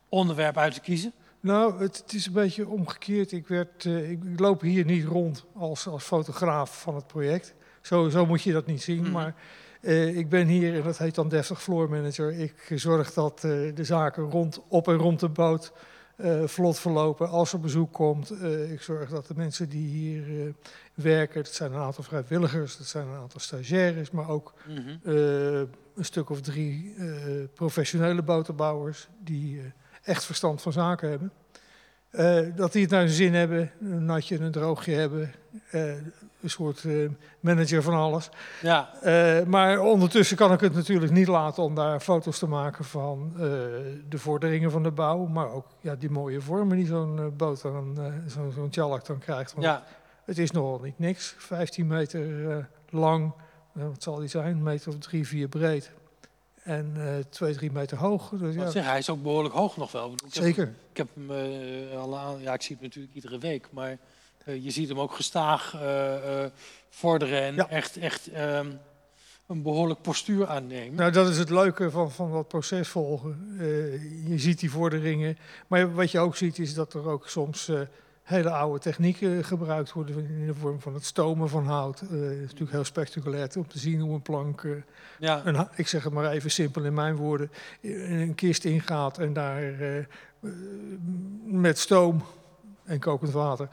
onderwerp 0.10 0.58
uit 0.58 0.74
te 0.74 0.80
kiezen? 0.80 1.13
Nou, 1.39 1.82
het, 1.82 1.98
het 1.98 2.13
is 2.13 2.26
een 2.26 2.34
beetje 2.34 2.68
omgekeerd. 2.68 3.32
Ik, 3.32 3.48
werd, 3.48 3.86
eh, 3.86 4.12
ik, 4.12 4.24
ik 4.24 4.39
loop 4.39 4.62
hier 4.62 4.86
niet 4.86 5.06
rond 5.06 5.46
als, 5.54 5.88
als 5.88 6.04
fotograaf 6.04 6.82
van 6.82 6.96
het 6.96 7.08
project. 7.08 7.54
Zo, 7.82 8.10
zo 8.10 8.26
moet 8.26 8.41
je 8.41 8.54
dat 8.54 8.65
niet 8.65 8.84
zien. 8.84 9.02
Mhm. 9.02 9.12
Maar 9.12 9.36
eh, 9.82 10.18
ik 10.18 10.30
ben 10.30 10.48
hier, 10.48 10.76
en 10.76 10.84
dat 10.84 10.98
heet 10.98 11.15
dan 11.15 11.30
deftig 11.30 11.62
floor 11.62 11.89
manager. 11.89 12.39
Ik 12.39 12.72
zorg 12.76 13.13
dat 13.13 13.41
de 13.41 13.74
zaken 13.84 14.24
rond, 14.24 14.62
op 14.68 14.88
en 14.88 14.98
rond 14.98 15.20
de 15.20 15.30
boot 15.30 15.72
eh, 16.15 16.43
vlot 16.43 16.80
verlopen. 16.80 17.30
Als 17.30 17.54
er 17.54 17.60
bezoek 17.60 17.93
komt, 17.93 18.30
eh, 18.32 18.71
ik 18.71 18.82
zorg 18.82 19.10
dat 19.10 19.28
de 19.28 19.34
mensen 19.36 19.69
die 19.69 19.88
hier 19.88 20.45
eh, 20.47 20.54
werken... 20.93 21.43
dat 21.43 21.54
zijn 21.54 21.73
een 21.73 21.80
aantal 21.80 22.04
vrijwilligers, 22.04 22.78
dat 22.78 22.88
zijn 22.88 23.08
een 23.08 23.19
aantal 23.19 23.39
stagiaires... 23.39 24.12
maar 24.12 24.30
ook 24.30 24.54
Mhm. 24.67 24.97
een 25.95 26.06
stuk 26.06 26.30
of 26.30 26.41
drie 26.41 26.95
professionele 27.54 28.21
botenbouwers 28.21 29.08
die 29.23 29.62
echt 30.04 30.23
verstand 30.25 30.62
van 30.62 30.71
zaken 30.71 31.10
hebben. 31.10 31.32
Eh, 32.15 32.39
dat 32.56 32.71
die 32.71 32.82
het 32.82 32.91
naar 32.91 33.01
zijn 33.01 33.13
zin 33.13 33.34
hebben, 33.34 33.71
een 33.82 34.06
natje 34.06 34.38
en 34.38 34.41
een 34.41 34.51
droogje 34.51 34.93
hebben. 34.93 35.34
eh, 35.71 35.93
een 36.41 36.51
soort 36.51 36.86
eh, 36.86 37.10
manager 37.39 37.82
van 37.84 37.93
alles. 37.93 38.30
Ja, 38.62 38.89
maar 39.47 39.80
ondertussen 39.80 40.38
kan 40.38 40.51
ik 40.54 40.60
het 40.60 40.73
natuurlijk 40.73 41.12
niet 41.12 41.28
laten 41.28 41.63
om 41.63 41.75
daar 41.75 41.99
foto's 41.99 42.39
te 42.39 42.47
maken 42.47 42.86
van 42.86 43.34
de 44.10 44.17
vorderingen 44.17 44.71
van 44.71 44.84
de 44.84 44.91
bouw. 44.91 45.25
Maar 45.25 45.51
ook 45.51 45.65
ja, 45.82 45.95
die 45.95 46.10
mooie 46.10 46.41
vormen 46.41 46.78
die 46.78 46.86
zo'n 46.86 47.34
boot 47.38 47.62
dan, 47.62 47.97
zo'n 48.28 48.51
zo'n 48.51 48.69
tjalak 48.69 49.06
dan 49.06 49.17
krijgt. 49.17 49.54
Want 49.54 49.65
ja, 49.65 49.84
het 50.25 50.38
is 50.38 50.51
nogal 50.51 50.80
niet 50.84 50.99
niks. 50.99 51.36
15 51.38 51.88
meter 51.88 52.67
lang, 52.89 53.34
wat 53.71 54.04
zal 54.04 54.15
die 54.15 54.28
zijn? 54.28 54.56
Een 54.56 54.63
meter 54.63 54.91
of 54.91 54.97
drie, 54.97 55.28
vier 55.28 55.47
breed. 55.47 55.91
En 56.65 56.91
eh 56.97 57.23
2, 57.30 57.54
3 57.54 57.71
meter 57.71 57.97
hoog. 57.97 58.30
Dus, 58.30 58.39
wat 58.56 58.65
ja, 58.65 58.69
zeg, 58.69 58.86
hij 58.86 58.97
is 58.97 59.10
ook 59.10 59.23
behoorlijk 59.23 59.54
hoog 59.56 59.78
nog 59.78 59.91
wel. 59.91 60.12
Ik 60.13 60.21
ik 60.21 60.34
heb- 60.34 60.43
zeker. 60.43 60.73
Ik 60.91 60.97
heb 60.97 61.08
hem 61.13 61.32
eh, 61.32 61.97
al 61.99 62.17
aan, 62.17 62.41
ja, 62.41 62.54
ik 62.54 62.62
zie 62.62 62.75
hem 62.75 62.86
natuurlijk 62.86 63.13
iedere 63.15 63.38
week, 63.38 63.67
maar 63.71 63.97
eh, 64.45 64.63
je 64.63 64.71
ziet 64.71 64.89
hem 64.89 64.99
ook 64.99 65.13
gestaag 65.13 65.75
vorderen 66.89 67.41
en 67.41 67.56
Ja. 67.56 67.69
echt, 67.69 67.97
echt 67.97 68.28
ehm, 68.32 68.71
een 69.47 69.62
behoorlijk 69.62 70.01
postuur 70.01 70.47
aannemen. 70.47 70.95
Nou, 70.95 71.12
dat 71.12 71.30
is 71.30 71.38
het 71.38 71.49
leuke 71.49 71.91
van, 71.91 72.12
van 72.12 72.32
dat 72.32 72.47
proces 72.47 72.88
volgen. 72.88 73.56
Je 74.28 74.38
ziet 74.39 74.60
die 74.60 74.71
vorderingen. 74.71 75.38
Maar 75.67 75.93
wat 75.93 76.12
je 76.12 76.19
ook 76.19 76.36
ziet 76.36 76.60
is 76.60 76.73
dat 76.73 76.93
er 76.93 77.08
ook 77.10 77.30
soms 77.30 77.71
hele 78.26 78.50
oude 78.50 78.80
technieken 78.80 79.44
gebruikt 79.44 79.94
worden 79.94 80.30
in 80.30 80.46
de 80.46 80.54
vorm 80.54 80.80
van 80.80 80.94
het 80.94 81.06
stomen 81.06 81.50
van 81.50 81.66
hout. 81.66 82.02
Eh, 82.02 82.10
het 82.10 82.32
is 82.32 82.42
natuurlijk 82.42 82.72
heel 82.72 82.84
spectaculair 82.84 83.50
om 83.58 83.68
te 83.68 83.80
zien 83.80 84.00
hoe 84.00 84.14
een 84.14 84.22
plank, 84.22 84.64
eh, 84.64 84.72
ja, 85.20 85.42
een, 85.46 85.68
ik 85.76 85.88
zeg 85.88 86.04
het 86.04 86.14
maar 86.14 86.32
even 86.32 86.52
simpel 86.52 86.84
in 86.84 86.94
mijn 86.94 87.16
woorden, 87.16 87.52
in 87.80 88.20
een 88.20 88.36
kist 88.36 88.66
ingaat 88.66 89.18
en 89.18 89.34
daar 89.34 89.80
eh, 89.80 90.06
met 91.44 91.80
stoom 91.80 92.24
en 92.84 93.00
kokend 93.00 93.32
water 93.32 93.68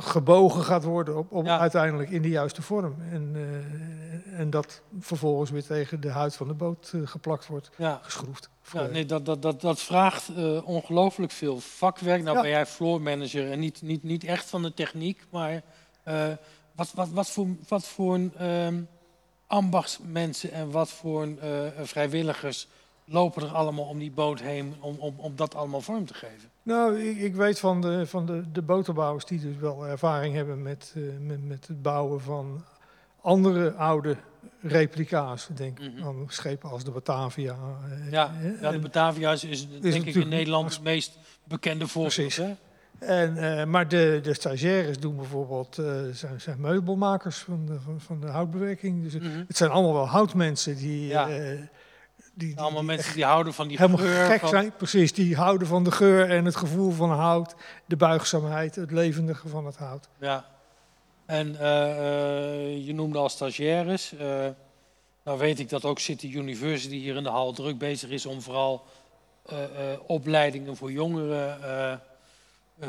gebogen 0.00 0.62
gaat 0.62 0.84
worden 0.84 1.16
op, 1.16 1.32
op 1.32 1.44
Ja. 1.44 1.58
uiteindelijk 1.58 2.10
in 2.10 2.22
de 2.22 2.28
juiste 2.28 2.62
vorm. 2.62 2.94
En, 3.10 3.30
eh, 3.34 4.38
en 4.38 4.50
dat 4.50 4.82
vervolgens 5.00 5.50
weer 5.50 5.64
tegen 5.64 6.00
de 6.00 6.10
huid 6.10 6.36
van 6.36 6.48
de 6.48 6.54
boot 6.54 6.90
eh, 6.94 7.00
geplakt 7.04 7.46
wordt, 7.46 7.70
ja. 7.76 8.00
geschroefd. 8.02 8.48
Ja, 8.72 8.86
nee, 8.86 9.06
dat, 9.06 9.26
dat, 9.26 9.42
dat, 9.42 9.60
dat 9.60 9.80
vraagt 9.80 10.28
eh, 10.28 10.68
ongelooflijk 10.68 11.32
veel 11.32 11.60
vakwerk. 11.60 12.22
Nou 12.22 12.40
ben 12.40 12.50
jij 12.50 12.66
floor 12.66 13.00
manager 13.00 13.50
en 13.50 13.58
niet, 13.58 13.82
niet, 13.82 14.02
niet 14.02 14.24
echt 14.24 14.50
van 14.50 14.62
de 14.62 14.74
techniek, 14.74 15.26
maar 15.30 15.62
wat, 16.72 16.92
wat, 16.94 17.08
wat 17.08 17.30
voor, 17.30 17.46
wat 17.68 17.86
voor 17.86 18.14
een, 18.14 18.32
ehm, 18.36 18.82
ambachtsmensen 19.46 20.52
en 20.52 20.70
wat 20.70 20.88
voor 20.88 21.22
een, 21.22 21.38
vrijwilligers 21.82 22.68
lopen 23.04 23.42
er 23.42 23.54
allemaal 23.54 23.84
om 23.84 23.98
die 23.98 24.10
boot 24.10 24.40
heen 24.40 24.74
om, 24.80 24.96
om, 24.98 25.14
om 25.16 25.36
dat 25.36 25.54
allemaal 25.54 25.80
vorm 25.80 26.06
te 26.06 26.14
geven? 26.14 26.50
Nou, 26.70 27.00
ik, 27.00 27.18
ik 27.18 27.34
weet 27.34 27.58
van, 27.58 27.80
de, 27.80 28.06
van 28.06 28.26
de, 28.26 28.42
de 28.52 28.62
boterbouwers 28.62 29.24
die 29.24 29.40
dus 29.40 29.56
wel 29.56 29.86
ervaring 29.86 30.34
hebben 30.34 30.62
met, 30.62 30.92
eh, 30.96 31.02
met, 31.20 31.48
met 31.48 31.66
het 31.66 31.82
bouwen 31.82 32.20
van 32.20 32.64
andere 33.20 33.72
oude 33.72 34.16
replica's. 34.62 35.48
Denk 35.54 35.78
Mhm. 35.78 36.04
aan 36.04 36.24
schepen 36.28 36.70
als 36.70 36.84
de 36.84 36.90
Batavia. 36.90 37.56
eh, 37.90 38.10
Ja, 38.10 38.30
eh, 38.42 38.60
ja 38.60 38.70
de 38.70 38.78
Batavia 38.78 39.32
is, 39.32 39.44
is 39.44 39.68
denk 39.68 39.82
ik 39.84 39.92
in 39.94 39.98
natuurlijk- 40.04 40.30
Nederland 40.30 40.72
het 40.74 40.82
meest 40.82 41.18
bekende 41.44 41.86
voorbeeld. 41.86 42.36
Hè? 42.36 42.52
En, 42.98 43.70
maar 43.70 43.88
de, 43.88 44.20
de 44.22 44.34
stagiaires 44.34 44.98
doen 44.98 45.16
bijvoorbeeld, 45.16 45.74
zijn, 46.12 46.40
zijn 46.40 46.60
meubelmakers 46.60 47.38
van 47.38 47.66
de, 47.66 47.80
van, 47.80 48.00
van 48.00 48.20
de 48.20 48.26
houtbewerking. 48.26 49.02
Dus 49.02 49.12
het- 49.12 49.22
Mhm. 49.22 49.42
het 49.46 49.56
zijn 49.56 49.70
allemaal 49.70 49.94
wel 49.94 50.08
houtmensen 50.08 50.76
die, 50.76 51.06
Ja. 51.06 51.28
Die, 52.34 52.48
die, 52.48 52.58
Allemaal 52.58 52.78
die 52.78 52.86
mensen 52.86 53.14
die 53.14 53.24
houden 53.24 53.54
van 53.54 53.68
die 53.68 53.76
helemaal 53.76 53.98
geur. 53.98 54.26
gek 54.26 54.40
van- 54.40 54.48
zijn. 54.48 54.72
Precies, 54.76 55.12
die 55.12 55.36
houden 55.36 55.66
van 55.66 55.84
de 55.84 55.90
geur 55.90 56.30
en 56.30 56.44
het 56.44 56.56
gevoel 56.56 56.90
van 56.90 57.10
hout, 57.10 57.54
de 57.86 57.96
buigzaamheid, 57.96 58.74
het 58.74 58.90
levendige 58.90 59.48
van 59.48 59.66
het 59.66 59.76
hout. 59.76 60.08
Ja. 60.18 60.44
En 61.26 61.56
eh, 61.60 61.90
eh, 61.90 62.86
je 62.86 62.94
noemde 62.94 63.18
al 63.18 63.28
stagiaires. 63.28 64.12
Eh, 64.12 64.46
nou 65.24 65.38
weet 65.38 65.58
ik 65.58 65.68
dat 65.68 65.84
ook 65.84 65.98
City 65.98 66.26
University 66.34 66.96
hier 66.96 67.16
in 67.16 67.22
de 67.22 67.28
hal 67.28 67.52
druk 67.52 67.78
bezig 67.78 68.10
is 68.10 68.26
om 68.26 68.40
vooral 68.42 68.84
opleidingen 70.06 70.76
voor 70.76 70.92
jongeren 70.92 71.58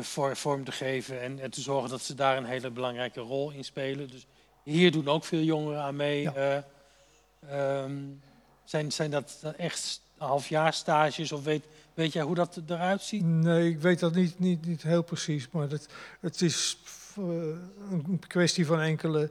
voor, 0.00 0.36
vorm 0.36 0.64
te 0.64 0.72
geven. 0.72 1.20
En, 1.20 1.38
en 1.40 1.50
te 1.50 1.60
zorgen 1.60 1.90
dat 1.90 2.00
ze 2.00 2.14
daar 2.14 2.36
een 2.36 2.44
hele 2.44 2.70
belangrijke 2.70 3.20
rol 3.20 3.50
in 3.50 3.64
spelen. 3.64 4.10
Dus 4.10 4.26
hier 4.62 4.92
doen 4.92 5.08
ook 5.08 5.24
veel 5.24 5.40
jongeren 5.42 5.82
aan 5.82 5.96
mee. 5.96 6.22
Ja. 6.22 6.32
Eh, 6.34 7.82
ehm, 7.82 7.92
zijn, 8.64 8.92
zijn 8.92 9.10
dat 9.10 9.38
echt 9.56 10.00
halfjaarstages 10.16 11.32
of 11.32 11.44
weet, 11.44 11.64
weet 11.94 12.12
jij 12.12 12.22
hoe 12.22 12.34
dat 12.34 12.60
eruit 12.66 13.02
ziet? 13.02 13.24
Nee, 13.24 13.70
ik 13.70 13.80
weet 13.80 13.98
dat 13.98 14.14
niet, 14.14 14.38
niet, 14.38 14.66
niet 14.66 14.82
heel 14.82 15.02
precies, 15.02 15.48
maar 15.50 15.70
het, 15.70 15.88
het 16.20 16.40
is 16.40 16.78
eh, 17.16 17.24
een 17.90 18.22
kwestie 18.26 18.66
van 18.66 18.80
enkele 18.80 19.30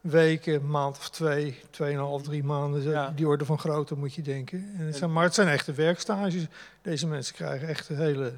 weken, 0.00 0.70
maand 0.70 0.98
of 0.98 1.10
twee, 1.10 1.60
tweeënhalf, 1.70 2.22
drie 2.22 2.44
maanden. 2.44 2.82
Ja. 2.82 3.12
Die 3.16 3.26
orde 3.26 3.44
van 3.44 3.58
grootte 3.58 3.96
moet 3.96 4.14
je 4.14 4.22
denken. 4.22 4.72
En 4.78 4.86
het 4.86 4.96
zijn, 4.96 5.12
maar 5.12 5.24
het 5.24 5.34
zijn 5.34 5.48
echte 5.48 5.72
werkstages. 5.72 6.46
Deze 6.82 7.06
mensen 7.06 7.34
krijgen 7.34 7.68
echt 7.68 7.88
hele, 7.88 8.32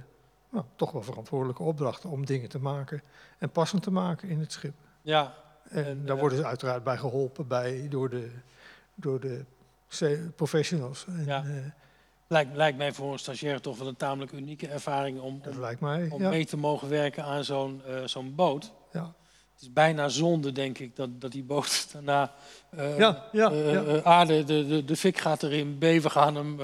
nou, 0.51 0.65
toch 0.77 0.93
wel 0.93 1.03
verantwoordelijke 1.03 1.63
opdrachten 1.63 2.11
om 2.11 2.27
dingen 2.27 2.49
te 2.49 2.59
maken 2.59 3.03
en 3.39 3.51
passend 3.51 3.83
te 3.83 3.91
maken 3.91 4.29
in 4.29 4.41
het 4.41 4.53
schip. 4.53 4.75
Ja, 5.03 5.35
En, 5.69 5.85
En, 5.85 6.05
daar 6.05 6.15
eh, 6.15 6.21
worden 6.21 6.39
ze 6.39 6.47
uiteraard 6.47 6.85
bij 6.85 6.97
geholpen 6.97 7.47
bij, 7.47 7.87
door 7.89 8.11
de, 8.11 8.31
door 8.95 9.21
de 9.21 9.45
professionals. 10.37 11.05
En, 11.07 11.25
Ja. 11.27 11.45
eh, 11.45 11.51
lijkt, 12.27 12.57
lijkt 12.57 12.79
mij 12.79 12.93
voor 12.93 13.13
een 13.13 13.19
stagiair 13.19 13.61
toch 13.61 13.79
wel 13.79 13.89
een 13.89 13.97
tamelijk 13.97 14.33
unieke 14.33 14.69
ervaring 14.69 15.21
om, 15.21 15.41
om, 15.53 15.61
lijkt 15.61 15.81
mij. 15.81 16.09
om 16.11 16.21
Ja, 16.23 16.29
mee 16.31 16.47
te 16.47 16.57
mogen 16.57 16.89
werken 16.89 17.25
aan 17.25 17.45
zo'n 17.45 17.83
eh, 17.87 17.95
zo'n 18.05 18.35
boot. 18.35 18.73
ja. 18.93 19.13
Het 19.53 19.71
is 19.71 19.73
bijna 19.77 20.09
zonde, 20.09 20.53
denk 20.53 20.79
ik, 20.79 20.97
dat, 20.97 21.21
dat 21.21 21.33
die 21.33 21.43
boot 21.43 21.87
daarna 21.93 22.33
eh, 22.71 22.99
Ja, 22.99 23.25
ja, 23.33 23.51
ja. 23.53 24.03
aarde, 24.03 24.45
de, 24.45 24.67
de, 24.67 24.85
de 24.85 24.97
fik 24.97 25.19
gaat 25.19 25.43
erin, 25.43 25.79
B, 25.79 25.81
we 25.83 26.11
gaan 26.11 26.35
hem 26.37 26.61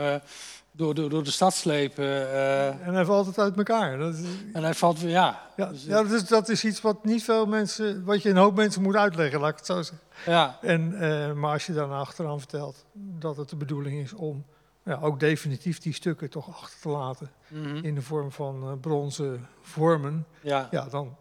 door, 0.79 0.95
door, 0.95 1.11
door 1.11 1.25
de 1.25 1.31
stad 1.31 1.55
slepen. 1.55 2.05
eh, 2.05 2.87
En 2.87 2.95
hij 2.95 3.05
valt 3.05 3.27
het 3.27 3.38
uit 3.38 3.57
elkaar. 3.57 3.99
Dat 3.99 4.14
is, 4.14 4.21
en 4.53 4.62
hij 4.62 4.75
valt 4.75 5.01
weer, 5.01 5.11
ja. 5.11 5.41
Ja, 5.57 5.67
Dus, 5.67 5.85
ja 5.85 6.03
dat, 6.03 6.11
is, 6.12 6.25
dat 6.27 6.49
is 6.49 6.64
iets 6.64 6.81
wat 6.81 7.05
niet 7.05 7.25
veel 7.25 7.47
mensen, 7.47 8.05
wat 8.05 8.23
je 8.23 8.31
een 8.31 8.37
hoop 8.37 8.57
mensen 8.57 8.83
moet 8.83 8.97
uitleggen, 8.97 9.41
laat 9.41 9.51
ik 9.51 9.57
het 9.57 9.67
zo 9.67 9.83
zeggen. 9.83 9.99
ja, 10.27 10.59
En, 10.62 11.01
eh, 11.01 11.33
maar 11.33 11.53
als 11.53 11.67
je 11.67 11.73
daarna 11.73 11.99
achteraan 11.99 12.38
vertelt 12.38 12.85
dat 12.93 13.37
het 13.37 13.49
de 13.49 13.57
bedoeling 13.57 14.03
is 14.03 14.12
om 14.12 14.45
ja, 14.85 14.99
ook 15.03 15.21
definitief 15.21 15.79
die 15.79 15.93
stukken 15.95 16.31
toch 16.31 16.49
achter 16.62 16.81
te 16.81 16.88
laten 16.88 17.31
Mhm. 17.49 17.77
in 17.85 17.95
de 17.95 18.03
vorm 18.03 18.33
van 18.33 18.62
eh, 18.62 18.73
bronzen 18.81 19.47
vormen, 19.62 20.27
Ja. 20.41 20.69
ja, 20.71 20.88
dan 20.88 21.17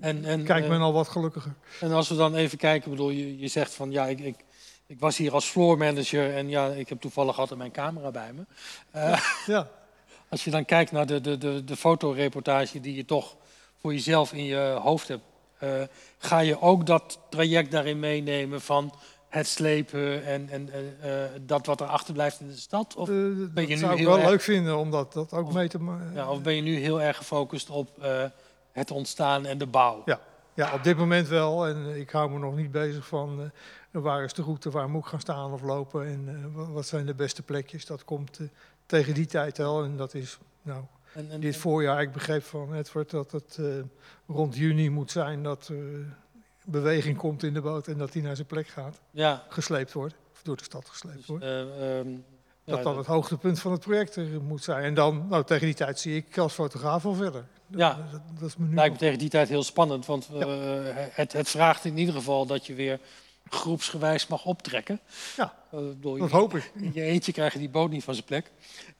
En, 0.00 0.24
en, 0.24 0.44
kijkt 0.44 0.68
men 0.68 0.80
al 0.80 0.92
wat 0.92 1.08
gelukkiger. 1.08 1.52
En 1.80 1.92
als 1.92 2.08
we 2.08 2.14
dan 2.16 2.34
even 2.34 2.58
kijken, 2.58 2.90
bedoel, 2.90 3.10
je, 3.10 3.38
je 3.38 3.48
zegt 3.48 3.74
van 3.74 3.90
ja, 3.90 4.06
ik, 4.06 4.20
ik, 4.20 4.36
ik 4.86 5.00
was 5.00 5.16
hier 5.16 5.32
als 5.32 5.44
floor 5.44 5.78
manager 5.78 6.34
en 6.36 6.48
ja, 6.48 6.66
ik 6.66 6.88
heb 6.88 7.00
toevallig 7.00 7.38
altijd 7.38 7.58
mijn 7.58 7.70
camera 7.72 8.10
bij 8.10 8.32
me. 8.32 8.42
Eh, 8.90 9.20
Ja, 9.46 9.68
als 10.28 10.44
je 10.44 10.50
dan 10.50 10.64
kijkt 10.64 10.92
naar 10.92 11.06
de, 11.06 11.20
de, 11.20 11.38
de, 11.38 11.64
de 11.64 11.76
fotoreportage 11.76 12.80
die 12.80 12.94
je 12.94 13.04
toch 13.04 13.36
voor 13.80 13.92
jezelf 13.92 14.32
in 14.32 14.44
je 14.44 14.78
hoofd 14.82 15.08
hebt, 15.08 15.22
eh, 15.58 15.82
ga 16.18 16.38
je 16.38 16.60
ook 16.60 16.86
dat 16.86 17.18
traject 17.30 17.70
daarin 17.70 18.00
meenemen 18.00 18.60
van 18.60 18.94
het 19.28 19.46
slepen 19.46 20.24
en, 20.24 20.48
en 20.50 20.68
eh, 21.02 21.10
dat 21.40 21.66
wat 21.66 21.80
er 21.80 21.86
achterblijft 21.86 22.40
in 22.40 22.48
de 22.48 22.56
stad? 22.56 22.96
Of, 22.96 23.06
ben 23.08 23.50
dat 23.54 23.68
je 23.68 23.74
nu 23.74 23.76
zou 23.80 23.98
ik 23.98 24.04
wel 24.04 24.18
erg- 24.18 24.28
leuk 24.28 24.40
vinden 24.40 24.78
om 24.78 24.90
dat, 24.90 25.12
dat 25.12 25.32
ook 25.32 25.46
Of- 25.46 25.52
mee 25.54 25.68
te 25.68 25.78
maken. 25.78 26.12
ja, 26.14 26.30
of 26.30 26.42
ben 26.42 26.54
je 26.54 26.62
nu 26.62 26.76
heel 26.76 27.00
erg 27.02 27.16
gefocust 27.16 27.70
op 27.70 27.88
het 28.72 28.90
ontstaan 28.90 29.46
en 29.46 29.58
de 29.58 29.66
bouw? 29.66 30.02
Ja. 30.04 30.20
Ja, 30.54 30.72
op 30.74 30.84
dit 30.84 30.96
moment 30.96 31.28
wel. 31.28 31.66
En 31.66 31.96
ik 32.00 32.10
hou 32.10 32.30
me 32.30 32.38
nog 32.38 32.56
niet 32.56 32.70
bezig 32.70 33.06
van 33.06 33.50
waar 34.00 34.24
is 34.24 34.32
de 34.32 34.42
route, 34.42 34.70
waar 34.70 34.90
moet 34.90 35.02
ik 35.02 35.08
gaan 35.08 35.20
staan 35.20 35.52
of 35.52 35.62
lopen 35.62 36.06
en 36.06 36.28
eh, 36.28 36.54
wa- 36.56 36.70
wat 36.70 36.86
zijn 36.86 37.06
de 37.06 37.14
beste 37.14 37.42
plekjes. 37.42 37.86
Dat 37.86 38.04
komt 38.04 38.38
eh, 38.38 38.46
tegen 38.86 39.14
die 39.14 39.26
tijd 39.26 39.58
wel 39.58 39.84
en 39.84 39.96
dat 39.96 40.14
is 40.14 40.38
nou, 40.62 40.84
En, 41.14 41.30
en, 41.30 41.40
dit 41.40 41.56
voorjaar. 41.56 42.02
Ik 42.02 42.12
begreep 42.12 42.42
van 42.42 42.74
Edward 42.74 43.10
dat 43.10 43.32
het 43.32 43.56
eh, 43.60 43.66
rond 44.26 44.56
juni 44.56 44.90
moet 44.90 45.10
zijn 45.10 45.42
dat 45.42 45.68
er 45.68 46.16
beweging 46.64 47.16
komt 47.16 47.42
in 47.42 47.54
de 47.54 47.60
boot 47.60 47.86
en 47.86 47.98
dat 47.98 48.12
hij 48.12 48.22
naar 48.22 48.36
zijn 48.36 48.46
plek 48.46 48.66
gaat. 48.68 49.00
ja, 49.10 49.44
Gesleept 49.48 49.92
wordt, 49.92 50.14
of 50.32 50.42
door 50.42 50.56
de 50.56 50.64
stad 50.64 50.88
gesleept 50.88 51.16
dus, 51.16 51.26
wordt. 51.26 51.44
ja, 51.44 52.02
Dat 52.64 52.82
dan 52.82 52.96
het 52.96 53.06
hoogtepunt 53.06 53.60
van 53.60 53.72
het 53.72 53.80
project 53.80 54.16
er 54.16 54.42
moet 54.42 54.62
zijn. 54.62 54.84
En 54.84 54.94
dan, 54.94 55.26
nou, 55.28 55.44
tegen 55.44 55.66
die 55.66 55.74
tijd 55.74 55.98
zie 56.00 56.16
ik 56.16 56.38
als 56.38 56.52
fotograaf 56.52 57.04
al 57.04 57.14
verder. 57.14 57.44
Ja. 57.66 58.08
Dat, 58.12 58.20
dat 58.38 58.48
is 58.48 58.56
me 58.56 58.66
nu 58.66 58.74
Lijkt 58.74 58.92
me 58.92 58.98
tegen 58.98 59.18
die 59.18 59.28
tijd 59.28 59.48
heel 59.48 59.62
spannend, 59.62 60.06
want 60.06 60.28
het, 61.12 61.32
het 61.32 61.48
vraagt 61.48 61.84
in 61.84 61.98
ieder 61.98 62.14
geval 62.14 62.46
dat 62.46 62.66
je 62.66 62.74
weer 62.74 63.00
groepsgewijs 63.52 64.26
mag 64.26 64.44
optrekken. 64.44 65.00
Ja, 65.36 65.54
Eh, 65.70 65.78
dat 66.00 66.16
je- 66.16 66.28
hoop 66.36 66.54
ik. 66.54 66.72
in 66.74 66.90
je 66.94 67.02
eentje 67.02 67.32
krijg 67.32 67.52
je 67.52 67.58
die 67.58 67.68
boot 67.70 67.90
niet 67.90 68.04
van 68.04 68.14
zijn 68.14 68.26
plek. 68.26 68.50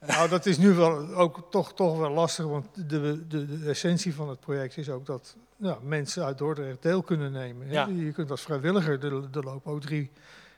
Nou, 0.07 0.29
dat 0.29 0.47
is 0.47 0.59
nu 0.59 0.73
wel 0.73 1.15
ook 1.15 1.47
toch, 1.51 1.75
toch 1.75 1.99
wel 1.99 2.11
lastig, 2.11 2.45
want 2.45 2.67
de, 2.75 3.27
de, 3.29 3.59
de 3.61 3.69
essentie 3.69 4.15
van 4.15 4.29
het 4.29 4.41
project 4.41 4.77
is 4.77 4.91
ook 4.91 5.07
dat 5.07 5.37
ja, 5.57 5.79
mensen 5.83 6.25
uit 6.25 6.39
Dordrecht 6.39 6.83
deel 6.83 7.03
kunnen 7.03 7.33
nemen. 7.33 7.71
Ja. 7.71 7.87
Je 7.87 8.13
kunt 8.13 8.31
als 8.31 8.41
vrijwilliger, 8.43 9.05
er, 9.05 9.13
er 9.33 9.45
lopen 9.45 9.73
ook 9.73 9.81
drie 9.81 10.11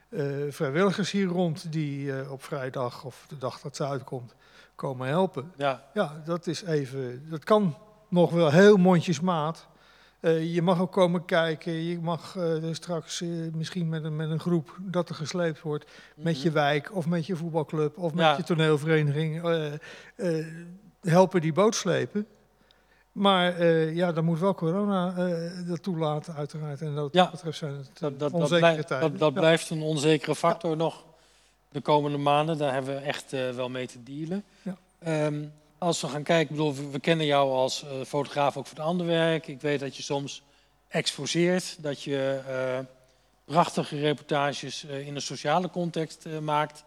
eh, 0.08 0.24
vrijwilligers 0.50 1.10
hier 1.10 1.26
rond 1.26 1.72
die 1.72 2.12
eh, 2.18 2.32
op 2.32 2.42
vrijdag 2.42 3.04
of 3.04 3.24
de 3.28 3.38
dag 3.38 3.60
dat 3.60 3.76
ze 3.76 3.86
uitkomt 3.86 4.34
komen 4.74 5.08
helpen. 5.08 5.52
Ja, 5.56 5.84
Ja, 5.94 6.22
dat 6.24 6.46
is 6.46 6.62
even, 6.62 7.26
dat 7.30 7.44
kan 7.44 7.76
nog 8.08 8.30
wel 8.30 8.50
heel 8.50 8.76
mondjesmaat. 8.76 9.66
Eh 10.24 10.54
je 10.54 10.62
mag 10.62 10.80
ook 10.80 10.92
komen 10.92 11.24
kijken, 11.24 11.72
je 11.72 11.98
mag 12.00 12.36
eh, 12.36 12.54
straks 12.72 13.20
eh, 13.20 13.28
misschien 13.52 13.88
met 13.88 14.04
een, 14.04 14.16
met 14.16 14.30
een 14.30 14.40
groep 14.40 14.76
dat 14.80 15.08
er 15.08 15.14
gesleept 15.14 15.60
wordt 15.60 15.90
met 16.16 16.42
je 16.42 16.50
wijk 16.50 16.94
of 16.96 17.06
met 17.06 17.26
je 17.26 17.36
voetbalclub 17.36 17.98
of 17.98 18.14
met 18.14 18.24
Ja. 18.24 18.36
je 18.36 18.42
toneelvereniging 18.42 19.42
helpen 21.00 21.40
die 21.40 21.52
boot 21.52 21.74
slepen. 21.74 22.26
Maar 23.12 23.64
ja, 23.94 24.12
dan 24.12 24.24
moet 24.24 24.38
wel 24.38 24.54
corona 24.54 25.14
dat 25.66 25.82
toelaten 25.82 26.34
uiteraard. 26.34 26.80
En 26.80 26.94
dat 26.94 27.12
Ja. 27.14 27.30
betreft 27.30 27.58
zijn 27.58 27.74
het 27.76 27.90
dat, 27.98 28.18
dat, 28.18 28.32
dat, 28.32 28.48
tijden. 28.48 28.84
dat, 28.88 29.18
dat 29.18 29.34
Ja. 29.34 29.40
blijft 29.40 29.70
een 29.70 29.82
onzekere 29.82 30.34
factor 30.34 30.76
nog 30.76 31.04
de 31.68 31.80
komende 31.80 32.18
maanden. 32.18 32.58
Daar 32.58 32.72
hebben 32.72 32.94
we 32.94 33.00
echt 33.00 33.30
wel 33.30 33.68
mee 33.68 33.86
te 33.86 34.02
dealen. 34.02 34.44
Ja. 34.62 34.76
Als 35.78 36.00
we 36.00 36.08
gaan 36.08 36.22
kijken, 36.22 36.54
bedoel, 36.54 36.90
we, 36.90 37.00
kennen 37.00 37.26
jou 37.26 37.52
als 37.52 37.84
eh, 37.84 37.90
fotograaf 38.06 38.56
ook 38.56 38.66
voor 38.66 38.76
het 38.76 38.86
andere 38.86 39.08
werk. 39.08 39.46
Ik 39.46 39.60
weet 39.60 39.80
dat 39.80 39.96
je 39.96 40.02
soms 40.02 40.42
exposeert, 40.88 41.82
dat 41.82 42.02
je 42.02 42.42
eh, 42.48 42.78
prachtige 43.44 43.98
reportages 43.98 44.86
eh, 44.86 45.06
in 45.06 45.14
een 45.14 45.22
sociale 45.22 45.70
context 45.70 46.26
maakt. 46.40 46.84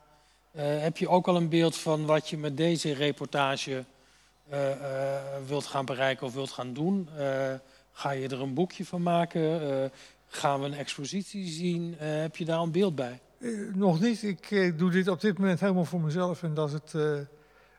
Heb 0.58 0.98
je 0.98 1.10
ook 1.10 1.28
al 1.28 1.36
een 1.36 1.50
beeld 1.50 1.78
van 1.78 2.06
wat 2.06 2.30
je 2.30 2.38
met 2.38 2.58
deze 2.58 2.94
reportage 2.94 3.84
wilt 5.48 5.66
gaan 5.66 5.86
bereiken 5.86 6.28
of 6.28 6.34
wilt 6.34 6.52
gaan 6.52 6.74
doen? 6.74 7.10
Ga 7.92 8.12
je 8.12 8.28
er 8.28 8.42
een 8.42 8.54
boekje 8.54 8.86
van 8.86 9.04
maken? 9.04 9.92
Gaan 10.28 10.60
we 10.60 10.66
een 10.66 10.74
expositie 10.74 11.48
zien? 11.48 11.96
Heb 11.98 12.36
je 12.36 12.46
daar 12.46 12.60
een 12.60 12.72
beeld 12.72 12.96
bij? 12.96 13.20
Nog 13.74 14.00
niet. 14.00 14.24
Ik 14.24 14.74
doe 14.78 14.92
dit 14.92 15.08
op 15.08 15.22
dit 15.22 15.38
moment 15.38 15.60
helemaal 15.60 15.86
voor 15.86 16.02
mezelf. 16.02 16.44
En 16.44 16.54
dat 16.54 16.68
is 16.68 16.74
het, 16.74 16.94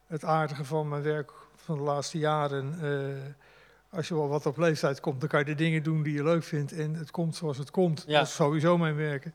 het 0.09 0.25
aardige 0.25 0.65
van 0.65 0.89
mijn 0.89 1.03
werk 1.03 1.33
van 1.57 1.77
de 1.77 1.83
laatste 1.83 2.19
jaren. 2.19 2.79
Eh, 2.83 3.97
als 3.99 4.09
je 4.09 4.15
wel 4.15 4.29
wat 4.29 4.47
op 4.47 4.57
leeftijd 4.57 5.01
komt, 5.01 5.21
dan 5.21 5.29
kan 5.29 5.39
je 5.39 5.45
de 5.45 5.55
dingen 5.55 5.83
doen 5.83 6.03
die 6.03 6.15
je 6.15 6.23
leuk 6.23 6.43
vindt. 6.43 6.73
En 6.73 6.95
het 6.95 7.11
komt 7.11 7.37
zoals 7.37 7.59
het 7.59 7.71
komt. 7.71 8.05
Ja. 8.07 8.19
Dat 8.19 8.27
is 8.27 8.35
sowieso 8.35 8.79
mijn 8.79 8.97
werken. 8.97 9.33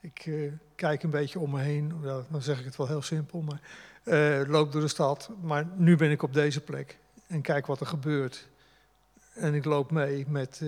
Ik 0.00 0.22
eh, 0.26 0.52
kijk 0.74 1.02
een 1.02 1.10
beetje 1.10 1.38
om 1.38 1.50
me 1.50 1.60
heen. 1.60 1.92
Ja, 2.02 2.20
dan 2.28 2.42
zeg 2.42 2.58
ik 2.58 2.64
het 2.64 2.76
wel 2.76 2.86
heel 2.86 3.02
simpel. 3.02 3.40
Maar 3.40 3.60
eh, 4.02 4.48
loop 4.48 4.72
door 4.72 4.80
de 4.80 4.88
stad. 4.88 5.30
Maar 5.40 5.66
nu 5.76 5.96
ben 5.96 6.10
ik 6.10 6.22
op 6.22 6.32
deze 6.32 6.60
plek. 6.60 6.98
En 7.26 7.40
kijk 7.40 7.66
wat 7.66 7.80
er 7.80 7.86
gebeurt. 7.86 8.48
En 9.34 9.54
ik 9.54 9.64
loop 9.64 9.90
mee 9.90 10.26
met, 10.28 10.60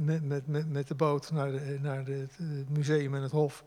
met, 0.00 0.46
met, 0.46 0.68
met, 0.70 0.88
de 0.88 0.94
boot 0.94 1.30
naar, 1.30 1.50
de, 1.52 1.78
naar 1.80 2.04
de, 2.04 2.26
het 2.36 2.70
museum 2.70 3.14
en 3.14 3.22
het 3.22 3.30
hof. 3.30 3.64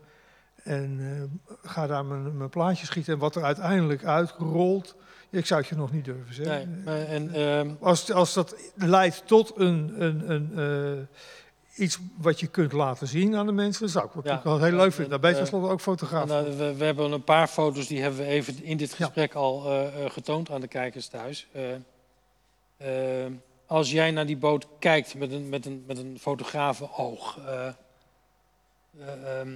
En 0.64 0.98
eh, 1.00 1.50
ga 1.70 1.86
daar 1.86 2.04
mijn, 2.04 2.36
mijn 2.36 2.48
plaatje 2.50 2.86
schieten. 2.86 3.12
En 3.12 3.18
wat 3.18 3.36
er 3.36 3.42
uiteindelijk 3.44 4.04
uitrolt, 4.04 4.94
ik 5.30 5.46
zou 5.46 5.60
het 5.60 5.68
je 5.68 5.76
nog 5.76 5.92
niet 5.92 6.04
durven 6.04 6.24
Nee. 6.26 6.34
zeggen. 6.46 6.82
eh, 6.84 7.12
en, 7.12 7.34
ehm, 7.34 7.74
Als, 7.80 8.12
als 8.12 8.34
dat 8.34 8.56
leidt 8.74 9.22
tot 9.26 9.52
een, 9.56 9.94
een, 10.02 10.30
een, 10.30 10.52
eh, 10.96 11.82
iets 11.84 11.98
wat 12.16 12.40
je 12.40 12.46
kunt 12.46 12.72
laten 12.72 13.06
zien 13.06 13.36
aan 13.36 13.46
de 13.46 13.52
mensen, 13.52 13.80
dan 13.80 13.88
zou 13.90 14.04
ik 14.06 14.12
het 14.12 14.24
Ja. 14.24 14.40
wel 14.44 14.62
heel 14.62 14.76
leuk 14.76 14.92
vinden. 14.92 15.10
Daar 15.10 15.20
ben 15.20 15.30
je 15.30 15.36
Eh, 15.36 15.42
tenslotte 15.42 15.72
ook 15.72 15.80
fotograaf. 15.80 16.28
nou, 16.28 16.56
we, 16.56 16.74
we 16.74 16.84
hebben 16.84 17.12
een 17.12 17.24
paar 17.24 17.46
foto's 17.46 17.86
die 17.86 18.00
hebben 18.02 18.20
we 18.20 18.26
even 18.26 18.62
in 18.62 18.76
dit 18.76 18.90
Ja. 18.90 18.96
gesprek 18.96 19.34
al 19.34 19.66
eh, 19.66 20.04
eh, 20.04 20.10
getoond 20.10 20.50
aan 20.50 20.60
de 20.60 20.68
kijkers 20.68 21.06
thuis. 21.08 21.46
Eh, 21.52 23.24
eh, 23.24 23.32
als 23.66 23.90
jij 23.90 24.10
naar 24.10 24.26
die 24.26 24.36
boot 24.36 24.66
kijkt 24.78 25.14
met 25.14 25.32
een, 25.32 25.48
met 25.48 25.66
een, 25.66 25.84
met 25.86 25.98
een 25.98 26.18
fotografenoog, 26.20 27.38
eh, 27.46 27.66
eh, 28.98 29.48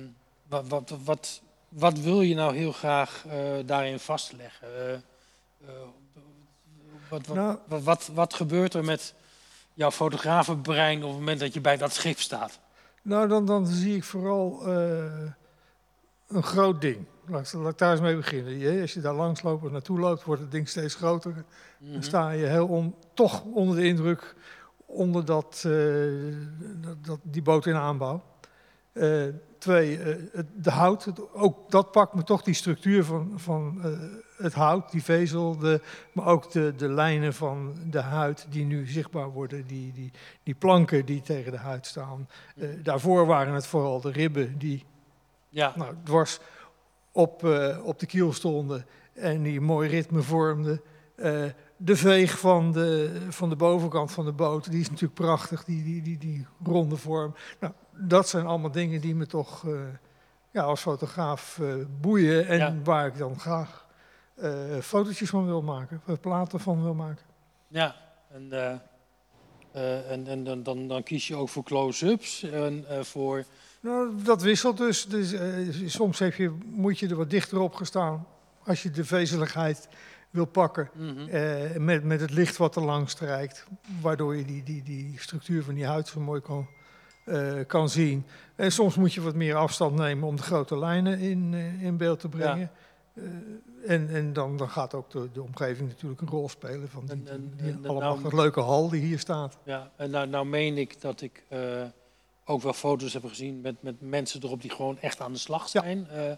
wat, 0.48 0.68
wat, 0.68 0.94
wat, 1.04 1.40
wat 1.68 1.98
wil 1.98 2.20
je 2.20 2.34
nou 2.34 2.56
heel 2.56 2.72
graag 2.72 3.24
eh, 3.28 3.38
daarin 3.66 3.98
vastleggen? 3.98 4.68
Eh, 4.76 4.94
eh, 4.94 5.00
wat, 7.08 7.26
wat, 7.26 7.36
Nou, 7.36 7.58
wat, 7.66 7.82
wat, 7.82 8.10
wat 8.14 8.34
gebeurt 8.34 8.74
er 8.74 8.84
met 8.84 9.14
jouw 9.74 9.90
fotografenbrein 9.90 11.02
op 11.02 11.08
het 11.08 11.18
moment 11.18 11.40
dat 11.40 11.54
je 11.54 11.60
bij 11.60 11.76
dat 11.76 11.92
schip 11.92 12.18
staat? 12.18 12.58
nou 13.02 13.28
dan, 13.28 13.46
dan 13.46 13.66
zie 13.66 13.96
ik 13.96 14.04
vooral 14.04 14.66
een 16.26 16.42
groot 16.42 16.80
ding. 16.80 17.06
Laat, 17.26 17.52
laat 17.52 17.72
ik 17.72 17.78
daar 17.78 17.92
eens 17.92 18.00
mee 18.00 18.16
beginnen. 18.16 18.80
Als 18.80 18.94
je 18.94 19.00
daar 19.00 19.14
langs 19.14 19.42
loopt 19.42 19.64
en 19.64 19.72
naartoe 19.72 19.98
loopt, 19.98 20.24
wordt 20.24 20.40
het 20.40 20.50
ding 20.50 20.68
steeds 20.68 20.94
groter. 20.94 21.44
Mhm. 21.78 21.92
Dan 21.92 22.02
sta 22.02 22.30
je 22.30 22.46
heel 22.46 22.66
on, 22.66 22.94
toch 23.14 23.42
onder 23.44 23.76
de 23.76 23.84
indruk 23.84 24.34
onder 24.86 25.24
dat, 25.24 25.66
dat, 27.00 27.18
die 27.22 27.42
boot 27.42 27.66
in 27.66 27.74
aanbouw. 27.74 28.22
Eh, 28.92 29.26
twee, 29.68 29.98
eh, 29.98 30.42
de 30.54 30.70
hout. 30.70 31.12
Ook 31.32 31.70
dat 31.70 31.92
pakt 31.92 32.14
me 32.14 32.22
toch 32.22 32.42
die 32.42 32.54
structuur 32.54 33.04
van, 33.04 33.32
van 33.36 33.78
eh, 33.82 33.90
het 34.36 34.54
hout, 34.54 34.90
die 34.90 35.02
vezel, 35.02 35.58
de, 35.58 35.80
maar 36.12 36.26
ook 36.26 36.50
de, 36.50 36.74
de 36.76 36.88
lijnen 36.88 37.34
van 37.34 37.74
de 37.90 38.00
huid 38.00 38.46
die 38.50 38.64
nu 38.64 38.86
zichtbaar 38.86 39.30
worden. 39.30 39.66
Die, 39.66 39.92
die, 39.92 40.10
die 40.42 40.54
planken 40.54 41.06
die 41.06 41.20
tegen 41.20 41.52
de 41.52 41.58
huid 41.58 41.86
staan. 41.86 42.28
Eh, 42.56 42.68
daarvoor 42.82 43.26
waren 43.26 43.54
het 43.54 43.66
vooral 43.66 44.00
de 44.00 44.10
ribben 44.10 44.58
die 44.58 44.84
Ja, 45.48 45.72
nou, 45.76 45.94
dwars 46.04 46.38
op, 47.12 47.44
op 47.82 47.98
de 47.98 48.06
kiel 48.06 48.32
stonden 48.32 48.86
en 49.12 49.42
die 49.42 49.60
mooi 49.60 49.88
ritme 49.88 50.22
vormden. 50.22 50.80
De 51.76 51.96
veeg 51.96 52.38
van 52.38 52.72
de, 52.72 53.20
van 53.28 53.48
de 53.48 53.56
bovenkant 53.56 54.12
van 54.12 54.24
de 54.24 54.32
boot, 54.32 54.70
die 54.70 54.80
is 54.80 54.90
natuurlijk 54.90 55.20
prachtig, 55.20 55.64
die, 55.64 55.84
die, 55.84 56.02
die, 56.02 56.18
die 56.18 56.46
ronde 56.64 56.96
vorm. 56.96 57.34
Nou, 57.60 57.72
dat 57.98 58.28
zijn 58.28 58.46
allemaal 58.46 58.70
dingen 58.70 59.00
die 59.00 59.14
me 59.14 59.26
toch 59.26 59.66
eh, 59.66 59.72
ja, 60.50 60.62
als 60.62 60.80
fotograaf 60.80 61.58
eh, 61.58 61.74
boeien 62.00 62.46
en 62.46 62.58
Ja. 62.58 62.74
waar 62.84 63.06
ik 63.06 63.18
dan 63.18 63.40
graag 63.40 63.86
eh 64.34 64.78
fotootjes 64.80 65.30
van 65.30 65.46
wil 65.46 65.62
maken, 65.62 66.02
platen 66.20 66.60
van 66.60 66.82
wil 66.82 66.94
maken. 66.94 67.24
Ja, 67.68 67.96
en, 68.30 68.52
en, 70.08 70.26
en 70.26 70.44
dan, 70.44 70.62
dan, 70.62 70.88
dan 70.88 71.02
kies 71.02 71.28
je 71.28 71.36
ook 71.36 71.48
voor 71.48 71.62
close-ups 71.62 72.42
en 72.42 72.84
voor... 73.06 73.44
Nou, 73.80 74.22
dat 74.22 74.42
wisselt 74.42 74.76
dus. 74.76 75.06
dus 75.06 75.34
soms 75.86 76.18
heb 76.18 76.34
je, 76.34 76.58
moet 76.64 76.98
je 76.98 77.08
er 77.08 77.16
wat 77.16 77.30
dichter 77.30 77.58
op 77.58 77.74
gestaan 77.74 78.26
als 78.64 78.82
je 78.82 78.90
de 78.90 79.04
vezeligheid 79.04 79.88
wil 80.30 80.44
pakken. 80.44 80.90
Mhm. 80.94 81.84
Met, 81.84 82.04
met 82.04 82.20
het 82.20 82.30
licht 82.30 82.56
wat 82.56 82.76
er 82.76 82.82
langs 82.82 83.12
strijkt, 83.12 83.66
waardoor 84.00 84.36
je 84.36 84.44
die, 84.44 84.62
die, 84.62 84.82
die 84.82 85.14
structuur 85.18 85.64
van 85.64 85.74
die 85.74 85.86
huid 85.86 86.08
zo 86.08 86.20
mooi 86.20 86.40
kan, 86.40 86.68
kan 87.66 87.88
zien. 87.88 88.26
En 88.56 88.72
soms 88.72 88.96
moet 88.96 89.14
je 89.14 89.20
wat 89.20 89.34
meer 89.34 89.54
afstand 89.54 89.94
nemen 89.96 90.28
om 90.28 90.36
de 90.36 90.42
grote 90.42 90.78
lijnen 90.78 91.18
in, 91.18 91.50
eh, 91.54 91.82
in 91.82 91.96
beeld 91.96 92.20
te 92.20 92.28
brengen. 92.28 92.70
Eh, 93.14 93.22
en 93.86 94.08
en 94.08 94.32
dan, 94.32 94.56
dan 94.56 94.70
gaat 94.70 94.94
ook 94.94 95.10
de, 95.10 95.28
de 95.32 95.42
omgeving 95.42 95.88
natuurlijk 95.88 96.20
een 96.20 96.28
rol 96.28 96.48
spelen 96.48 96.88
van 96.88 97.06
die, 97.06 97.14
En- 97.14 97.28
en- 97.28 97.52
die 97.56 97.72
en- 97.72 97.86
allemaal 97.86 98.18
nou- 98.18 98.34
leuke 98.36 98.60
hal 98.60 98.88
die 98.88 99.00
hier 99.02 99.18
staat. 99.18 99.56
Ja, 99.62 99.90
en 99.96 100.10
nou, 100.10 100.26
nou 100.28 100.46
meen 100.46 100.78
ik 100.78 101.00
dat 101.00 101.20
ik 101.20 101.42
eh, 101.48 101.82
ook 102.44 102.62
wel 102.62 102.72
foto's 102.72 103.12
heb 103.12 103.24
gezien 103.24 103.60
met, 103.60 103.82
met 103.82 103.94
mensen 104.00 104.42
erop 104.42 104.60
die 104.62 104.70
gewoon 104.70 104.98
echt 105.00 105.20
aan 105.20 105.32
de 105.32 105.38
slag 105.38 105.72
Ja. 105.72 105.82
zijn. 105.82 106.08
Eh, 106.08 106.32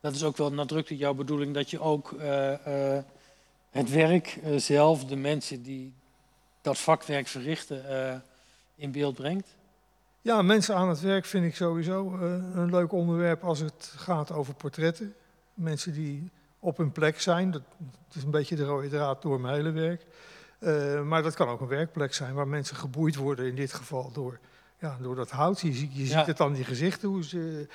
dat 0.00 0.14
is 0.14 0.24
ook 0.24 0.36
wel 0.36 0.52
nadrukkelijk 0.52 1.02
jouw 1.02 1.14
bedoeling 1.14 1.54
dat 1.54 1.70
je 1.70 1.80
ook 1.80 2.12
eh, 2.12 2.96
eh, 2.96 3.04
het 3.70 3.90
werk 3.90 4.38
eh, 4.42 4.56
zelf, 4.56 5.04
de 5.04 5.16
mensen 5.16 5.62
die 5.62 5.92
dat 6.60 6.78
vakwerk 6.78 7.26
verrichten, 7.26 7.88
eh, 8.10 8.16
in 8.76 8.92
beeld 8.92 9.14
brengt. 9.14 9.56
Ja, 10.20 10.42
mensen 10.42 10.74
aan 10.76 10.88
het 10.88 11.00
werk 11.00 11.24
vind 11.24 11.44
ik 11.44 11.54
sowieso 11.56 12.16
eh, 12.16 12.20
een 12.54 12.70
leuk 12.70 12.92
onderwerp 12.92 13.42
als 13.44 13.58
het 13.58 13.92
gaat 13.96 14.32
over 14.32 14.54
portretten. 14.54 15.14
Mensen 15.54 15.92
die 15.92 16.30
op 16.58 16.76
hun 16.76 16.92
plek 16.92 17.20
zijn, 17.20 17.50
dat, 17.50 17.62
is 18.14 18.22
een 18.22 18.30
beetje 18.30 18.56
de 18.56 18.64
rode 18.64 18.88
draad 18.88 19.22
door 19.22 19.40
mijn 19.40 19.54
hele 19.54 19.70
werk. 19.70 20.06
Eh, 20.58 21.02
maar 21.02 21.22
dat 21.22 21.34
kan 21.34 21.48
ook 21.48 21.60
een 21.60 21.66
werkplek 21.66 22.14
zijn 22.14 22.34
waar 22.34 22.48
mensen 22.48 22.76
geboeid 22.76 23.16
worden, 23.16 23.46
in 23.46 23.54
dit 23.54 23.72
geval 23.72 24.10
door, 24.12 24.38
ja, 24.78 24.96
door 25.00 25.14
dat 25.14 25.30
hout. 25.30 25.60
Je, 25.60 25.72
ziet- 25.72 25.96
je 25.96 26.06
Ja. 26.06 26.18
ziet 26.18 26.26
het 26.26 26.40
aan 26.40 26.52
die 26.52 26.64
gezichten, 26.64 27.08
hoe 27.08 27.24
ze 27.24 27.66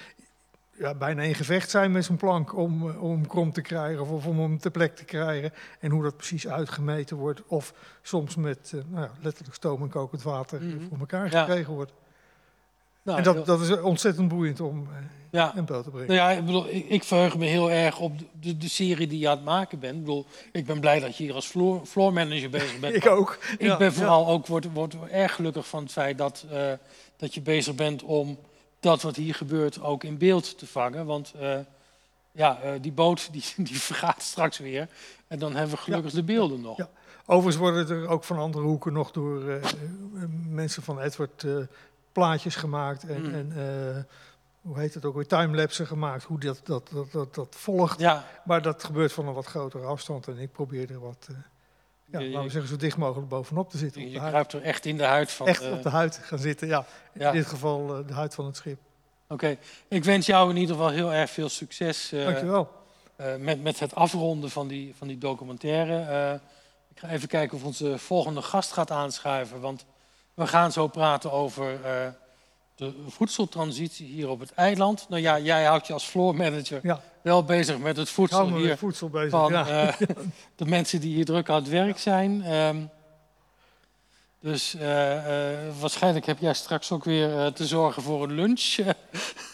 ja, 0.72 0.94
bijna 0.96 1.22
in 1.22 1.36
gevecht 1.36 1.70
zijn 1.70 1.92
met 1.92 2.06
zo'n 2.06 2.16
plank 2.18 2.56
om, 2.58 2.90
eh, 2.90 3.04
om 3.04 3.28
krom 3.28 3.52
te 3.52 3.62
krijgen 3.62 4.06
of, 4.08 4.26
om 4.26 4.40
hem 4.40 4.58
ter 4.60 4.72
plek 4.72 4.96
te 4.96 5.06
krijgen. 5.06 5.52
En 5.80 5.92
hoe 5.92 6.04
dat 6.04 6.18
precies 6.18 6.48
uitgemeten 6.48 7.18
wordt. 7.18 7.44
Of 7.48 7.74
soms 8.02 8.36
met 8.36 8.74
nou 8.88 9.04
ja, 9.06 9.12
letterlijk 9.22 9.56
stoom 9.56 9.82
en 9.82 9.90
kokend 9.90 10.22
water 10.24 10.62
Mhm. 10.62 10.88
voor 10.90 10.98
elkaar 11.00 11.30
gekregen 11.30 11.74
wordt. 11.74 11.92
Nou, 13.04 13.18
en 13.18 13.24
dat, 13.24 13.46
dat 13.46 13.62
is 13.62 13.82
ontzettend 13.82 14.28
boeiend 14.28 14.60
om 14.60 14.88
eh, 14.92 14.98
ja. 15.30 15.56
in 15.56 15.66
beeld 15.66 15.84
te 15.84 15.90
brengen. 15.90 16.08
Nou 16.08 16.20
ja, 16.20 16.38
ik, 16.38 16.46
bedoel, 16.46 16.70
ik, 16.70 16.90
ik 16.90 17.04
verheug 17.04 17.38
me 17.38 17.46
heel 17.46 17.72
erg 17.72 18.00
op 18.00 18.14
de, 18.40 18.58
de, 18.58 18.70
serie 18.70 19.08
die 19.08 19.20
je 19.20 19.30
aan 19.30 19.36
het 19.36 19.46
maken 19.46 19.80
bent. 19.80 19.94
Ik, 19.94 20.00
bedoel, 20.00 20.26
ik 20.52 20.66
ben 20.66 20.80
blij 20.80 21.00
dat 21.00 21.18
je 21.18 21.24
hier 21.24 21.34
als 21.34 21.46
floor, 21.46 21.86
floor 21.86 22.14
manager 22.14 22.50
bezig 22.50 22.80
bent. 22.80 22.96
ik 23.04 23.06
ook. 23.06 23.38
Ik 23.58 23.78
ben 23.78 23.94
vooral 23.94 24.28
ook 24.28 24.48
word, 24.48 24.74
word 24.74 24.96
erg 25.12 25.36
gelukkig 25.36 25.68
van 25.68 25.84
het 25.84 25.92
feit 25.92 26.18
dat, 26.18 26.46
eh, 26.52 26.72
dat 27.18 27.34
je 27.34 27.42
bezig 27.42 27.76
bent 27.76 28.04
om 28.04 28.38
dat 28.80 29.02
wat 29.02 29.16
hier 29.16 29.36
gebeurt 29.36 29.82
ook 29.82 30.04
in 30.04 30.18
beeld 30.18 30.58
te 30.58 30.68
vangen. 30.68 31.06
Want 31.06 31.34
eh, 31.40 31.58
ja, 32.32 32.60
die 32.82 32.92
boot 32.92 33.30
die, 33.34 33.44
die 33.58 33.80
vergaat 33.80 34.22
straks 34.22 34.58
weer. 34.58 34.88
En 35.28 35.40
dan 35.40 35.56
hebben 35.56 35.76
we 35.76 35.82
gelukkig 35.82 36.12
de 36.12 36.24
beelden 36.24 36.62
nog. 36.62 36.78
Ja. 36.78 36.90
Overigens 37.26 37.56
worden 37.56 37.90
er 37.90 38.08
ook 38.08 38.24
van 38.24 38.38
andere 38.38 38.64
hoeken 38.64 38.94
nog 38.94 39.12
door 39.12 39.60
mensen 40.50 40.84
van 40.84 41.00
Edward 41.00 41.46
plaatjes 42.14 42.56
gemaakt. 42.56 43.04
En, 43.04 43.22
Mm. 43.28 43.34
en 43.34 43.52
eh, 43.56 44.04
hoe 44.62 44.80
heet 44.80 44.94
het 44.94 45.06
ook 45.06 45.16
weer, 45.16 45.28
timelapsen 45.28 45.88
gemaakt. 45.88 46.24
Hoe 46.24 46.40
dat, 46.40 46.62
dat, 46.64 46.90
dat, 46.94 47.12
dat, 47.12 47.36
dat 47.36 47.56
volgt. 47.58 48.00
Ja, 48.00 48.26
Maar 48.46 48.62
dat 48.62 48.84
gebeurt 48.84 49.14
van 49.14 49.28
een 49.28 49.34
wat 49.34 49.46
grotere 49.46 49.86
afstand. 49.86 50.28
En 50.28 50.38
ik 50.40 50.52
probeer 50.52 50.92
er 50.92 51.00
wat, 51.00 51.28
eh, 51.30 51.36
ja, 52.06 52.20
Je- 52.20 52.26
je- 52.26 52.32
laten 52.32 52.46
we 52.46 52.52
zeggen, 52.52 52.70
zo 52.72 52.76
dicht 52.78 52.98
mogelijk 52.98 53.30
bovenop 53.30 53.70
te 53.70 53.78
zitten. 53.78 54.02
je, 54.02 54.10
je 54.12 54.18
kruipt 54.20 54.54
er 54.54 54.62
echt 54.62 54.86
in 54.86 54.98
de 54.98 55.04
huid 55.06 55.32
van. 55.32 55.48
Echt 55.48 55.72
op 55.72 55.84
de 55.84 55.90
huid 55.90 56.20
gaan 56.24 56.40
zitten, 56.40 56.68
ja. 56.68 56.86
In 57.14 57.32
dit 57.32 57.46
geval 57.46 57.98
eh, 57.98 58.08
de 58.08 58.14
huid 58.14 58.34
van 58.34 58.46
het 58.46 58.56
schip. 58.56 58.80
Oké, 59.28 59.58
ik 59.88 60.04
wens 60.04 60.26
jou 60.26 60.50
in 60.50 60.58
ieder 60.58 60.76
geval 60.76 60.90
heel 60.92 61.14
erg 61.14 61.30
veel 61.30 61.50
succes 61.50 62.10
Dankjewel. 62.10 62.72
eh, 63.16 63.36
met, 63.36 63.64
met 63.64 63.80
het 63.80 63.96
afronden 63.96 64.50
van 64.50 64.68
die, 64.68 64.94
van 64.98 65.08
die 65.08 65.18
documentaire. 65.18 66.40
Ik 66.94 67.00
ga 67.00 67.10
even 67.10 67.28
kijken 67.28 67.58
of 67.58 67.64
onze 67.64 67.98
volgende 67.98 68.42
gast 68.42 68.72
gaat 68.72 68.92
aanschuiven. 68.92 69.60
Want 69.60 69.86
we 70.34 70.48
gaan 70.48 70.72
zo 70.72 70.88
praten 70.88 71.32
over 71.32 71.84
eh, 71.86 72.08
de 72.76 72.94
voedseltransitie 73.08 74.08
hier 74.08 74.30
op 74.30 74.40
het 74.40 74.54
eiland. 74.54 75.06
Nou 75.10 75.22
ja, 75.22 75.40
jij 75.40 75.64
houdt 75.64 75.88
je 75.88 75.94
als 75.94 76.06
floor 76.06 76.36
manager 76.36 76.80
Ja. 76.84 77.02
wel 77.22 77.44
bezig 77.44 77.78
met 77.78 77.98
het 77.98 78.10
voedsel 78.10 78.46
me 78.46 78.52
met 78.52 78.62
hier. 78.62 78.78
voedsel 78.78 79.10
bezig. 79.10 79.30
Van 79.30 79.52
ja. 79.52 79.68
eh, 79.68 80.08
de 80.56 80.66
mensen 80.66 81.00
die 81.00 81.14
hier 81.16 81.26
druk 81.26 81.50
aan 81.50 81.56
het 81.56 81.70
werk 81.70 81.98
zijn. 82.00 82.44
Ehm, 82.44 82.82
dus 84.40 84.76
eh, 84.76 84.82
waarschijnlijk 85.80 86.26
heb 86.26 86.40
jij 86.40 86.54
straks 86.54 86.92
ook 86.92 87.04
weer 87.04 87.54
te 87.54 87.66
zorgen 87.68 88.02
voor 88.04 88.24
een 88.24 88.32
lunch. 88.32 88.76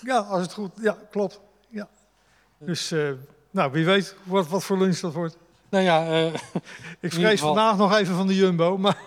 ja, 0.01 0.17
als 0.17 0.41
het 0.41 0.53
goed... 0.53 0.71
Ja, 0.81 0.97
klopt. 1.11 1.39
Ja. 1.69 1.87
Dus, 2.57 2.93
nou, 3.51 3.71
wie 3.71 3.85
weet 3.85 4.15
wat, 4.23 4.47
wat 4.47 4.63
voor 4.63 4.77
lunch 4.77 4.99
dat 4.99 5.13
wordt. 5.13 5.37
Nou 5.69 5.83
ja, 5.83 6.05
eh, 6.07 6.25
Ik 6.99 7.13
vrees 7.13 7.39
vandaag 7.39 7.77
nog 7.77 7.93
even 7.95 8.15
van 8.15 8.27
de 8.27 8.35
Jumbo, 8.35 8.77
maar, 8.77 8.97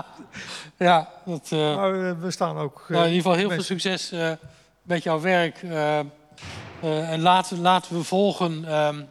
ja 0.76 1.08
dat, 1.24 1.48
eh, 1.52 1.76
maar 1.76 2.08
eh, 2.08 2.20
we 2.20 2.30
staan 2.30 2.56
ook... 2.58 2.80
eh, 2.82 2.88
Nou, 2.88 3.06
in 3.06 3.12
ieder 3.12 3.22
geval 3.22 3.38
heel 3.38 3.50
veel 3.50 3.62
succes 3.62 4.12
eh, 4.12 4.32
met 4.82 5.02
jouw 5.02 5.20
werk. 5.20 5.62
eh, 5.62 5.98
eh, 5.98 6.04
en 7.12 7.20
laten, 7.20 7.60
laten 7.60 7.96
we 7.96 8.02
volgen 8.04 8.64
ehm, 8.64 9.02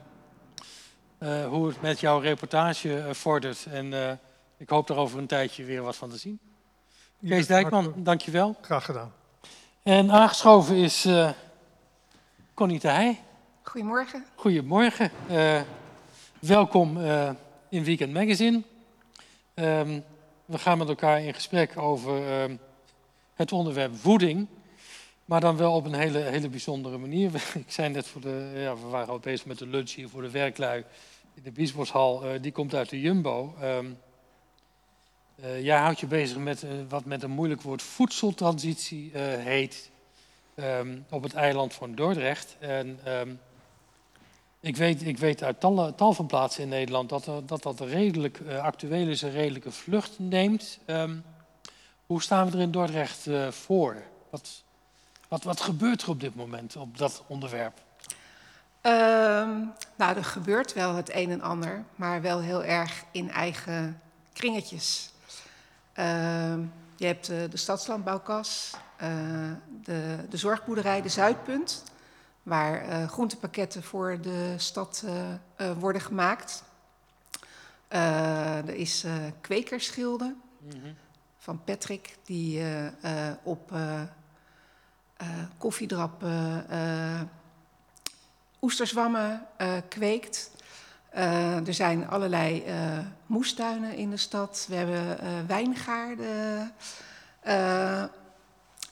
eh, 1.17 1.45
hoe 1.47 1.67
het 1.67 1.81
met 1.81 1.99
jouw 1.99 2.19
reportage 2.19 3.05
vordert. 3.11 3.65
En 3.71 3.93
eh, 3.93 4.11
ik 4.57 4.69
hoop 4.69 4.87
daar 4.87 4.97
over 4.97 5.19
een 5.19 5.27
tijdje 5.27 5.63
weer 5.63 5.81
wat 5.81 5.95
van 5.95 6.09
te 6.09 6.17
zien. 6.17 6.39
Kees 7.27 7.47
Dijkman, 7.47 7.73
hartelijk- 7.73 8.05
dankjewel. 8.05 8.55
Graag 8.61 8.85
gedaan. 8.85 9.11
En 9.83 10.11
aangeschoven 10.11 10.75
is 10.75 11.05
eh 11.05 11.29
Connie 12.53 12.79
de 12.79 12.87
Heij. 12.89 13.21
Goedemorgen. 13.63 14.25
Goedemorgen. 14.35 15.11
Eh, 15.29 15.61
welkom 16.39 16.97
eh, 16.97 17.29
in 17.69 17.83
Weekend 17.83 18.13
Magazine. 18.13 18.61
Ehm, 19.53 19.99
we 20.45 20.57
gaan 20.57 20.77
met 20.77 20.87
elkaar 20.87 21.21
in 21.21 21.33
gesprek 21.33 21.77
over 21.77 22.27
ehm, 22.27 22.55
het 23.33 23.51
onderwerp 23.51 23.95
voeding. 23.95 24.47
Maar 25.25 25.41
dan 25.41 25.57
wel 25.57 25.73
op 25.73 25.85
een 25.85 25.93
hele, 25.93 26.19
hele 26.19 26.49
bijzondere 26.49 26.97
manier. 26.97 27.31
Ik 27.65 27.71
zei 27.71 27.89
net, 27.89 28.07
voor 28.07 28.21
de, 28.21 28.51
ja, 28.55 28.75
we 28.75 28.87
waren 28.87 29.07
al 29.07 29.19
bezig 29.19 29.45
met 29.45 29.57
de 29.57 29.67
lunch 29.67 29.91
hier 29.91 30.09
voor 30.09 30.21
de 30.21 30.31
werklui 30.31 30.83
in 31.33 31.43
de 31.43 31.51
Biesboshal. 31.51 32.25
Eh, 32.25 32.41
die 32.41 32.51
komt 32.51 32.75
uit 32.75 32.89
de 32.89 33.01
Jumbo. 33.01 33.55
Ehm, 33.61 33.85
eh, 35.35 35.63
jij 35.63 35.77
houdt 35.77 35.99
je 35.99 36.07
bezig 36.07 36.37
met 36.37 36.65
wat 36.89 37.05
met 37.05 37.23
een 37.23 37.31
moeilijk 37.31 37.61
woord 37.61 37.81
voedseltransitie 37.81 39.11
heet. 39.17 39.89
op 41.09 41.23
het 41.23 41.33
eiland 41.33 41.73
van 41.73 41.95
Dordrecht. 41.95 42.55
En 42.59 42.99
ik, 44.67 44.77
weet, 44.77 45.05
ik 45.05 45.17
weet 45.17 45.43
uit 45.43 45.59
tal, 45.59 45.95
tal 45.95 46.13
van 46.13 46.25
plaatsen 46.25 46.63
in 46.63 46.69
Nederland 46.69 47.09
dat 47.09 47.25
er, 47.25 47.45
dat, 47.45 47.63
dat 47.63 47.79
redelijk 47.79 48.39
eh, 48.39 48.63
actueel 48.63 49.07
is, 49.07 49.21
een 49.21 49.31
redelijke 49.31 49.71
vlucht 49.71 50.19
neemt. 50.19 50.79
Ehm, 50.85 51.15
hoe 52.05 52.21
staan 52.21 52.49
we 52.49 52.57
er 52.57 52.63
in 52.63 52.71
Dordrecht 52.71 53.27
eh, 53.27 53.47
voor? 53.47 54.03
Wat, 54.29 54.63
wat, 55.27 55.43
wat 55.43 55.61
gebeurt 55.61 56.01
er 56.01 56.09
op 56.09 56.19
dit 56.19 56.35
moment 56.35 56.75
op 56.75 56.97
dat 56.97 57.23
onderwerp? 57.27 57.77
Ehm, 58.81 59.51
nou, 59.95 60.15
er 60.15 60.23
gebeurt 60.23 60.73
wel 60.73 60.95
het 60.95 61.15
een 61.15 61.31
en 61.31 61.41
ander, 61.41 61.83
maar 61.95 62.21
wel 62.21 62.39
heel 62.39 62.63
erg 62.63 63.03
in 63.11 63.31
eigen 63.31 64.01
kringetjes. 64.33 65.11
Ehm, 65.93 66.59
je 66.95 67.05
hebt 67.05 67.29
eh, 67.29 67.37
de 67.49 67.57
stadslandbouwkas, 67.57 68.73
de, 69.83 70.15
de 70.29 70.37
zorgboerderij 70.37 71.01
De 71.01 71.09
Zuidpunt, 71.09 71.83
waar 72.47 72.81
eh, 72.81 73.07
groentepakketten 73.07 73.83
voor 73.83 74.21
de 74.21 74.53
stad 74.57 75.03
eh, 75.05 75.33
eh, 75.55 75.77
worden 75.79 76.01
gemaakt. 76.01 76.63
Er 77.87 78.69
is 78.69 79.03
eh 79.03 79.11
kwekerschilde 79.41 80.35
van 81.37 81.63
Patrick, 81.63 82.17
die 82.25 82.61
op 83.43 83.71
koffiedrap 85.57 86.25
oesterzwammen 88.61 89.47
kweekt. 89.89 90.51
Er 91.65 91.73
zijn 91.73 92.07
allerlei 92.07 92.63
moestuinen 93.25 93.95
in 93.95 94.09
de 94.09 94.17
stad. 94.17 94.65
We 94.69 94.75
hebben 94.75 95.47
wijngaarden. 95.47 96.73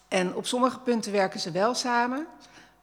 En 0.08 0.36
op 0.36 0.46
sommige 0.46 0.80
punten 0.80 1.12
werken 1.12 1.40
ze 1.40 1.52
wel 1.52 1.74
samen. 1.74 2.28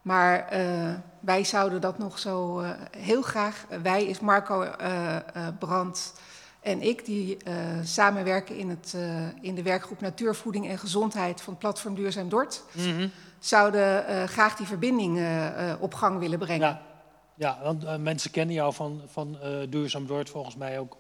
Maar 0.03 0.48
eh, 0.48 0.94
wij 1.20 1.44
zouden 1.44 1.80
dat 1.80 1.98
nog 1.98 2.18
zo 2.18 2.61
eh, 2.61 2.70
heel 2.96 3.22
graag. 3.22 3.66
wij 3.82 4.05
is 4.05 4.20
Marco 4.20 4.62
eh 4.62 5.16
Brandt 5.59 6.14
en 6.61 6.82
ik, 6.82 7.05
die 7.05 7.36
samenwerken 7.82 8.57
in, 8.57 8.68
het, 8.68 8.96
in 9.40 9.55
de 9.55 9.62
werkgroep 9.62 10.00
Natuurvoeding 10.00 10.68
en 10.68 10.78
Gezondheid 10.78 11.40
van 11.40 11.59
Platform 11.59 11.94
Duurzaam 11.94 12.28
Dort 12.28 12.62
zouden 13.38 14.07
eh, 14.07 14.24
graag 14.24 14.57
die 14.57 14.66
verbinding 14.66 15.26
op 15.80 15.94
gang 15.94 16.18
willen 16.18 16.38
brengen. 16.38 16.66
Ja, 16.66 16.82
ja 17.34 17.59
want 17.62 17.98
mensen 17.98 18.30
kennen 18.30 18.55
jou 18.55 18.74
van, 18.74 19.00
van 19.07 19.38
Duurzaam 19.68 20.07
Dort 20.07 20.30
volgens 20.30 20.57
mij 20.57 20.78
ook 20.78 20.96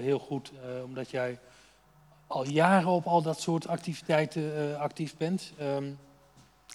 heel 0.00 0.18
goed. 0.18 0.52
omdat 0.84 1.10
jij 1.10 1.38
al 2.26 2.46
jaren 2.46 2.88
op 2.88 3.06
al 3.06 3.22
dat 3.22 3.40
soort 3.40 3.68
activiteiten 3.68 4.78
actief 4.78 5.16
bent. 5.16 5.52
Ehm, 5.58 5.84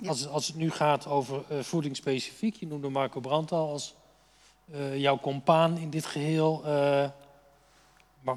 Als, 0.06 0.28
als 0.28 0.48
het 0.48 0.56
nu 0.56 0.72
gaat 0.72 1.08
over 1.08 1.44
eh, 1.50 1.60
voeding 1.60 1.96
specifiek, 1.96 2.56
je 2.56 2.68
noemde 2.68 2.90
Marco 2.90 3.20
Brandt 3.20 3.52
al 3.52 3.70
als 3.70 3.96
eh, 4.72 4.98
jouw 4.98 5.20
compaan 5.20 5.78
in 5.78 5.90
dit 5.90 6.06
geheel. 6.06 6.66
eh, 6.66 7.10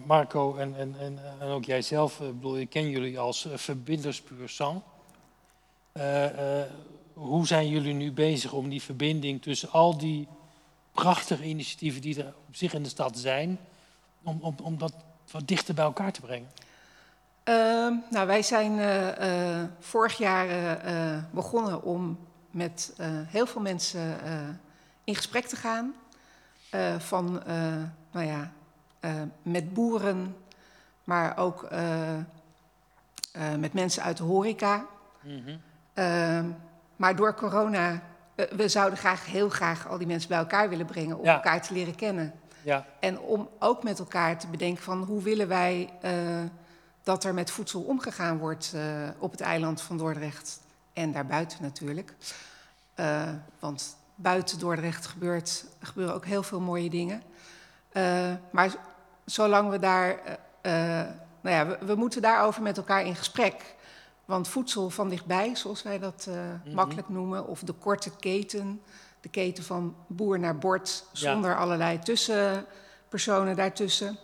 Marco 0.04 0.56
en, 0.56 0.76
en, 0.76 0.94
en, 0.98 1.18
en 1.40 1.48
ook 1.48 1.64
jijzelf, 1.64 2.18
bedoel, 2.18 2.58
ik 2.58 2.70
ken 2.70 2.90
jullie 2.90 3.18
als 3.18 3.48
verbinders 3.54 4.20
puur 4.20 4.48
hoe 7.12 7.46
zijn 7.46 7.68
jullie 7.68 7.94
nu 7.94 8.12
bezig 8.12 8.52
om 8.52 8.68
die 8.68 8.82
verbinding 8.82 9.42
tussen 9.42 9.70
al 9.70 9.98
die 9.98 10.28
prachtige 10.92 11.44
initiatieven 11.44 12.00
die 12.00 12.22
er 12.22 12.34
op 12.48 12.56
zich 12.56 12.74
in 12.74 12.82
de 12.82 12.88
stad 12.88 13.18
zijn, 13.18 13.58
om, 14.22 14.38
om, 14.40 14.54
om 14.62 14.78
dat 14.78 14.94
wat 15.30 15.48
dichter 15.48 15.74
bij 15.74 15.84
elkaar 15.84 16.12
te 16.12 16.20
brengen? 16.20 16.50
Ehm, 17.44 17.94
nou, 18.10 18.26
wij 18.26 18.42
zijn 18.42 18.78
eh, 18.78 19.60
eh, 19.60 19.68
vorig 19.78 20.18
jaar 20.18 20.48
eh, 20.48 21.18
begonnen 21.30 21.82
om 21.82 22.18
met 22.50 22.92
heel 23.26 23.46
veel 23.46 23.60
mensen 23.60 24.16
in 25.04 25.14
gesprek 25.14 25.46
te 25.46 25.56
gaan. 25.56 25.94
Van, 26.98 27.42
nou 28.12 28.26
ja, 28.26 28.50
met 29.42 29.74
boeren, 29.74 30.36
maar 31.04 31.36
ook 31.38 31.68
met 33.58 33.72
mensen 33.72 34.02
uit 34.02 34.16
de 34.16 34.22
horeca. 34.22 34.84
Mhm. 35.20 35.56
Ehm, 35.94 36.44
maar 36.96 37.16
door 37.16 37.34
corona, 37.34 38.02
we 38.50 38.68
zouden 38.68 38.98
graag, 38.98 39.26
heel 39.26 39.48
graag 39.48 39.88
al 39.88 39.98
die 39.98 40.06
mensen 40.06 40.28
bij 40.28 40.38
elkaar 40.38 40.68
willen 40.68 40.86
brengen 40.86 41.18
om 41.18 41.24
Ja. 41.24 41.34
elkaar 41.34 41.62
te 41.62 41.72
leren 41.72 41.94
kennen. 41.94 42.32
Ja, 42.62 42.86
En 43.00 43.18
om 43.20 43.48
ook 43.58 43.82
met 43.82 43.98
elkaar 43.98 44.38
te 44.38 44.46
bedenken 44.46 44.82
van 44.82 45.02
hoe 45.02 45.22
willen 45.22 45.48
wij 45.48 45.90
dat 47.02 47.24
er 47.24 47.34
met 47.34 47.50
voedsel 47.50 47.80
omgegaan 47.82 48.38
wordt 48.38 48.72
eh, 48.74 48.82
op 49.18 49.30
het 49.30 49.40
eiland 49.40 49.80
van 49.80 49.96
Dordrecht 49.98 50.60
en 50.92 51.12
daarbuiten 51.12 51.58
natuurlijk. 51.62 52.14
Eh, 52.94 53.28
want 53.58 53.96
buiten 54.14 54.58
Dordrecht 54.58 55.06
gebeurt, 55.06 55.64
gebeuren 55.80 56.14
ook 56.14 56.24
heel 56.24 56.42
veel 56.42 56.60
mooie 56.60 56.90
dingen. 56.90 57.22
Eh, 57.92 58.32
maar 58.50 58.74
zolang 59.24 59.70
we 59.70 59.78
daar, 59.78 60.38
nou 61.40 61.56
ja, 61.56 61.66
we, 61.66 61.78
we 61.86 61.94
moeten 61.94 62.22
daarover 62.22 62.62
met 62.62 62.76
elkaar 62.76 63.04
in 63.04 63.16
gesprek. 63.16 63.74
Want 64.24 64.48
voedsel 64.48 64.90
van 64.90 65.08
dichtbij, 65.08 65.54
zoals 65.56 65.82
wij 65.82 65.98
dat 65.98 66.28
Mhm. 66.64 66.74
makkelijk 66.74 67.08
noemen, 67.08 67.46
of 67.46 67.60
de 67.60 67.72
korte 67.72 68.10
keten, 68.16 68.80
de 69.20 69.28
keten 69.28 69.64
van 69.64 69.94
boer 70.06 70.38
naar 70.38 70.58
bord, 70.58 71.04
Ja. 71.12 71.30
zonder 71.32 71.56
allerlei 71.56 71.98
tussenpersonen 71.98 73.56
daartussen. 73.56 74.18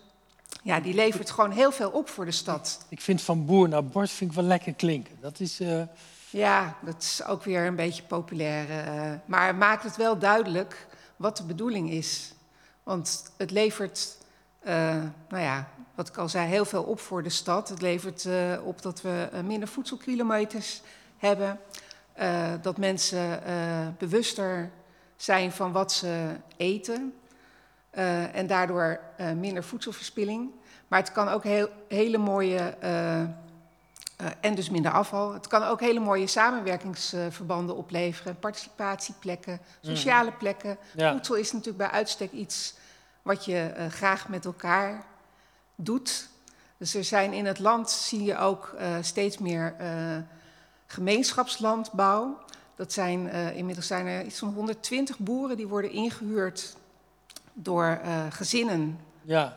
Ja, 0.66 0.80
die 0.80 0.94
levert 0.94 1.30
gewoon 1.30 1.50
heel 1.50 1.72
veel 1.72 1.90
op 1.90 2.08
voor 2.08 2.24
de 2.24 2.30
stad. 2.30 2.84
ik 2.88 3.00
vind 3.00 3.22
van 3.22 3.44
boer 3.44 3.68
naar 3.68 3.84
bord 3.84 4.10
vind 4.10 4.30
ik 4.30 4.36
wel 4.36 4.46
lekker 4.46 4.74
klinken. 4.74 5.16
Dat 5.20 5.40
is, 5.40 5.60
eh, 5.60 5.82
Ja, 6.30 6.76
dat 6.84 7.02
is 7.02 7.24
ook 7.24 7.44
weer 7.44 7.66
een 7.66 7.76
beetje 7.76 8.02
populair. 8.02 8.70
eh, 8.70 9.12
maar 9.24 9.54
maakt 9.54 9.82
het 9.82 9.96
wel 9.96 10.18
duidelijk 10.18 10.86
wat 11.16 11.36
de 11.36 11.42
bedoeling 11.42 11.90
is. 11.90 12.34
Want 12.82 13.32
het 13.36 13.50
levert, 13.50 14.16
eh, 14.60 14.74
nou 15.28 15.42
ja, 15.42 15.68
wat 15.94 16.08
ik 16.08 16.16
al 16.16 16.28
zei, 16.28 16.48
heel 16.48 16.64
veel 16.64 16.82
op 16.82 17.00
voor 17.00 17.22
de 17.22 17.30
stad. 17.30 17.68
Het 17.68 17.80
levert 17.80 18.28
op 18.64 18.82
dat 18.82 19.02
we 19.02 19.28
minder 19.44 19.68
voedselkilometers 19.68 20.82
hebben. 21.16 21.60
dat 22.62 22.76
mensen 22.76 23.42
bewuster 23.98 24.70
zijn 25.16 25.52
van 25.52 25.72
wat 25.72 25.92
ze 25.92 26.36
eten. 26.56 27.14
Eh, 27.96 28.34
en 28.34 28.46
daardoor 28.46 29.00
eh, 29.16 29.32
minder 29.32 29.64
voedselverspilling. 29.64 30.50
Maar 30.88 30.98
het 30.98 31.12
kan 31.12 31.28
ook 31.28 31.44
heel, 31.44 31.68
hele 31.88 32.18
mooie 32.18 32.58
eh, 32.80 33.20
en 34.40 34.54
dus 34.54 34.70
minder 34.70 34.92
afval. 34.92 35.32
Het 35.32 35.46
kan 35.46 35.62
ook 35.62 35.80
hele 35.80 36.00
mooie 36.00 36.26
samenwerkingsverbanden 36.26 37.76
opleveren, 37.76 38.38
participatieplekken, 38.38 39.60
sociale 39.80 40.32
plekken. 40.32 40.78
ja. 40.94 41.12
Voedsel 41.12 41.34
is 41.34 41.52
natuurlijk 41.52 41.78
bij 41.78 41.90
uitstek 41.90 42.32
iets 42.32 42.74
wat 43.22 43.44
je 43.44 43.72
graag 43.90 44.28
met 44.28 44.44
elkaar 44.44 45.04
doet. 45.74 46.28
Dus 46.76 46.94
er 46.94 47.04
zijn 47.04 47.32
in 47.32 47.46
het 47.46 47.58
land, 47.58 47.90
zie 47.90 48.24
je 48.24 48.38
ook 48.38 48.76
steeds 49.00 49.38
meer 49.38 49.74
gemeenschapslandbouw. 50.86 52.38
Dat 52.74 52.92
zijn, 52.92 53.30
inmiddels 53.54 53.86
zijn 53.86 54.06
er 54.06 54.24
iets 54.24 54.38
van 54.38 54.52
120 54.52 55.18
boeren 55.18 55.56
die 55.56 55.66
worden 55.66 55.90
ingehuurd 55.90 56.76
door 57.58 58.00
eh, 58.02 58.26
gezinnen 58.30 58.98
ja, 59.22 59.56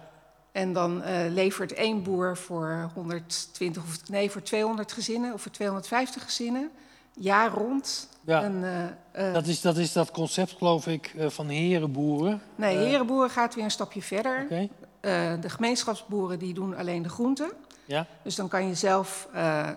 en 0.52 0.74
dan 0.74 1.02
eh, 1.02 1.32
levert 1.32 1.74
één 1.74 2.04
boer 2.04 2.38
voor 2.38 2.92
120 2.94 3.84
of 3.84 4.10
nee, 4.10 4.32
voor 4.32 4.42
200 4.42 4.92
gezinnen 4.92 5.34
of 5.34 5.42
voor 5.42 5.52
250 5.52 6.24
gezinnen 6.24 6.72
jaar 7.14 7.52
rond. 7.52 8.10
ja. 8.22 8.44
Een, 8.44 8.64
eh, 9.12 9.34
Dat, 9.34 9.48
is, 9.48 9.62
dat 9.62 9.78
is 9.78 9.94
dat 9.94 10.12
concept, 10.12 10.52
geloof 10.58 10.88
ik, 10.88 11.16
van 11.28 11.48
herenboeren. 11.48 12.42
nee, 12.56 12.78
herenboeren 12.78 13.30
gaat 13.30 13.56
weer 13.56 13.64
een 13.64 13.72
stapje 13.72 14.02
verder. 14.02 14.48
De 15.42 15.50
gemeenschapsboeren 15.50 16.40
die 16.40 16.54
doen 16.54 16.76
alleen 16.76 17.02
de 17.02 17.10
groenten. 17.10 17.52
ja. 17.86 18.06
Dus 18.24 18.36
dan 18.36 18.48
kan 18.48 18.68
je 18.68 18.76
zelf 18.76 19.28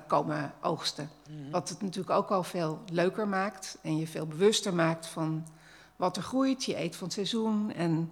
komen 0.06 0.52
oogsten. 0.60 1.10
Mhm. 1.28 1.50
Wat 1.50 1.68
het 1.68 1.82
natuurlijk 1.82 2.16
ook 2.16 2.30
al 2.30 2.42
veel 2.42 2.78
leuker 2.92 3.28
maakt 3.28 3.78
en 3.82 3.96
je 3.96 4.06
veel 4.06 4.26
bewuster 4.26 4.74
maakt 4.74 5.06
van 5.06 5.44
wat 6.02 6.16
er 6.16 6.22
groeit. 6.22 6.64
Je 6.64 6.78
eet 6.80 6.96
van 6.96 7.04
het 7.06 7.12
seizoen 7.14 7.72
en 7.72 8.10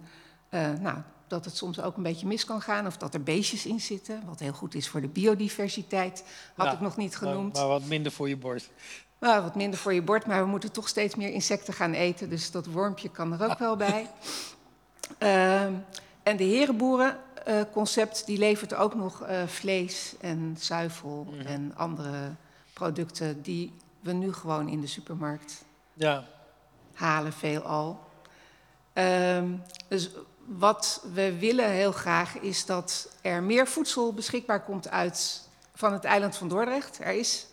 eh, 0.49 0.69
nou, 0.79 0.97
dat 1.27 1.45
het 1.45 1.55
soms 1.55 1.81
ook 1.81 1.97
een 1.97 2.03
beetje 2.03 2.27
mis 2.27 2.45
kan 2.45 2.61
gaan 2.61 2.85
of 2.87 2.97
dat 2.97 3.13
er 3.13 3.23
beestjes 3.23 3.65
in 3.65 3.79
zitten, 3.81 4.21
wat 4.25 4.39
heel 4.39 4.53
goed 4.53 4.75
is 4.75 4.89
voor 4.89 5.01
de 5.01 5.07
biodiversiteit. 5.07 6.23
Had 6.55 6.65
Ja, 6.65 6.73
ik 6.73 6.79
nog 6.79 6.97
niet 6.97 7.15
genoemd. 7.17 7.53
maar 7.55 7.67
wat 7.67 7.83
minder 7.85 8.11
voor 8.11 8.29
je 8.29 8.37
borst. 8.37 8.69
Nou, 9.19 9.41
wat 9.43 9.55
minder 9.55 9.79
voor 9.79 9.93
je 9.93 10.01
bord, 10.01 10.25
maar 10.25 10.41
we 10.43 10.49
moeten 10.49 10.71
toch 10.71 10.87
steeds 10.87 11.15
meer 11.15 11.29
insecten 11.29 11.73
gaan 11.73 11.93
eten, 11.93 12.29
dus 12.29 12.51
dat 12.51 12.65
wormpje 12.65 13.09
kan 13.09 13.33
er 13.39 13.49
ook 13.49 13.59
wel 13.59 13.75
bij. 13.75 14.07
Ehm, 15.17 15.73
en 16.23 16.37
de 16.37 16.43
herenboerenconcept 16.43 18.25
die 18.25 18.37
levert 18.37 18.73
ook 18.73 18.95
nog 18.95 19.21
eh, 19.21 19.47
vlees 19.47 20.15
en 20.21 20.55
zuivel 20.59 21.27
Mhm. 21.31 21.47
en 21.47 21.71
andere 21.75 22.31
producten 22.73 23.41
die 23.41 23.73
we 23.99 24.11
nu 24.13 24.33
gewoon 24.33 24.67
in 24.69 24.81
de 24.81 24.87
supermarkt 24.87 25.63
Ja, 25.93 26.23
halen, 26.93 27.33
veelal. 27.33 27.99
Ehm 28.93 29.47
dus 29.87 30.09
wat 30.45 31.03
we 31.13 31.37
willen 31.39 31.69
heel 31.69 31.91
graag 31.91 32.37
is 32.37 32.65
dat 32.65 33.09
er 33.21 33.43
meer 33.43 33.67
voedsel 33.67 34.13
beschikbaar 34.13 34.63
komt 34.63 34.89
uit 34.89 35.49
van 35.73 35.93
het 35.93 36.03
eiland 36.03 36.37
van 36.37 36.47
Dordrecht. 36.47 36.99
Er 36.99 37.13
is 37.13 37.47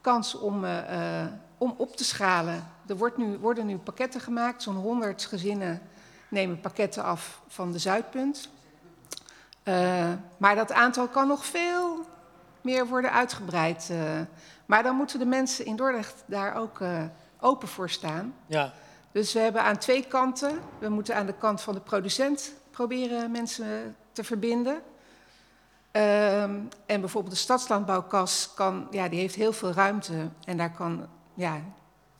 kans 0.00 0.34
om, 0.34 0.64
eh, 0.64 1.22
eh, 1.22 1.26
om 1.58 1.74
op 1.76 1.96
te 1.96 2.04
schalen. 2.04 2.68
Er 2.86 2.96
wordt 2.96 3.16
nu, 3.16 3.38
worden 3.38 3.66
nu 3.66 3.78
pakketten 3.78 4.20
gemaakt. 4.20 4.62
Zo'n 4.62 4.76
100 4.76 5.24
gezinnen 5.24 5.82
nemen 6.28 6.60
pakketten 6.60 7.02
af 7.02 7.40
van 7.48 7.72
de 7.72 7.78
Zuidpunt. 7.78 8.48
Eh, 9.62 10.12
maar 10.36 10.54
dat 10.54 10.72
aantal 10.72 11.08
kan 11.08 11.28
nog 11.28 11.44
veel 11.44 12.06
meer 12.60 12.86
worden 12.86 13.12
uitgebreid. 13.12 13.92
maar 14.66 14.82
dan 14.82 14.96
moeten 14.96 15.18
de 15.18 15.24
mensen 15.24 15.64
in 15.64 15.76
Dordrecht 15.76 16.22
daar 16.26 16.54
ook 16.54 16.80
open 17.40 17.68
voor 17.68 17.90
staan. 17.90 18.34
ja, 18.46 18.72
Dus 19.12 19.32
we 19.32 19.38
hebben 19.38 19.62
aan 19.62 19.78
twee 19.78 20.06
kanten. 20.06 20.58
We 20.78 20.88
moeten 20.88 21.16
aan 21.16 21.26
de 21.26 21.34
kant 21.38 21.60
van 21.60 21.74
de 21.74 21.80
producent 21.80 22.52
proberen 22.70 23.30
mensen 23.30 23.96
te 24.12 24.24
verbinden. 24.24 24.82
Ehm, 25.90 26.60
en 26.86 27.00
bijvoorbeeld 27.00 27.34
de 27.34 27.40
stadslandbouwkas 27.40 28.54
kan, 28.54 28.86
ja, 28.90 29.08
die 29.08 29.18
heeft 29.18 29.34
heel 29.34 29.52
veel 29.52 29.72
ruimte. 29.72 30.28
En 30.44 30.56
daar 30.56 30.72
kan 30.72 31.06
ja, 31.34 31.60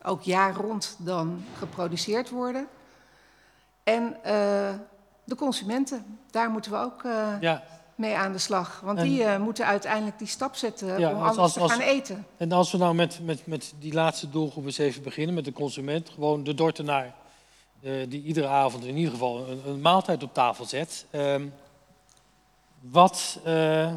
ook 0.01 0.21
jaar 0.21 0.55
rond 0.55 0.95
dan 0.99 1.43
geproduceerd 1.57 2.29
worden. 2.29 2.67
En 3.83 4.23
eh, 4.23 4.73
de 5.23 5.35
consumenten, 5.35 6.19
daar 6.31 6.49
moeten 6.49 6.71
we 6.71 6.77
ook 6.77 7.03
eh, 7.03 7.33
ja. 7.39 7.63
Mee 8.01 8.15
aan 8.15 8.31
de 8.31 8.37
slag. 8.37 8.79
Want 8.83 8.97
En- 8.99 9.03
die 9.03 9.23
eh, 9.23 9.39
moeten 9.39 9.65
uiteindelijk 9.65 10.17
die 10.19 10.27
stap 10.27 10.55
zetten 10.55 10.99
Ja, 10.99 11.09
om 11.09 11.15
als- 11.21 11.37
anders 11.37 11.57
als- 11.57 11.71
te 11.71 11.77
gaan 11.77 11.87
eten. 11.87 12.25
En 12.37 12.51
als 12.51 12.71
we 12.71 12.77
nou 12.77 12.95
met, 12.95 13.19
met, 13.23 13.47
met 13.47 13.73
die 13.79 13.93
laatste 13.93 14.29
doelgroep 14.29 14.65
eens 14.65 14.77
even 14.77 15.03
beginnen, 15.03 15.35
met 15.35 15.45
de 15.45 15.53
consument, 15.53 16.09
gewoon 16.09 16.43
de 16.43 16.53
dortenaar, 16.53 17.13
eh, 17.81 17.91
die 18.09 18.23
iedere 18.23 18.47
avond 18.47 18.85
in 18.85 18.95
ieder 18.97 19.11
geval 19.11 19.47
een, 19.49 19.61
een 19.67 19.81
maaltijd 19.81 20.23
op 20.23 20.33
tafel 20.33 20.65
zet. 20.65 21.05
Ehm, 21.09 21.47
wat, 22.79 23.39
eh, 23.43 23.93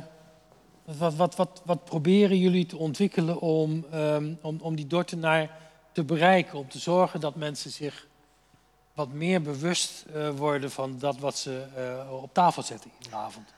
wat, 0.85 1.15
wat, 1.15 1.37
wat, 1.37 1.63
wat 1.65 1.85
proberen 1.85 2.39
jullie 2.39 2.67
te 2.67 2.77
ontwikkelen 2.77 3.41
om, 3.41 3.85
ehm, 3.91 4.35
om, 4.43 4.59
om 4.61 4.75
die 4.77 4.87
dortenaar 4.87 5.51
te 5.93 6.05
bereiken? 6.05 6.59
Om 6.59 6.69
te 6.69 6.79
zorgen 6.79 7.21
dat 7.21 7.35
mensen 7.35 7.71
zich 7.71 8.07
wat 8.95 9.13
meer 9.13 9.43
bewust 9.43 10.05
worden 10.37 10.71
van 10.71 10.99
dat 10.99 11.19
wat 11.19 11.37
ze 11.39 11.63
op 12.23 12.35
tafel 12.35 12.63
zetten 12.63 12.91
iedere 12.99 13.17
avond. 13.17 13.49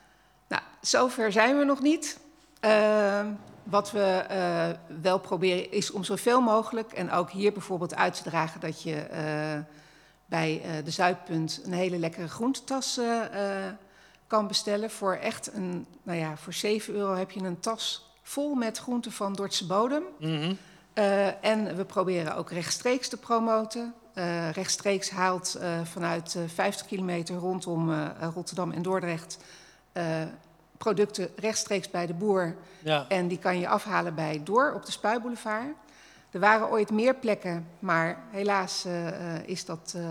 Nou, 0.47 0.61
zover 0.81 1.31
zijn 1.31 1.57
we 1.57 1.63
nog 1.63 1.81
niet. 1.81 2.19
Ehm, 2.59 3.27
wat 3.69 3.91
we 3.91 3.99
eh, 3.99 4.69
wel 5.01 5.19
proberen 5.19 5.71
is 5.71 5.91
om 5.91 6.03
zoveel 6.03 6.41
mogelijk, 6.41 6.91
en 6.91 7.11
ook 7.11 7.31
hier 7.31 7.53
bijvoorbeeld 7.53 7.95
uit 7.95 8.13
te 8.13 8.23
dragen 8.23 8.59
dat 8.59 8.81
je 8.81 8.95
eh, 8.95 9.59
bij 10.25 10.61
eh, 10.63 10.85
de 10.85 10.91
Zuidpunt 10.91 11.61
een 11.65 11.73
hele 11.73 11.97
lekkere 11.97 12.27
groentetas 12.27 12.99
kan 14.27 14.47
bestellen. 14.47 14.91
Voor 14.91 15.13
echt 15.13 15.53
een, 15.53 15.85
nou 16.03 16.19
ja, 16.19 16.37
voor 16.37 16.53
7 16.53 16.93
euro 16.93 17.13
heb 17.13 17.31
je 17.31 17.39
een 17.39 17.59
tas 17.59 18.11
vol 18.21 18.53
met 18.55 18.77
groenten 18.77 19.11
van 19.11 19.33
Dordtse 19.33 19.65
bodem. 19.65 20.03
Mhm. 20.19 20.53
En 21.41 21.75
we 21.75 21.85
proberen 21.85 22.35
ook 22.35 22.51
rechtstreeks 22.51 23.09
te 23.09 23.17
promoten. 23.17 23.93
Rechtstreeks 24.51 25.09
haalt 25.09 25.59
vanuit 25.83 26.35
eh 26.35 26.41
50 26.47 26.85
kilometer 26.85 27.35
rondom 27.35 28.11
Rotterdam 28.33 28.71
en 28.71 28.81
Dordrecht 28.81 29.37
eh, 29.97 30.23
producten 30.77 31.29
rechtstreeks 31.35 31.89
bij 31.89 32.05
de 32.05 32.13
boer. 32.13 32.55
Ja, 32.83 33.05
En 33.07 33.27
die 33.27 33.39
kan 33.39 33.59
je 33.59 33.67
afhalen 33.67 34.15
bij 34.15 34.41
Door 34.43 34.73
op 34.73 34.85
de 34.85 34.91
Spuiboulevard. 34.91 35.75
Er 36.31 36.39
waren 36.39 36.69
ooit 36.69 36.91
meer 36.91 37.15
plekken, 37.15 37.67
maar 37.79 38.17
helaas 38.31 38.85
eh, 38.85 39.47
is 39.47 39.65
dat 39.65 39.93
eh, 39.95 40.03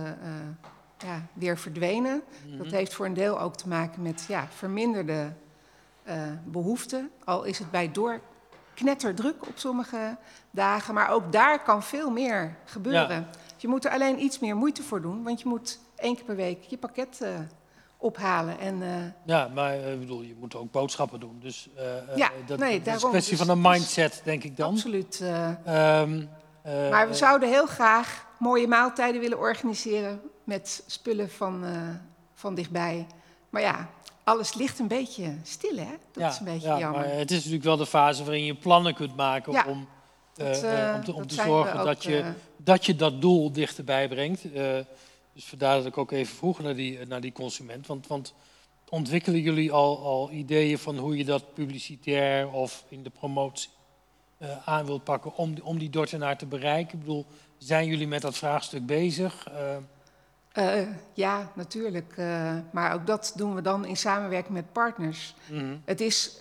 ja, 0.99 1.22
weer 1.32 1.59
verdwenen. 1.59 2.22
Mhm. 2.47 2.59
Dat 2.59 2.66
heeft 2.66 2.95
voor 2.95 3.07
een 3.07 3.14
deel 3.14 3.41
ook 3.41 3.57
te 3.57 3.68
maken 3.68 4.03
met 4.03 4.24
ja, 4.28 4.49
verminderde 4.51 5.32
eh, 6.03 6.22
behoeften. 6.45 7.11
Al 7.24 7.45
is 7.45 7.59
het 7.59 7.70
bij 7.70 7.93
door 7.93 8.20
knetterdruk 8.74 9.47
op 9.47 9.59
sommige 9.59 10.16
dagen. 10.51 10.95
Maar 10.95 11.11
ook 11.11 11.32
daar 11.32 11.62
kan 11.62 11.82
veel 11.82 12.11
meer 12.11 12.57
gebeuren. 12.64 13.26
Je 13.57 13.68
moet 13.68 13.84
er 13.84 13.91
alleen 13.91 14.22
iets 14.22 14.39
meer 14.39 14.57
moeite 14.57 14.82
voor 14.82 15.01
doen. 15.01 15.22
Want 15.22 15.41
je 15.41 15.49
moet 15.49 15.78
één 15.97 16.14
keer 16.14 16.24
per 16.24 16.37
week 16.37 16.62
je 16.62 16.78
pakket 16.78 17.20
ophalen. 17.97 18.59
En 18.59 18.82
eh, 18.82 18.88
Ja, 19.24 19.49
maar 19.55 19.72
eh, 19.72 19.92
ik 19.92 19.99
bedoel, 20.01 20.22
je 20.22 20.34
moet 20.40 20.55
ook 20.55 20.70
boodschappen 20.70 21.20
doen. 21.20 21.38
Dus 21.42 21.68
eh, 21.76 21.84
Ja, 22.16 22.30
dat, 22.47 22.59
nee, 22.59 22.82
dat 22.82 22.97
is 22.97 23.03
een 23.03 23.09
kwestie 23.11 23.36
Dus- 23.36 23.47
van 23.47 23.57
een 23.57 23.62
dus- 23.62 23.72
mindset, 23.72 24.20
denk 24.24 24.44
ik 24.44 24.57
dan. 24.57 24.70
absoluut. 24.72 25.20
eh, 25.20 25.49
Ehm, 26.01 26.22
eh, 26.62 26.90
maar 26.90 27.09
we 27.09 27.14
zouden 27.14 27.49
heel 27.49 27.66
graag 27.66 28.26
mooie 28.38 28.66
maaltijden 28.68 29.20
willen 29.20 29.38
organiseren 29.38 30.20
met 30.44 30.82
spullen 30.86 31.30
van, 31.30 31.64
van 32.34 32.55
dichtbij. 32.55 33.07
Maar 33.51 33.62
ja, 33.62 33.88
alles 34.24 34.55
ligt 34.55 34.78
een 34.78 34.88
beetje 34.88 35.34
stil, 35.42 35.76
hè? 35.76 35.90
Dat 36.12 36.22
ja, 36.22 36.28
is 36.28 36.38
een 36.38 36.44
beetje 36.44 36.68
ja, 36.68 36.78
jammer. 36.78 37.01
Maar 37.01 37.11
het 37.14 37.30
is 37.30 37.36
natuurlijk 37.36 37.64
wel 37.64 37.76
de 37.76 37.86
fase 37.86 38.24
waarin 38.24 38.44
je 38.44 38.55
plannen 38.55 38.94
kunt 38.94 39.16
maken 39.16 39.53
Ja, 39.53 39.64
om, 39.68 39.88
Dat, 40.34 40.64
om 40.94 41.05
te, 41.05 41.14
om 41.14 41.26
te 41.26 41.34
zorgen 41.34 41.78
ook, 41.78 41.86
dat, 41.86 42.03
je, 42.03 42.24
dat 42.57 42.86
je 42.86 42.97
dat 42.97 43.20
doel 43.20 43.53
dichterbij 43.53 44.09
brengt. 44.09 44.42
Dus 45.37 45.45
vandaar 45.45 45.76
dat 45.76 45.87
ik 45.87 45.99
ook 45.99 46.11
even 46.12 46.37
vroeg 46.37 46.61
naar 46.61 46.74
die, 46.74 47.07
naar 47.07 47.20
die 47.20 47.32
consument. 47.32 47.87
Want, 47.87 48.07
want 48.07 48.34
ontwikkelen 48.89 49.41
jullie 49.41 49.72
al, 49.72 49.99
al 50.05 50.30
ideeën 50.30 50.78
van 50.78 50.97
hoe 50.99 51.16
je 51.16 51.24
dat 51.24 51.55
publicitair 51.55 52.49
of 52.51 52.84
in 52.89 53.03
de 53.03 53.11
promotie 53.11 53.70
eh, 54.39 54.68
aan 54.68 54.87
wilt 54.87 55.05
pakken 55.05 55.37
om, 55.37 55.55
die- 55.55 55.64
om 55.64 55.78
die 55.78 55.91
Dordtenaar 55.91 56.39
te 56.39 56.47
bereiken? 56.47 56.93
Ik 56.95 56.99
bedoel, 57.01 57.26
zijn 57.59 57.87
jullie 57.87 58.07
met 58.09 58.22
dat 58.22 58.37
vraagstuk 58.37 58.87
bezig? 58.87 59.47
Eh, 59.49 59.76
Eh, 60.53 60.89
ja, 61.14 61.53
natuurlijk. 61.55 62.14
maar 62.72 62.95
ook 62.95 63.07
dat 63.07 63.32
doen 63.37 63.55
we 63.55 63.61
dan 63.62 63.84
in 63.84 63.97
samenwerking 63.97 64.55
met 64.55 64.72
partners. 64.72 65.34
mhm. 65.51 65.76
Het 65.84 66.01
is, 66.01 66.41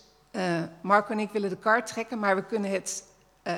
Marco 0.81 1.11
en 1.11 1.19
ik 1.19 1.29
willen 1.31 1.49
de 1.49 1.57
kaart 1.57 1.87
trekken, 1.87 2.19
maar 2.19 2.35
we 2.35 2.45
kunnen 2.45 2.71
het 2.71 3.03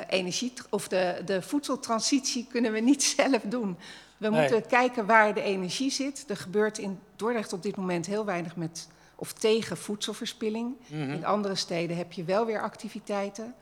energie 0.10 0.54
of 0.70 0.88
de, 0.88 1.22
de 1.26 1.42
voedseltransitie 1.42 2.48
kunnen 2.50 2.72
we 2.72 2.80
niet 2.80 3.04
zelf 3.18 3.42
doen. 3.42 3.78
We 4.18 4.30
Nee. 4.30 4.40
moeten 4.42 4.68
kijken 4.68 5.06
waar 5.06 5.34
de 5.34 5.42
energie 5.42 5.92
zit. 5.92 6.26
Er 6.28 6.38
gebeurt 6.38 6.78
in 6.78 7.00
Dordrecht 7.16 7.54
op 7.54 7.64
dit 7.64 7.76
moment 7.76 8.06
heel 8.06 8.26
weinig 8.26 8.56
met 8.56 8.88
of 9.16 9.34
tegen 9.34 9.78
voedselverspilling. 9.78 10.76
Mhm. 10.88 11.10
In 11.10 11.26
andere 11.26 11.56
steden 11.56 11.98
heb 11.98 12.12
je 12.12 12.24
wel 12.24 12.46
weer 12.46 12.62
activiteiten 12.62 13.54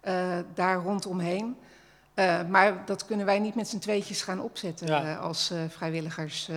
eh, 0.00 0.38
daar 0.54 0.76
rondomheen. 0.76 1.56
Eh, 2.14 2.44
maar 2.48 2.84
dat 2.86 3.04
kunnen 3.06 3.26
wij 3.26 3.38
niet 3.38 3.54
met 3.54 3.68
z'n 3.68 3.78
tweetjes 3.78 4.22
gaan 4.22 4.40
opzetten 4.40 4.86
Ja. 4.86 5.04
eh, 5.04 5.20
als 5.20 5.52
vrijwilligers. 5.68 6.50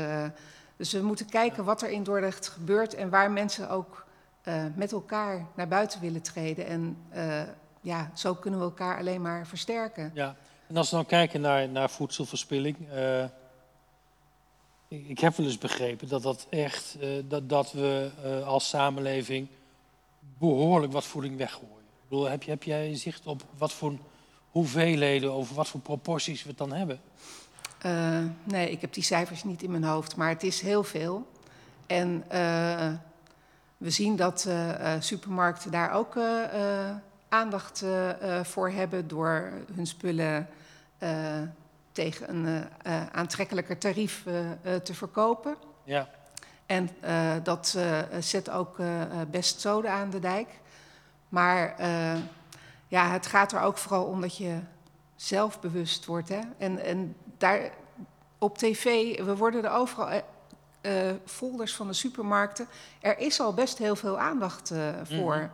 dus 0.75 0.91
we 0.91 1.01
moeten 1.01 1.25
kijken 1.29 1.63
wat 1.63 1.81
er 1.81 1.89
in 1.89 2.03
Dordrecht 2.03 2.47
gebeurt 2.47 2.95
en 2.95 3.09
waar 3.09 3.31
mensen 3.31 3.69
ook 3.69 4.05
met 4.75 4.91
elkaar 4.91 5.45
naar 5.55 5.67
buiten 5.67 5.99
willen 6.01 6.21
treden. 6.21 6.65
En 6.65 6.97
ja, 7.81 8.11
zo 8.13 8.33
kunnen 8.35 8.59
we 8.59 8.65
elkaar 8.65 8.97
alleen 8.97 9.21
maar 9.21 9.47
versterken. 9.47 10.11
Ja, 10.13 10.35
en 10.67 10.77
als 10.77 10.89
we 10.89 10.95
dan 10.95 11.05
kijken 11.05 11.41
naar, 11.41 11.69
naar 11.69 11.89
voedselverspilling. 11.89 12.89
eh, 12.89 13.23
ik, 14.87 15.19
heb 15.19 15.35
wel 15.35 15.45
eens 15.45 15.57
begrepen 15.57 16.07
dat, 16.07 16.23
dat, 16.23 16.47
echt, 16.49 16.97
eh, 16.99 17.09
dat, 17.27 17.49
dat 17.49 17.71
we 17.71 18.11
eh, 18.23 18.47
als 18.47 18.69
samenleving 18.69 19.47
behoorlijk 20.37 20.93
wat 20.93 21.05
voeding 21.05 21.37
weggooien. 21.37 21.71
Ik 21.71 22.09
bedoel, 22.09 22.29
heb, 22.29 22.45
heb 22.45 22.63
jij 22.63 22.95
zicht 22.95 23.25
op 23.27 23.43
wat 23.57 23.73
voor 23.73 23.93
hoeveelheden, 24.51 25.31
over 25.31 25.55
wat 25.55 25.67
voor 25.67 25.79
proporties 25.79 26.43
we 26.43 26.49
het 26.49 26.57
dan 26.57 26.73
hebben? 26.73 27.01
Nee, 28.43 28.71
ik 28.71 28.81
heb 28.81 28.93
die 28.93 29.03
cijfers 29.03 29.43
niet 29.43 29.63
in 29.63 29.71
mijn 29.71 29.83
hoofd, 29.83 30.15
maar 30.15 30.29
het 30.29 30.43
is 30.43 30.61
heel 30.61 30.83
veel. 30.83 31.27
En 31.87 32.23
we 33.77 33.89
zien 33.89 34.15
dat 34.15 34.49
supermarkten 34.99 35.71
daar 35.71 35.91
ook 35.91 36.15
aandacht 37.33 37.81
eh, 37.81 38.37
eh, 38.39 38.45
voor 38.45 38.69
hebben 38.69 39.07
door 39.07 39.51
hun 39.75 39.87
spullen 39.87 40.47
eh, 40.97 41.41
tegen 41.91 42.35
een 42.35 42.65
aantrekkelijker 43.11 43.77
tarief 43.77 44.23
te 44.83 44.93
verkopen. 44.93 45.55
Ja, 45.83 46.09
En 46.65 46.89
dat 47.43 47.77
zet 48.19 48.49
ook 48.49 48.77
best 49.31 49.61
zoden 49.61 49.91
aan 49.91 50.09
de 50.09 50.19
dijk. 50.19 50.47
Maar 51.29 51.75
ja, 52.87 53.09
het 53.09 53.25
gaat 53.25 53.51
er 53.51 53.61
ook 53.61 53.77
vooral 53.77 54.05
om 54.05 54.21
dat 54.21 54.37
je 54.37 54.59
zelfbewust 55.15 56.05
wordt. 56.05 56.29
Hè? 56.29 56.39
En, 56.57 56.83
en 56.83 57.15
daar 57.37 57.71
op 58.37 58.57
tv, 58.57 59.17
we 59.23 59.35
worden 59.35 59.63
er 59.63 59.71
overal 59.71 60.21
eh, 60.81 61.11
folders 61.25 61.75
van 61.75 61.87
de 61.87 61.93
supermarkten. 61.93 62.67
Er 63.01 63.17
is 63.17 63.39
al 63.39 63.53
best 63.53 63.77
heel 63.77 63.95
veel 63.95 64.19
aandacht 64.19 64.73
voor. 65.03 65.35
Mhm. 65.35 65.47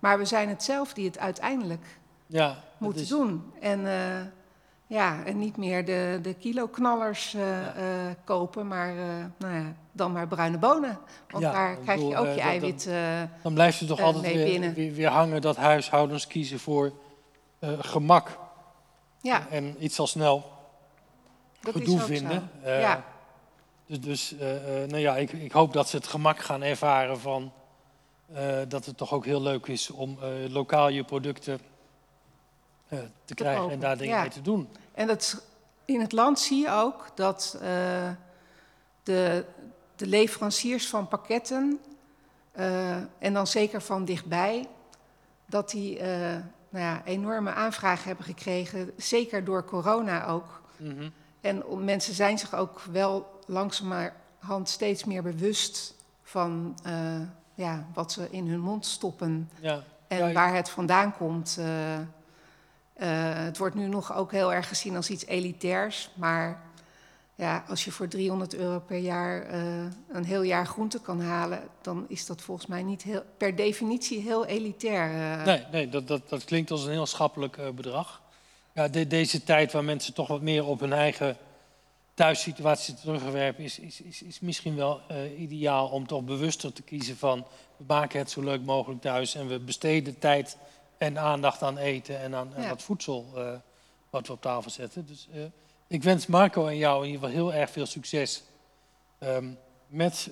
Maar 0.00 0.18
we 0.18 0.24
zijn 0.24 0.48
het 0.48 0.62
zelf 0.62 0.92
die 0.92 1.06
het 1.06 1.18
uiteindelijk 1.18 1.84
ja 2.26 2.56
moeten 2.78 3.02
is- 3.02 3.08
doen. 3.08 3.52
En, 3.60 3.86
eh, 3.86 4.20
ja, 4.86 5.24
en 5.24 5.38
niet 5.38 5.56
meer 5.56 5.84
de, 5.84 6.18
de 6.22 6.34
kiloknallers 6.34 7.34
eh, 7.34 7.40
Ja. 7.40 7.74
eh, 7.74 7.84
kopen, 8.24 8.68
maar 8.68 8.94
nou 9.38 9.54
ja, 9.54 9.74
dan 9.92 10.12
maar 10.12 10.26
bruine 10.28 10.58
bonen. 10.58 10.98
Want 11.28 11.44
Ja, 11.44 11.52
daar 11.52 11.76
krijg 11.76 12.00
je 12.00 12.16
ook 12.16 12.34
je 12.34 12.40
eiwit. 12.40 12.86
eh, 12.86 13.22
Dan 13.42 13.54
blijft 13.54 13.78
het 13.80 13.88
toch 13.88 14.00
altijd 14.00 14.34
weer, 14.34 14.44
binnen. 14.44 14.74
weer, 14.74 14.92
weer 14.92 15.08
hangen 15.08 15.40
dat 15.40 15.56
huishoudens 15.56 16.26
kiezen 16.26 16.58
voor 16.60 16.92
gemak 17.78 18.38
ja, 19.20 19.46
en 19.50 19.84
iets 19.84 19.98
al 19.98 20.06
snel 20.06 20.50
dat 21.60 21.72
gedoe 21.74 21.94
is 21.96 22.00
ook 22.00 22.06
vinden. 22.06 22.50
Zo. 22.64 22.70
Ja, 22.70 23.04
Dus, 23.86 24.00
dus 24.00 24.34
nou 24.86 24.96
ja, 24.98 25.16
ik, 25.16 25.32
ik 25.32 25.52
hoop 25.52 25.72
dat 25.72 25.88
ze 25.88 25.96
het 25.96 26.06
gemak 26.06 26.38
gaan 26.38 26.62
ervaren 26.62 27.20
van 27.20 27.52
dat 28.68 28.86
het 28.86 28.96
toch 28.96 29.12
ook 29.12 29.24
heel 29.24 29.42
leuk 29.42 29.66
is 29.66 29.90
om 29.90 30.18
eh, 30.22 30.28
lokaal 30.48 30.88
je 30.88 31.04
producten 31.04 31.60
eh, 32.88 32.98
te 33.24 33.34
krijgen 33.34 33.70
en 33.70 33.80
daar 33.80 33.96
dingen 33.96 34.14
ja. 34.14 34.20
mee 34.20 34.30
te 34.30 34.42
doen. 34.42 34.68
en 34.94 35.06
dat, 35.06 35.42
in 35.84 36.00
het 36.00 36.12
land 36.12 36.38
zie 36.38 36.60
je 36.60 36.70
ook 36.70 37.10
dat 37.14 37.58
eh, 37.60 38.10
de, 39.02 39.44
de 39.96 40.06
leveranciers 40.06 40.88
van 40.88 41.08
pakketten, 41.08 41.80
eh, 42.52 42.96
en 43.18 43.32
dan 43.32 43.46
zeker 43.46 43.82
van 43.82 44.04
dichtbij, 44.04 44.68
dat 45.46 45.70
die 45.70 45.98
eh, 45.98 46.36
nou 46.68 46.84
ja, 46.84 47.02
enorme 47.04 47.52
aanvragen 47.52 48.06
hebben 48.06 48.24
gekregen, 48.24 48.92
zeker 48.96 49.44
door 49.44 49.64
corona 49.64 50.26
ook. 50.26 50.62
Mhm. 50.76 51.08
En 51.40 51.84
mensen 51.84 52.14
zijn 52.14 52.38
zich 52.38 52.54
ook 52.54 52.80
wel 52.80 53.40
langzamerhand 53.46 54.68
steeds 54.68 55.04
meer 55.04 55.22
bewust 55.22 55.94
van 56.22 56.78
eh, 56.84 57.20
ja, 57.60 57.86
wat 57.94 58.12
ze 58.12 58.28
in 58.30 58.48
hun 58.48 58.60
mond 58.60 58.86
stoppen 58.86 59.50
Ja, 59.60 59.82
en 60.08 60.18
Ja, 60.18 60.32
waar 60.32 60.54
het 60.54 60.70
vandaan 60.70 61.16
komt. 61.16 61.56
eh. 61.58 61.98
Eh, 62.94 63.44
het 63.44 63.58
wordt 63.58 63.74
nu 63.74 63.86
nog 63.86 64.14
ook 64.16 64.32
heel 64.32 64.52
erg 64.52 64.68
gezien 64.68 64.96
als 64.96 65.10
iets 65.10 65.26
elitairs, 65.26 66.10
maar 66.14 66.60
ja, 67.34 67.64
als 67.68 67.84
je 67.84 67.92
voor 67.92 68.08
300 68.08 68.54
euro 68.54 68.78
per 68.78 68.98
jaar 68.98 69.42
eh, 69.42 69.62
een 70.12 70.24
heel 70.24 70.42
jaar 70.42 70.66
groente 70.66 71.00
kan 71.00 71.20
halen, 71.20 71.62
dan 71.80 72.04
is 72.08 72.26
dat 72.26 72.40
volgens 72.42 72.66
mij 72.66 72.82
niet 72.82 73.02
heel, 73.02 73.22
per 73.36 73.56
definitie 73.56 74.20
heel 74.20 74.46
elitair. 74.46 75.36
nee, 75.46 75.64
nee 75.72 75.88
dat, 75.88 76.08
dat, 76.08 76.28
dat 76.28 76.44
klinkt 76.44 76.70
als 76.70 76.84
een 76.84 76.90
heel 76.92 77.06
schappelijk 77.06 77.74
bedrag. 77.74 78.20
Ja, 78.72 78.88
de- 78.88 79.06
deze 79.06 79.44
tijd 79.44 79.72
waar 79.72 79.84
mensen 79.84 80.14
toch 80.14 80.28
wat 80.28 80.42
meer 80.42 80.64
op 80.66 80.80
hun 80.80 80.92
eigen 80.92 81.36
thuissituatie 82.14 82.94
terugwerpen, 82.94 83.64
is, 83.64 83.78
is, 83.78 84.00
is, 84.00 84.22
is 84.22 84.40
misschien 84.40 84.76
wel 84.76 85.00
eh, 85.08 85.40
ideaal 85.40 85.88
om 85.88 86.06
toch 86.06 86.22
bewuster 86.22 86.72
te 86.72 86.82
kiezen 86.82 87.16
van 87.16 87.44
we 87.76 87.84
maken 87.86 88.18
het 88.18 88.30
zo 88.30 88.42
leuk 88.42 88.62
mogelijk 88.64 89.00
thuis 89.00 89.34
en 89.34 89.48
we 89.48 89.58
besteden 89.58 90.18
tijd 90.18 90.56
en 90.98 91.18
aandacht 91.18 91.62
aan 91.62 91.78
eten 91.78 92.20
en 92.20 92.34
aan, 92.34 92.52
aan 92.56 92.62
Ja. 92.62 92.68
dat 92.68 92.82
voedsel 92.82 93.26
eh, 93.36 93.52
wat 94.10 94.26
we 94.26 94.32
op 94.32 94.40
tafel 94.40 94.70
zetten. 94.70 95.06
Dus 95.06 95.28
eh, 95.32 95.40
ik 95.86 96.02
wens 96.02 96.26
Marco 96.26 96.66
en 96.66 96.76
jou 96.76 97.04
in 97.04 97.10
ieder 97.12 97.28
geval 97.28 97.42
heel 97.42 97.60
erg 97.60 97.70
veel 97.70 97.86
succes 97.86 98.42
ehm, 99.18 99.48
met 99.86 100.30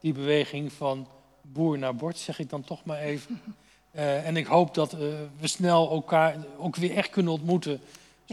die 0.00 0.12
beweging 0.12 0.72
van 0.72 1.08
boer 1.42 1.78
naar 1.78 1.94
bord, 1.96 2.18
zeg 2.18 2.38
ik 2.38 2.50
dan 2.50 2.64
toch 2.64 2.84
maar 2.84 2.98
even. 2.98 3.40
En 3.92 4.36
ik 4.36 4.46
hoop 4.46 4.74
dat 4.74 4.92
we 4.92 5.28
snel 5.42 5.90
elkaar 5.90 6.36
ook 6.58 6.76
weer 6.76 6.96
echt 6.96 7.10
kunnen 7.10 7.32
ontmoeten. 7.32 7.80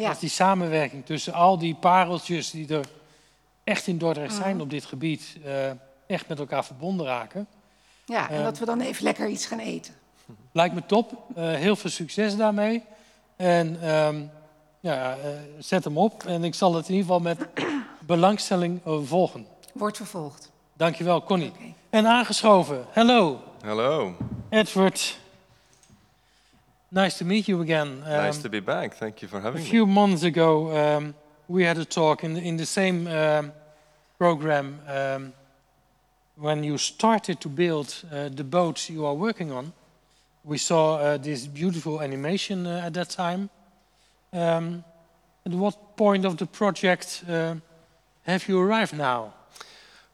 Ja. 0.01 0.13
die 0.19 0.29
samenwerking 0.29 1.05
tussen 1.05 1.33
al 1.33 1.57
die 1.57 1.75
pareltjes 1.75 2.51
die 2.51 2.73
er 2.73 2.85
echt 3.63 3.87
in 3.87 3.97
Dordrecht 3.97 4.35
zijn 4.35 4.53
Mhm. 4.53 4.61
op 4.63 4.69
dit 4.69 4.85
gebied, 4.85 5.37
eh, 5.45 5.69
echt 6.07 6.27
met 6.27 6.39
elkaar 6.39 6.65
verbonden 6.65 7.05
raken. 7.05 7.47
Ja, 8.05 8.29
en 8.29 8.37
Eh. 8.37 8.43
dat 8.43 8.59
we 8.59 8.65
dan 8.65 8.81
even 8.81 9.03
lekker 9.03 9.27
iets 9.27 9.45
gaan 9.45 9.59
eten. 9.59 9.93
Lijkt 10.51 10.75
me 10.75 10.85
top. 10.85 11.11
Eh, 11.35 11.53
heel 11.53 11.75
veel 11.75 11.89
succes 11.89 12.35
daarmee. 12.35 12.83
En 13.35 13.81
ehm, 13.81 14.21
ja, 14.79 15.11
eh, 15.11 15.17
zet 15.59 15.83
hem 15.83 15.97
op. 15.97 16.23
En 16.25 16.43
ik 16.43 16.55
zal 16.55 16.73
het 16.75 16.87
in 16.89 16.95
ieder 16.95 17.05
geval 17.13 17.21
met 17.35 17.47
belangstelling 18.05 18.79
volgen. 19.03 19.45
Wordt 19.73 19.97
vervolgd. 19.97 20.51
Dankjewel, 20.73 21.23
Connie. 21.23 21.51
En 21.89 22.07
aangeschoven. 22.07 22.85
Hello, 22.91 23.39
Hello. 23.61 24.15
Edward. 24.49 25.17
Nice 26.91 27.17
to 27.17 27.25
meet 27.25 27.47
you 27.47 27.61
again. 27.61 28.01
nice 28.01 28.37
Um, 28.37 28.43
to 28.43 28.49
be 28.49 28.59
back. 28.61 28.95
Thank 28.95 29.21
you 29.21 29.27
for 29.27 29.41
having 29.41 29.61
me. 29.61 29.67
A 29.67 29.69
few 29.69 29.85
months 29.85 30.23
ago, 30.23 30.97
um, 30.97 31.15
we 31.47 31.63
had 31.63 31.77
a 31.77 31.85
talk 31.85 32.23
in 32.23 32.33
the, 32.33 32.41
in 32.41 32.57
the 32.57 32.65
same 32.65 33.07
um, 33.07 33.51
program, 34.17 34.79
um, 34.87 35.33
when 36.35 36.63
you 36.63 36.77
started 36.77 37.39
to 37.41 37.49
build 37.49 38.03
uh, 38.11 38.29
the 38.29 38.43
boats 38.43 38.89
you 38.89 39.05
are 39.05 39.15
working 39.15 39.51
on, 39.51 39.73
we 40.43 40.57
saw 40.57 40.95
uh, 40.97 41.17
this 41.17 41.47
beautiful 41.47 42.01
animation 42.01 42.65
uh, 42.65 42.83
at 42.85 42.93
that 42.93 43.09
time. 43.09 43.49
Um, 44.31 44.83
at 45.45 45.51
what 45.53 45.97
point 45.97 46.25
of 46.25 46.37
the 46.37 46.45
project 46.45 47.23
uh, 47.27 47.55
have 48.23 48.47
you 48.47 48.59
arrived 48.59 48.93
now? 48.93 49.33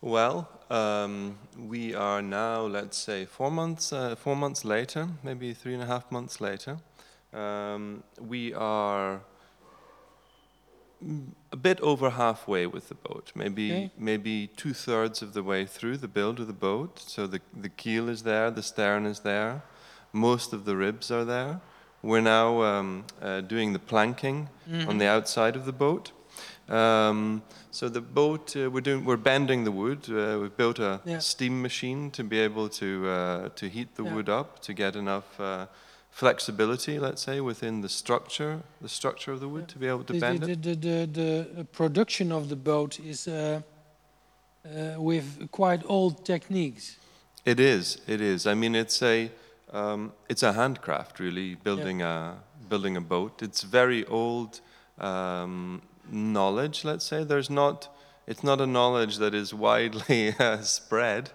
Well, 0.01 0.47
um, 0.73 1.37
we 1.57 1.93
are 1.93 2.21
now, 2.21 2.61
let's 2.65 2.97
say, 2.97 3.25
four 3.25 3.51
months, 3.51 3.93
uh, 3.93 4.15
four 4.15 4.35
months 4.35 4.65
later, 4.65 5.07
maybe 5.23 5.53
three 5.53 5.73
and 5.73 5.83
a 5.83 5.85
half 5.85 6.11
months 6.11 6.41
later. 6.41 6.77
Um, 7.33 8.03
we 8.19 8.53
are 8.53 9.21
a 11.51 11.57
bit 11.57 11.79
over 11.81 12.09
halfway 12.11 12.65
with 12.65 12.87
the 12.89 12.95
boat, 12.95 13.31
maybe 13.35 13.71
Okay. 13.71 13.91
maybe 13.97 14.47
two 14.55 14.73
thirds 14.73 15.21
of 15.21 15.33
the 15.33 15.43
way 15.43 15.65
through 15.65 15.97
the 15.97 16.07
build 16.07 16.39
of 16.39 16.47
the 16.47 16.53
boat. 16.53 16.99
So 16.99 17.27
the 17.27 17.41
the 17.61 17.69
keel 17.69 18.09
is 18.09 18.23
there, 18.23 18.49
the 18.51 18.63
stern 18.63 19.05
is 19.05 19.19
there, 19.19 19.61
most 20.11 20.53
of 20.53 20.65
the 20.65 20.75
ribs 20.75 21.11
are 21.11 21.25
there. 21.25 21.59
We're 22.01 22.21
now 22.21 22.61
um, 22.63 23.05
uh, 23.21 23.41
doing 23.41 23.73
the 23.73 23.79
planking 23.79 24.49
on 24.87 24.97
the 24.97 25.07
outside 25.07 25.55
of 25.55 25.65
the 25.65 25.71
boat. 25.73 26.11
Um, 26.69 27.41
so 27.71 27.89
the 27.89 28.01
boat, 28.01 28.55
uh, 28.55 28.69
we're 28.69 28.81
doing, 28.81 29.03
we're 29.05 29.17
bending 29.17 29.63
the 29.65 29.71
wood. 29.71 30.09
Uh, 30.09 30.39
we've 30.41 30.55
built 30.55 30.79
a 30.79 30.99
Yeah. 31.05 31.19
steam 31.19 31.61
machine 31.61 32.11
to 32.11 32.23
be 32.23 32.39
able 32.39 32.69
to 32.69 33.07
uh, 33.07 33.49
to 33.55 33.67
heat 33.67 33.95
the 33.95 34.03
Yeah. 34.03 34.13
wood 34.13 34.29
up 34.29 34.59
to 34.59 34.73
get 34.73 34.95
enough 34.95 35.39
uh, 35.39 35.65
flexibility, 36.11 36.99
let's 36.99 37.21
say, 37.23 37.41
within 37.41 37.81
the 37.81 37.89
structure, 37.89 38.61
the 38.81 38.89
structure 38.89 39.33
of 39.33 39.39
the 39.39 39.47
wood 39.47 39.67
to 39.67 39.79
be 39.79 39.87
able 39.87 40.03
to 40.03 40.13
The, 40.13 40.19
bend 40.19 40.43
the, 40.43 40.51
it. 40.51 40.61
the, 40.61 40.75
the, 40.75 41.53
the 41.55 41.65
production 41.65 42.31
of 42.31 42.47
the 42.47 42.55
boat 42.55 42.99
is 42.99 43.27
uh, 43.27 43.61
uh, 44.65 45.01
with 45.01 45.49
quite 45.51 45.83
old 45.85 46.23
techniques. 46.25 46.97
It 47.45 47.59
is. 47.59 47.97
It 48.07 48.21
is. 48.21 48.45
I 48.47 48.53
mean, 48.53 48.75
it's 48.75 49.01
a 49.01 49.29
um, 49.73 50.13
it's 50.29 50.43
a 50.43 50.53
handcraft, 50.53 51.19
really, 51.19 51.55
building 51.55 52.01
a 52.01 52.37
building 52.69 52.95
a 52.97 53.01
boat. 53.01 53.41
It's 53.41 53.63
very 53.63 54.05
old 54.05 54.61
um, 54.99 55.81
knowledge. 56.13 56.85
Let's 56.85 57.05
say 57.05 57.23
there's 57.23 57.49
not. 57.49 57.89
It's 58.25 58.43
not 58.43 58.61
a 58.61 58.65
knowledge 58.65 59.17
that 59.17 59.33
is 59.33 59.53
widely 59.53 60.33
uh, 60.39 60.61
spread. 60.61 61.31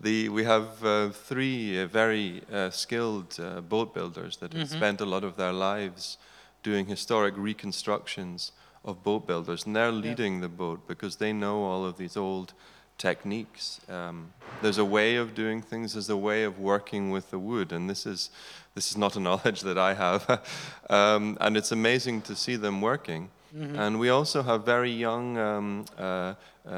The 0.00 0.30
we 0.30 0.44
have 0.44 0.82
uh, 0.82 1.10
three 1.10 1.78
uh, 1.78 1.86
very 1.86 2.42
uh, 2.50 2.70
skilled 2.70 3.38
uh, 3.38 3.60
boat 3.60 3.92
builders 3.92 4.38
that 4.38 4.54
have 4.54 4.70
spent 4.70 5.00
a 5.02 5.04
lot 5.04 5.24
of 5.24 5.36
their 5.36 5.52
lives 5.52 6.16
doing 6.62 6.86
historic 6.86 7.34
reconstructions 7.36 8.52
of 8.84 9.02
boat 9.02 9.26
builders, 9.26 9.66
and 9.66 9.76
they're 9.76 9.92
leading 9.92 10.40
the 10.40 10.48
boat 10.48 10.88
because 10.88 11.16
they 11.16 11.32
know 11.32 11.62
all 11.62 11.84
of 11.84 11.98
these 11.98 12.16
old 12.16 12.54
techniques. 12.96 13.80
Um, 13.88 14.32
there's 14.62 14.78
a 14.78 14.84
way 14.84 15.16
of 15.16 15.34
doing 15.34 15.62
things. 15.62 15.94
There's 15.94 16.10
a 16.10 16.16
way 16.16 16.44
of 16.44 16.58
working 16.58 17.10
with 17.10 17.30
the 17.30 17.38
wood, 17.38 17.72
and 17.72 17.88
this 17.88 18.06
is 18.06 18.30
this 18.74 18.90
is 18.90 18.96
not 18.96 19.16
a 19.16 19.20
knowledge 19.26 19.60
that 19.62 19.78
I 19.78 19.94
have. 19.94 20.40
um, 20.90 21.36
and 21.40 21.56
it's 21.56 21.72
amazing 21.72 22.22
to 22.22 22.36
see 22.36 22.56
them 22.56 22.80
working. 22.80 23.30
And 23.52 23.98
we 23.98 24.08
also 24.10 24.42
have 24.42 24.64
very 24.64 24.90
young 24.90 25.36
um, 25.38 25.84
uh, 25.98 26.02
uh, 26.02 26.34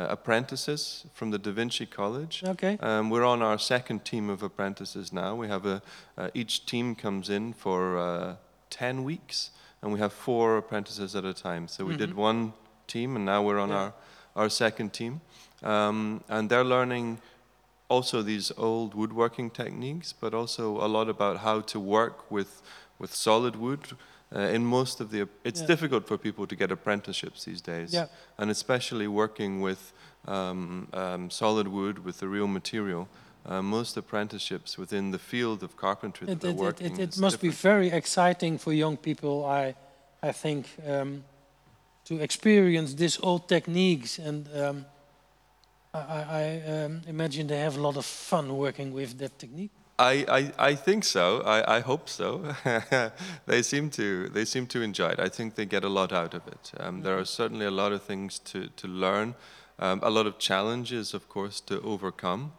apprentices 0.09 1.05
from 1.13 1.31
the 1.31 1.39
Da 1.39 1.51
Vinci 1.53 1.87
College. 1.87 2.43
Okay. 2.47 2.79
Um, 2.81 3.11
we're 3.11 3.25
on 3.27 3.43
our 3.43 3.59
second 3.59 4.05
team 4.05 4.31
of 4.31 4.43
apprentices 4.43 5.13
now. 5.13 5.35
We 5.35 5.49
have 5.49 5.67
a 5.67 5.83
uh, 6.17 6.31
each 6.35 6.65
team 6.67 6.95
comes 6.95 7.29
in 7.29 7.53
for 7.53 7.99
uh, 7.99 8.37
ten 8.71 9.05
weeks, 9.05 9.51
and 9.83 9.93
we 9.93 9.99
have 9.99 10.13
four 10.13 10.57
apprentices 10.57 11.15
at 11.15 11.25
a 11.25 11.35
time. 11.35 11.69
So 11.69 11.85
we 11.85 11.97
did 11.97 12.15
one 12.17 12.53
team, 12.87 13.17
and 13.17 13.25
now 13.25 13.43
we're 13.43 13.61
on 13.61 13.69
Yeah. 13.69 13.77
our 13.77 13.93
our 14.35 14.49
second 14.49 14.93
team, 14.93 15.21
um, 15.63 16.23
and 16.29 16.49
they're 16.49 16.65
learning 16.65 17.19
also 17.89 18.23
these 18.23 18.51
old 18.57 18.95
woodworking 18.95 19.51
techniques, 19.51 20.15
but 20.15 20.33
also 20.33 20.79
a 20.81 20.89
lot 20.89 21.09
about 21.09 21.39
how 21.39 21.61
to 21.61 21.79
work 21.81 22.31
with 22.31 22.63
with 22.99 23.15
solid 23.15 23.57
wood. 23.57 23.81
Uh, 24.35 24.55
in 24.55 24.65
most 24.65 25.01
of 25.01 25.11
the, 25.11 25.29
it's 25.45 25.61
Yeah. 25.61 25.67
difficult 25.67 26.07
for 26.07 26.17
people 26.19 26.47
to 26.47 26.57
get 26.57 26.71
apprenticeships 26.71 27.45
these 27.45 27.61
days, 27.61 27.93
Yeah. 27.93 28.07
and 28.39 28.51
especially 28.51 29.07
working 29.07 29.61
with 29.61 29.93
um, 30.27 30.89
um, 30.93 31.31
solid 31.31 31.67
wood 31.67 32.05
with 32.05 32.19
the 32.19 32.29
real 32.29 32.47
material. 32.47 33.09
Uh, 33.45 33.61
most 33.61 33.97
apprenticeships 33.97 34.79
within 34.79 35.11
the 35.11 35.19
field 35.19 35.63
of 35.63 35.77
carpentry 35.77 36.27
that 36.27 36.33
It, 36.37 36.41
they're 36.41 36.51
it, 36.51 36.57
working 36.57 37.01
it, 37.01 37.17
it 37.17 37.19
must 37.19 37.41
be 37.41 37.49
very 37.49 37.91
exciting 37.91 38.59
for 38.59 38.73
young 38.73 38.97
people, 38.97 39.45
I, 39.45 39.75
I 40.23 40.33
think, 40.33 40.67
um, 40.87 41.25
to 42.05 42.21
experience 42.21 42.95
these 42.95 43.19
old 43.21 43.49
techniques. 43.49 44.19
And 44.19 44.47
um, 44.55 44.87
I, 45.93 45.99
I 45.99 46.23
I, 46.43 46.85
um, 46.85 47.01
imagine 47.07 47.49
they 47.49 47.61
have 47.61 47.77
a 47.77 47.81
lot 47.81 47.97
of 47.97 48.05
fun 48.05 48.57
working 48.57 48.95
with 48.95 49.19
that 49.19 49.39
technique. 49.39 49.73
I, 49.99 50.25
I, 50.59 50.71
I 50.71 50.75
think 50.75 51.05
so. 51.05 51.43
I, 51.43 51.77
I 51.77 51.81
hope 51.81 52.09
so. 52.09 52.55
they 53.47 53.63
seem 53.63 53.91
to 53.91 54.29
they 54.31 54.45
seem 54.45 54.67
to 54.69 54.83
enjoy 54.83 55.11
it. 55.11 55.21
I 55.21 55.29
think 55.29 55.55
they 55.55 55.67
get 55.67 55.85
a 55.85 55.89
lot 55.89 56.13
out 56.13 56.35
of 56.35 56.47
it. 56.49 56.73
Um, 56.81 57.03
there 57.03 57.19
are 57.19 57.25
certainly 57.25 57.67
a 57.67 57.71
lot 57.71 57.93
of 57.93 58.03
things 58.03 58.39
to 58.41 58.69
to 58.77 58.89
learn, 58.89 59.35
um, 59.79 60.01
a 60.03 60.11
lot 60.11 60.27
of 60.27 60.39
challenges, 60.39 61.15
of 61.15 61.29
course, 61.29 61.61
to 61.67 61.81
overcome. 61.83 62.53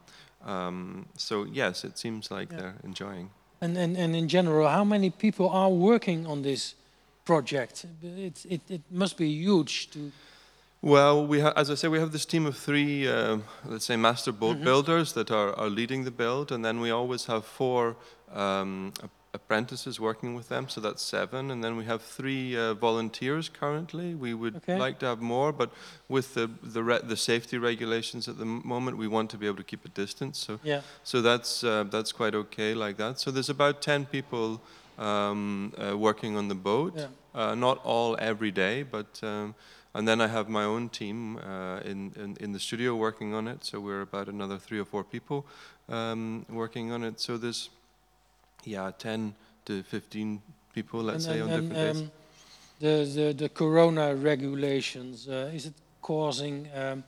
Um, 0.46 1.06
so 1.18 1.46
yes, 1.46 1.84
it 1.84 1.98
seems 1.98 2.30
like 2.32 2.52
Yeah. 2.52 2.60
they're 2.62 2.76
enjoying. 2.84 3.30
And, 3.62 3.78
and, 3.78 3.98
and 3.98 4.14
in 4.16 4.28
general, 4.28 4.68
how 4.68 4.84
many 4.84 5.10
people 5.10 5.48
are 5.50 5.70
working 5.72 6.28
on 6.28 6.42
this 6.42 6.76
project? 7.26 7.86
It, 8.04 8.46
it, 8.50 8.62
it 8.70 8.82
must 8.92 9.18
be 9.18 9.28
huge 9.30 9.90
to. 9.92 10.12
Well, 10.84 11.26
we 11.26 11.40
ha- 11.40 11.54
as 11.56 11.72
I 11.72 11.76
say, 11.76 11.88
we 11.88 12.00
have 12.00 12.12
this 12.12 12.26
team 12.26 12.46
of 12.46 12.58
three, 12.58 13.08
um, 13.08 13.46
let's 13.66 13.86
say, 13.86 13.96
master 13.96 14.34
boat 14.34 14.62
builders 14.62 15.14
that 15.14 15.32
are, 15.32 15.58
are 15.58 15.70
leading 15.70 16.04
the 16.04 16.12
build, 16.12 16.52
and 16.52 16.64
then 16.66 16.82
we 16.82 16.92
always 16.92 17.26
have 17.28 17.46
four 17.46 17.96
um, 18.34 18.92
ap- 19.02 19.10
apprentices 19.34 19.98
working 20.02 20.36
with 20.36 20.50
them, 20.50 20.68
so 20.68 20.82
that's 20.82 21.02
seven, 21.02 21.52
and 21.52 21.64
then 21.64 21.78
we 21.78 21.86
have 21.86 22.02
three 22.02 22.58
uh, 22.58 22.74
volunteers 22.74 23.48
currently. 23.48 24.14
We 24.14 24.34
would 24.34 24.58
Okay. 24.58 24.78
like 24.78 25.00
to 25.00 25.06
have 25.06 25.22
more, 25.22 25.54
but 25.54 25.70
with 26.10 26.34
the 26.34 26.50
the, 26.62 26.84
re- 26.84 27.00
the 27.02 27.16
safety 27.16 27.58
regulations 27.58 28.28
at 28.28 28.38
the 28.38 28.46
moment, 28.46 28.98
we 28.98 29.08
want 29.08 29.30
to 29.32 29.38
be 29.38 29.48
able 29.48 29.58
to 29.58 29.64
keep 29.64 29.86
a 29.86 29.90
distance. 30.02 30.38
So 30.38 30.60
Yeah. 30.64 30.82
so 31.04 31.22
that's 31.22 31.64
uh, 31.64 31.86
that's 31.90 32.12
quite 32.12 32.36
okay 32.36 32.74
like 32.74 32.98
that. 32.98 33.22
So 33.22 33.32
there's 33.32 33.50
about 33.50 33.82
ten 33.82 34.06
people 34.06 34.60
um, 35.00 35.72
uh, 35.78 35.98
working 35.98 36.36
on 36.36 36.50
the 36.50 36.56
boat. 36.56 36.94
Yeah. 36.98 37.08
Uh, 37.34 37.56
not 37.56 37.80
all 37.86 38.16
every 38.20 38.52
day, 38.52 38.84
but 38.84 39.20
um, 39.24 39.56
and 39.94 40.08
then 40.08 40.22
I 40.22 40.28
have 40.28 40.50
my 40.50 40.64
own 40.64 40.90
team 40.90 41.38
uh, 41.38 41.80
in, 41.86 42.12
in 42.16 42.38
in 42.40 42.54
the 42.54 42.60
studio 42.60 42.96
working 42.96 43.34
on 43.34 43.48
it. 43.48 43.64
So 43.66 43.80
we're 43.80 44.02
about 44.02 44.28
another 44.28 44.58
three 44.58 44.80
or 44.80 44.86
four 44.86 45.04
people 45.04 45.46
um, 45.90 46.46
working 46.50 46.92
on 46.92 47.04
it. 47.04 47.20
So 47.20 47.38
there's 47.38 47.70
yeah, 48.66 48.92
ten 48.98 49.36
to 49.66 49.84
fifteen 49.84 50.42
people, 50.74 51.04
let's 51.04 51.26
and, 51.28 51.36
say, 51.36 51.42
on 51.42 51.50
and, 51.50 51.70
different 51.70 51.88
and, 51.88 51.98
days. 51.98 52.04
um, 52.04 52.12
the, 52.80 53.22
the, 53.22 53.34
the 53.34 53.50
corona 53.50 54.16
regulations, 54.16 55.28
uh, 55.28 55.52
is 55.54 55.66
it 55.66 55.74
causing 56.02 56.68
um, 56.76 57.04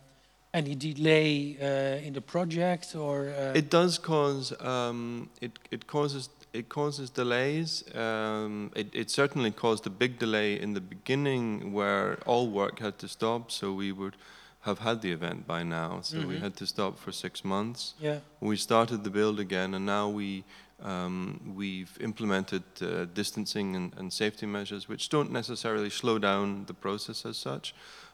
any 0.54 0.76
delay 0.76 1.58
uh, 1.60 2.06
in 2.08 2.14
the 2.14 2.22
project 2.22 2.96
or? 2.96 3.30
Uh, 3.30 3.58
It 3.58 3.70
does 3.70 3.98
cause 3.98 4.54
um, 4.62 5.30
it, 5.42 5.60
it 5.72 5.88
causes 5.88 6.30
it 6.60 6.70
causes 6.70 7.10
delays. 7.10 7.84
Um, 7.96 8.72
it, 8.76 8.88
it 8.94 9.10
certainly 9.12 9.52
caused 9.52 9.86
a 9.88 9.90
big 9.90 10.18
delay 10.20 10.60
in 10.60 10.74
the 10.74 10.82
beginning 10.82 11.74
where 11.74 12.18
all 12.26 12.48
work 12.50 12.80
had 12.80 12.98
to 13.00 13.08
stop. 13.08 13.52
So 13.52 13.74
we 13.74 13.92
would 13.92 14.16
have 14.62 14.80
had 14.80 15.02
the 15.02 15.12
event 15.12 15.46
by 15.46 15.62
now. 15.64 16.02
So 16.02 16.18
we 16.18 16.36
Mhm. 16.36 16.42
had 16.42 16.56
to 16.62 16.66
stop 16.66 16.98
for 16.98 17.12
six 17.12 17.44
months. 17.44 17.94
yeah. 18.02 18.20
We 18.40 18.58
started 18.58 19.04
the 19.04 19.10
build 19.10 19.40
again, 19.40 19.74
and 19.76 19.86
now 19.86 20.10
we 20.10 20.44
um, 20.84 21.40
we've 21.56 21.98
implemented 22.02 22.64
uh, 22.82 23.06
distancing 23.14 23.76
and, 23.78 23.94
and 23.98 24.12
safety 24.12 24.46
measures, 24.46 24.90
which 24.90 25.08
don't 25.10 25.32
necessarily 25.32 25.90
slow 25.90 26.20
down 26.20 26.66
the 26.66 26.74
process 26.74 27.26
as 27.26 27.38
such, 27.38 27.74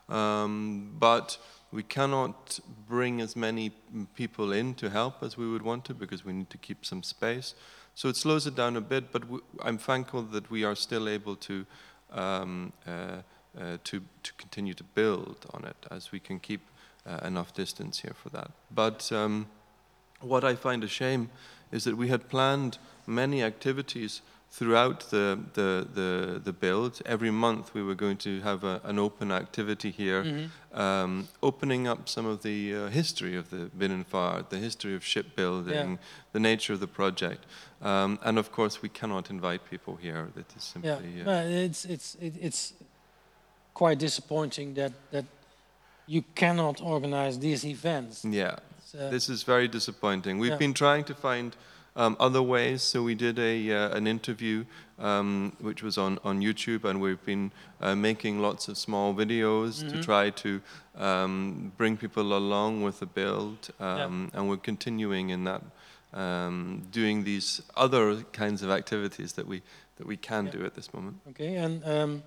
um, 0.10 0.92
but 1.00 1.38
we 1.72 1.84
cannot 1.84 2.60
bring 2.88 3.22
as 3.22 3.36
many 3.36 3.72
people 4.16 4.52
in 4.52 4.74
to 4.76 4.90
help 4.90 5.24
as 5.24 5.38
we 5.38 5.48
would 5.52 5.64
want 5.64 5.86
to 5.86 5.94
because 5.94 6.24
we 6.26 6.34
need 6.34 6.50
to 6.50 6.58
keep 6.58 6.86
some 6.86 7.02
space. 7.04 7.56
So 7.96 8.10
it 8.10 8.16
slows 8.16 8.48
it 8.48 8.56
down 8.56 8.78
a 8.78 8.82
bit, 8.82 9.12
but 9.12 9.24
I'm 9.64 9.78
thankful 9.78 10.24
that 10.24 10.50
we 10.50 10.64
are 10.64 10.76
still 10.76 11.08
able 11.10 11.36
to 11.36 11.66
um, 12.12 12.74
uh, 12.88 13.22
uh, 13.60 13.78
to 13.84 14.02
to 14.24 14.34
continue 14.38 14.74
to 14.74 14.84
build 14.84 15.46
on 15.54 15.66
it 15.66 15.76
as 15.92 16.12
we 16.12 16.20
can 16.20 16.40
keep 16.40 16.62
uh, 17.06 17.20
enough 17.28 17.54
distance 17.54 18.00
here 18.00 18.14
for 18.14 18.30
that. 18.30 18.52
But 18.74 19.12
um, 19.12 19.48
what 20.22 20.44
I 20.44 20.56
find 20.56 20.84
a 20.84 20.88
shame 20.88 21.30
is 21.72 21.84
that 21.84 21.98
we 21.98 22.08
had 22.08 22.30
planned 22.30 22.78
many 23.08 23.44
activities 23.44 24.22
throughout 24.52 25.10
the, 25.12 25.40
the, 25.54 25.88
the, 25.94 26.42
the 26.44 26.52
build. 26.52 27.02
Every 27.06 27.32
month 27.32 27.74
we 27.74 27.82
were 27.82 27.96
going 27.96 28.18
to 28.18 28.42
have 28.42 28.66
a, 28.66 28.82
an 28.84 29.00
open 29.00 29.32
activity 29.32 29.92
here, 29.92 30.24
Mhm. 30.26 30.50
um, 30.78 31.28
opening 31.42 31.88
up 31.88 32.10
some 32.10 32.26
of 32.26 32.42
the 32.42 32.76
uh, 32.76 32.90
history 32.90 33.38
of 33.38 33.50
the 33.50 33.70
Binnenvaart, 33.80 34.50
the 34.50 34.58
history 34.58 34.94
of 34.94 35.04
shipbuilding, 35.06 35.92
Yeah. 35.92 35.98
the 36.34 36.40
nature 36.40 36.74
of 36.74 36.80
the 36.82 36.88
project. 36.88 37.46
Um, 37.82 38.20
and 38.24 38.38
of 38.38 38.52
course, 38.52 38.82
we 38.82 38.90
cannot 38.90 39.30
invite 39.30 39.62
people 39.70 39.96
here. 39.96 40.28
That 40.36 40.54
is 40.58 40.64
simply. 40.64 40.92
Yeah, 41.18 41.30
uh, 41.40 41.66
it's 41.66 41.86
it's 41.86 42.16
it, 42.20 42.34
it's 42.40 42.74
quite 43.74 43.98
disappointing 44.00 44.76
that 44.76 44.92
that 45.12 45.26
you 46.08 46.24
cannot 46.36 46.82
organize 46.82 47.40
these 47.40 47.66
events. 47.66 48.24
Yeah, 48.26 48.56
uh, 49.00 49.10
this 49.10 49.30
is 49.30 49.44
very 49.44 49.68
disappointing. 49.68 50.40
We've 50.42 50.52
Yeah. 50.52 50.58
been 50.60 50.74
trying 50.74 51.06
to 51.06 51.14
find 51.16 51.56
um, 51.96 52.16
other 52.20 52.42
ways. 52.42 52.82
So 52.82 53.04
we 53.04 53.16
did 53.16 53.38
a 53.40 53.72
uh, 53.72 53.98
an 53.98 54.08
interview 54.08 54.66
um, 55.00 55.54
which 55.60 55.84
was 55.84 55.98
on 55.98 56.20
on 56.24 56.42
YouTube, 56.42 56.84
and 56.90 57.02
we've 57.02 57.24
been 57.26 57.52
uh, 57.82 57.96
making 57.96 58.40
lots 58.42 58.68
of 58.68 58.78
small 58.78 59.14
videos 59.14 59.80
to 59.92 59.98
Mhm. 59.98 60.02
try 60.04 60.30
to 60.32 60.62
um, 60.98 61.72
bring 61.78 61.98
people 61.98 62.38
along 62.38 62.84
with 62.84 63.00
the 63.00 63.06
build, 63.06 63.70
um, 63.80 64.30
Yeah. 64.34 64.40
and 64.40 64.50
we're 64.50 64.58
continuing 64.66 65.30
in 65.32 65.44
that. 65.46 65.62
Um, 66.14 66.82
doing 66.92 67.24
these 67.24 67.62
other 67.78 68.24
kinds 68.34 68.62
of 68.64 68.70
activities 68.70 69.32
that 69.34 69.48
we 69.48 69.62
that 69.98 70.06
we 70.08 70.18
can 70.18 70.46
Yeah. 70.46 70.52
do 70.60 70.66
at 70.66 70.74
this 70.74 70.94
moment. 70.94 71.16
Okay, 71.30 71.56
and 71.56 71.84
um, 71.86 72.24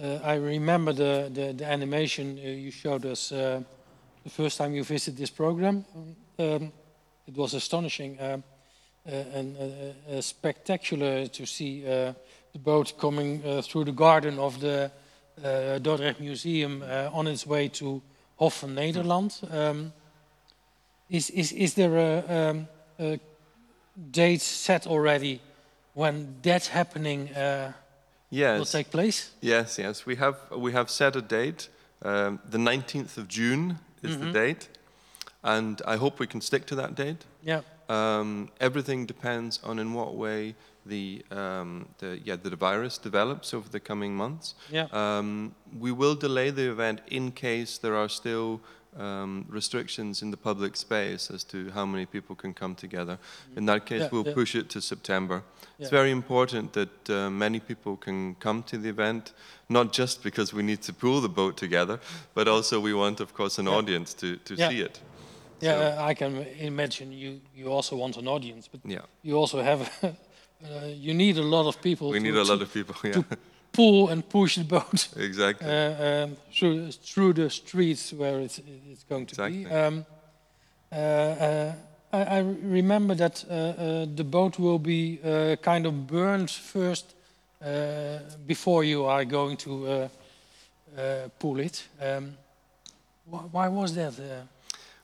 uh, 0.00 0.32
I 0.32 0.36
remember 0.36 0.94
the, 0.94 1.28
the, 1.32 1.52
the 1.52 1.66
animation 1.66 2.38
uh, 2.38 2.48
you 2.48 2.70
showed 2.70 3.04
us 3.04 3.30
uh, 3.32 3.60
the 4.24 4.30
first 4.30 4.56
time 4.56 4.72
you 4.74 4.84
visited 4.84 5.18
this 5.18 5.30
program. 5.30 5.84
Um, 6.38 6.72
it 7.26 7.36
was 7.36 7.52
astonishing 7.54 8.16
um, 8.20 8.42
and 9.08 9.56
uh, 9.56 10.16
uh, 10.16 10.20
spectacular 10.20 11.26
to 11.28 11.46
see 11.46 11.84
uh, 11.86 12.12
the 12.52 12.58
boat 12.58 12.98
coming 12.98 13.42
uh, 13.44 13.62
through 13.62 13.84
the 13.84 13.92
garden 13.92 14.38
of 14.38 14.60
the 14.60 14.90
uh, 15.44 15.78
Dordrecht 15.78 16.20
Museum 16.20 16.82
uh, 16.82 17.10
on 17.12 17.26
its 17.26 17.46
way 17.46 17.68
to 17.68 18.02
Hof 18.36 18.60
van 18.60 18.74
Nederland. 18.74 19.40
Um, 19.50 19.92
is, 21.08 21.30
is, 21.30 21.52
is 21.52 21.74
there 21.74 21.96
a, 21.96 22.50
um, 22.50 22.68
a 22.98 23.18
date 24.10 24.42
set 24.42 24.86
already 24.86 25.40
when 25.94 26.36
that's 26.42 26.68
happening? 26.68 27.34
Uh, 27.34 27.72
will 28.30 28.64
take 28.64 28.90
place. 28.90 29.30
Yes, 29.40 29.78
yes. 29.78 30.04
We 30.06 30.16
have 30.16 30.36
we 30.50 30.72
have 30.72 30.90
set 30.90 31.16
a 31.16 31.22
date. 31.22 31.68
Um, 32.02 32.38
the 32.50 32.58
19th 32.58 33.16
of 33.16 33.26
June 33.26 33.78
is 34.02 34.16
Mhm. 34.16 34.20
the 34.20 34.32
date, 34.32 34.68
and 35.42 35.80
I 35.86 35.96
hope 35.96 36.18
we 36.18 36.26
can 36.26 36.40
stick 36.40 36.66
to 36.66 36.76
that 36.76 36.94
date. 36.94 37.24
Yeah. 37.42 37.62
Um, 37.88 38.48
everything 38.60 39.06
depends 39.06 39.60
on 39.64 39.78
in 39.78 39.94
what 39.94 40.14
way 40.14 40.54
the 40.86 41.22
um, 41.30 41.86
the 41.98 42.18
yeah 42.24 42.36
the 42.36 42.54
virus 42.56 42.98
develops 42.98 43.54
over 43.54 43.68
the 43.68 43.80
coming 43.80 44.14
months. 44.16 44.54
Yeah. 44.70 44.86
Um, 44.92 45.54
we 45.78 45.92
will 45.92 46.14
delay 46.14 46.50
the 46.50 46.70
event 46.70 47.00
in 47.10 47.32
case 47.32 47.78
there 47.78 47.94
are 47.96 48.08
still 48.08 48.60
um, 48.98 49.44
restrictions 49.48 50.22
in 50.22 50.30
the 50.30 50.36
public 50.36 50.76
space 50.76 51.30
as 51.30 51.44
to 51.44 51.70
how 51.70 51.86
many 51.86 52.06
people 52.06 52.34
can 52.36 52.52
come 52.54 52.74
together. 52.74 53.18
In 53.56 53.66
that 53.66 53.86
case, 53.86 54.00
Yeah, 54.02 54.08
we'll 54.12 54.26
yeah. 54.26 54.34
push 54.34 54.54
it 54.54 54.68
to 54.70 54.80
September. 54.80 55.42
It's 55.78 55.90
very 55.90 56.10
important 56.10 56.72
that 56.72 57.10
uh, 57.10 57.30
many 57.30 57.60
people 57.60 57.96
can 57.96 58.34
come 58.40 58.62
to 58.64 58.78
the 58.78 58.88
event, 58.88 59.32
not 59.68 59.92
just 59.92 60.22
because 60.24 60.52
we 60.56 60.62
need 60.62 60.82
to 60.82 60.92
pull 60.92 61.20
the 61.20 61.28
boat 61.28 61.56
together, 61.56 62.00
but 62.34 62.48
also 62.48 62.80
we 62.80 62.92
want, 62.92 63.20
of 63.20 63.32
course, 63.34 63.58
an 63.60 63.66
Yeah. 63.66 63.76
audience 63.78 64.14
to, 64.14 64.36
to 64.44 64.54
Yeah. 64.54 64.68
see 64.70 64.80
it. 64.80 65.00
Yeah, 65.60 65.96
So- 65.96 66.10
I 66.10 66.14
can 66.14 66.36
imagine 66.60 67.12
you, 67.12 67.40
you 67.56 67.72
also 67.72 67.96
want 67.96 68.16
an 68.16 68.26
audience, 68.28 68.68
but 68.70 68.80
Yeah, 68.84 69.02
you 69.22 69.36
also 69.38 69.62
have, 69.62 69.80
uh, 70.02 70.08
you 70.86 71.14
need 71.14 71.36
a 71.38 71.42
lot 71.42 71.66
of 71.66 71.80
people 71.80 72.08
we 72.10 72.18
to, 72.18 72.22
need 72.24 72.36
a 72.36 72.44
to 72.44 72.52
lot 72.52 72.62
of 72.62 72.72
people. 72.72 72.94
Yeah, 73.04 73.12
to 73.12 73.24
pull 73.72 74.08
and 74.08 74.22
push 74.28 74.54
the 74.56 74.64
boat 74.64 75.08
exactly. 75.16 75.66
uh, 75.68 76.24
um, 76.24 76.36
through, 76.52 76.92
through 76.92 77.32
the 77.34 77.50
streets 77.50 78.12
where 78.12 78.40
it's, 78.40 78.60
it's 78.92 79.04
going 79.08 79.26
to 79.26 79.32
Exactly. 79.32 79.64
be. 79.64 79.70
Um, 79.70 80.04
uh, 80.92 80.94
uh, 80.96 81.72
I, 82.12 82.22
I 82.38 82.38
remember 82.62 83.14
that 83.16 83.44
uh, 83.50 83.52
uh, 83.52 84.06
the 84.16 84.24
boat 84.24 84.58
will 84.58 84.78
be 84.78 85.18
uh, 85.24 85.56
kind 85.62 85.86
of 85.86 86.06
burned 86.06 86.50
first 86.50 87.14
uh, 87.62 88.18
before 88.46 88.84
you 88.84 89.04
are 89.04 89.24
going 89.26 89.56
to 89.58 89.86
uh, 89.86 90.08
uh, 90.98 91.28
pull 91.38 91.58
it. 91.60 91.84
Um, 92.00 92.32
wh- 93.30 93.52
why 93.52 93.68
was 93.68 93.94
that? 93.94 94.14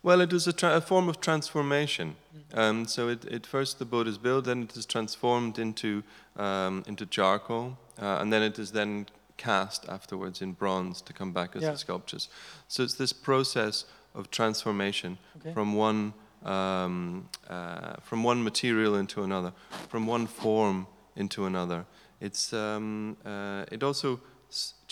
Well, 0.05 0.21
it 0.21 0.35
is 0.35 0.47
a, 0.47 0.53
tra- 0.53 0.77
a 0.77 0.81
form 0.83 1.09
of 1.09 1.19
transformation. 1.19 2.17
Um, 2.53 2.87
so 2.87 3.09
it, 3.09 3.25
it 3.25 3.47
first 3.47 3.79
the 3.79 3.87
boat 3.87 4.07
is 4.07 4.19
built, 4.19 4.45
then 4.45 4.65
it 4.65 4.77
is 4.77 4.85
transformed 4.85 5.59
into 5.59 6.03
um, 6.37 6.85
into 6.87 7.07
charcoal, 7.07 7.79
uh, 8.01 8.19
and 8.21 8.31
then 8.33 8.43
it 8.43 8.59
is 8.59 8.71
then 8.73 9.07
cast 9.39 9.89
afterwards 9.89 10.43
in 10.43 10.53
bronze 10.53 11.01
to 11.03 11.13
come 11.15 11.33
back 11.33 11.57
as 11.57 11.63
Yeah. 11.63 11.71
the 11.73 11.79
sculptures. 11.79 12.29
So 12.69 12.83
it's 12.83 12.95
this 12.95 13.13
process 13.15 13.87
of 14.15 14.31
transformation 14.31 15.17
Okay. 15.41 15.55
from 15.55 15.75
one 15.75 16.13
um, 16.45 17.29
uh, 17.49 17.95
from 18.03 18.23
one 18.25 18.45
material 18.45 18.95
into 18.97 19.23
another, 19.23 19.53
from 19.89 20.07
one 20.07 20.27
form 20.27 20.87
into 21.17 21.47
another. 21.47 21.87
It's 22.21 22.53
um, 22.53 23.17
uh, 23.25 23.65
it 23.73 23.83
also 23.83 24.21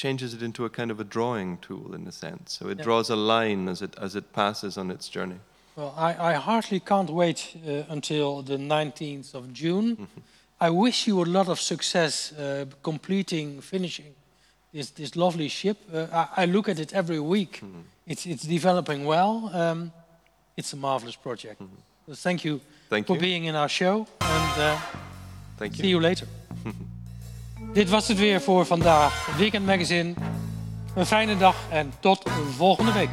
changes 0.03 0.35
it 0.35 0.43
into 0.43 0.65
a 0.65 0.69
kind 0.71 0.91
of 0.91 0.99
a 1.01 1.05
drawing 1.05 1.59
tool 1.59 1.95
in 1.95 2.07
a 2.09 2.13
sense. 2.13 2.59
So 2.59 2.69
it 2.71 2.79
Yeah. 2.79 2.85
draws 2.85 3.11
a 3.11 3.17
line 3.17 3.71
as 3.71 3.81
it 3.83 3.95
as 4.03 4.15
it 4.15 4.25
passes 4.33 4.77
on 4.77 4.91
its 4.91 5.09
journey. 5.15 5.39
Well, 5.77 5.95
I, 6.09 6.33
I 6.33 6.35
hardly 6.39 6.81
can't 6.81 7.11
wait 7.11 7.41
uh, 7.67 7.95
until 7.95 8.43
the 8.43 8.57
19th 8.59 9.35
of 9.35 9.45
June. 9.53 9.97
I 10.61 10.71
wish 10.71 11.07
you 11.09 11.23
a 11.23 11.29
lot 11.39 11.49
of 11.49 11.59
success 11.59 12.33
uh, 12.33 12.65
completing, 12.83 13.63
finishing 13.63 14.15
this, 14.73 14.91
this 14.93 15.15
lovely 15.17 15.49
ship. 15.49 15.77
Uh, 15.93 16.07
I, 16.13 16.43
I 16.43 16.47
look 16.47 16.69
at 16.69 16.79
it 16.79 16.93
every 16.93 17.21
week. 17.21 17.63
It's, 18.07 18.27
it's 18.27 18.47
developing 18.47 19.07
well. 19.07 19.51
Um, 19.55 19.93
it's 20.57 20.73
a 20.75 20.77
marvelous 20.77 21.17
project. 21.17 21.61
So 22.07 22.15
thank 22.15 22.45
you 22.45 22.61
Thank 22.91 23.07
for 23.07 23.15
you. 23.17 23.21
being 23.21 23.45
in 23.47 23.55
our 23.57 23.69
show. 23.69 24.07
And 24.21 24.59
uh, 24.61 24.79
Thank 25.57 25.73
you. 25.79 25.83
see 25.83 25.89
you. 25.91 25.97
you 25.97 26.03
later. 26.03 26.27
Dit 27.73 27.91
was 27.91 28.09
het 28.09 28.19
weer 28.19 28.41
voor 28.41 28.67
vandaag. 28.67 29.37
Weekend 29.37 29.67
Magazine. 29.67 30.15
Een 30.95 31.07
fijne 31.07 31.37
dag 31.37 31.57
en 31.71 31.93
tot 32.01 32.31
volgende 32.57 32.93
week. 32.93 33.09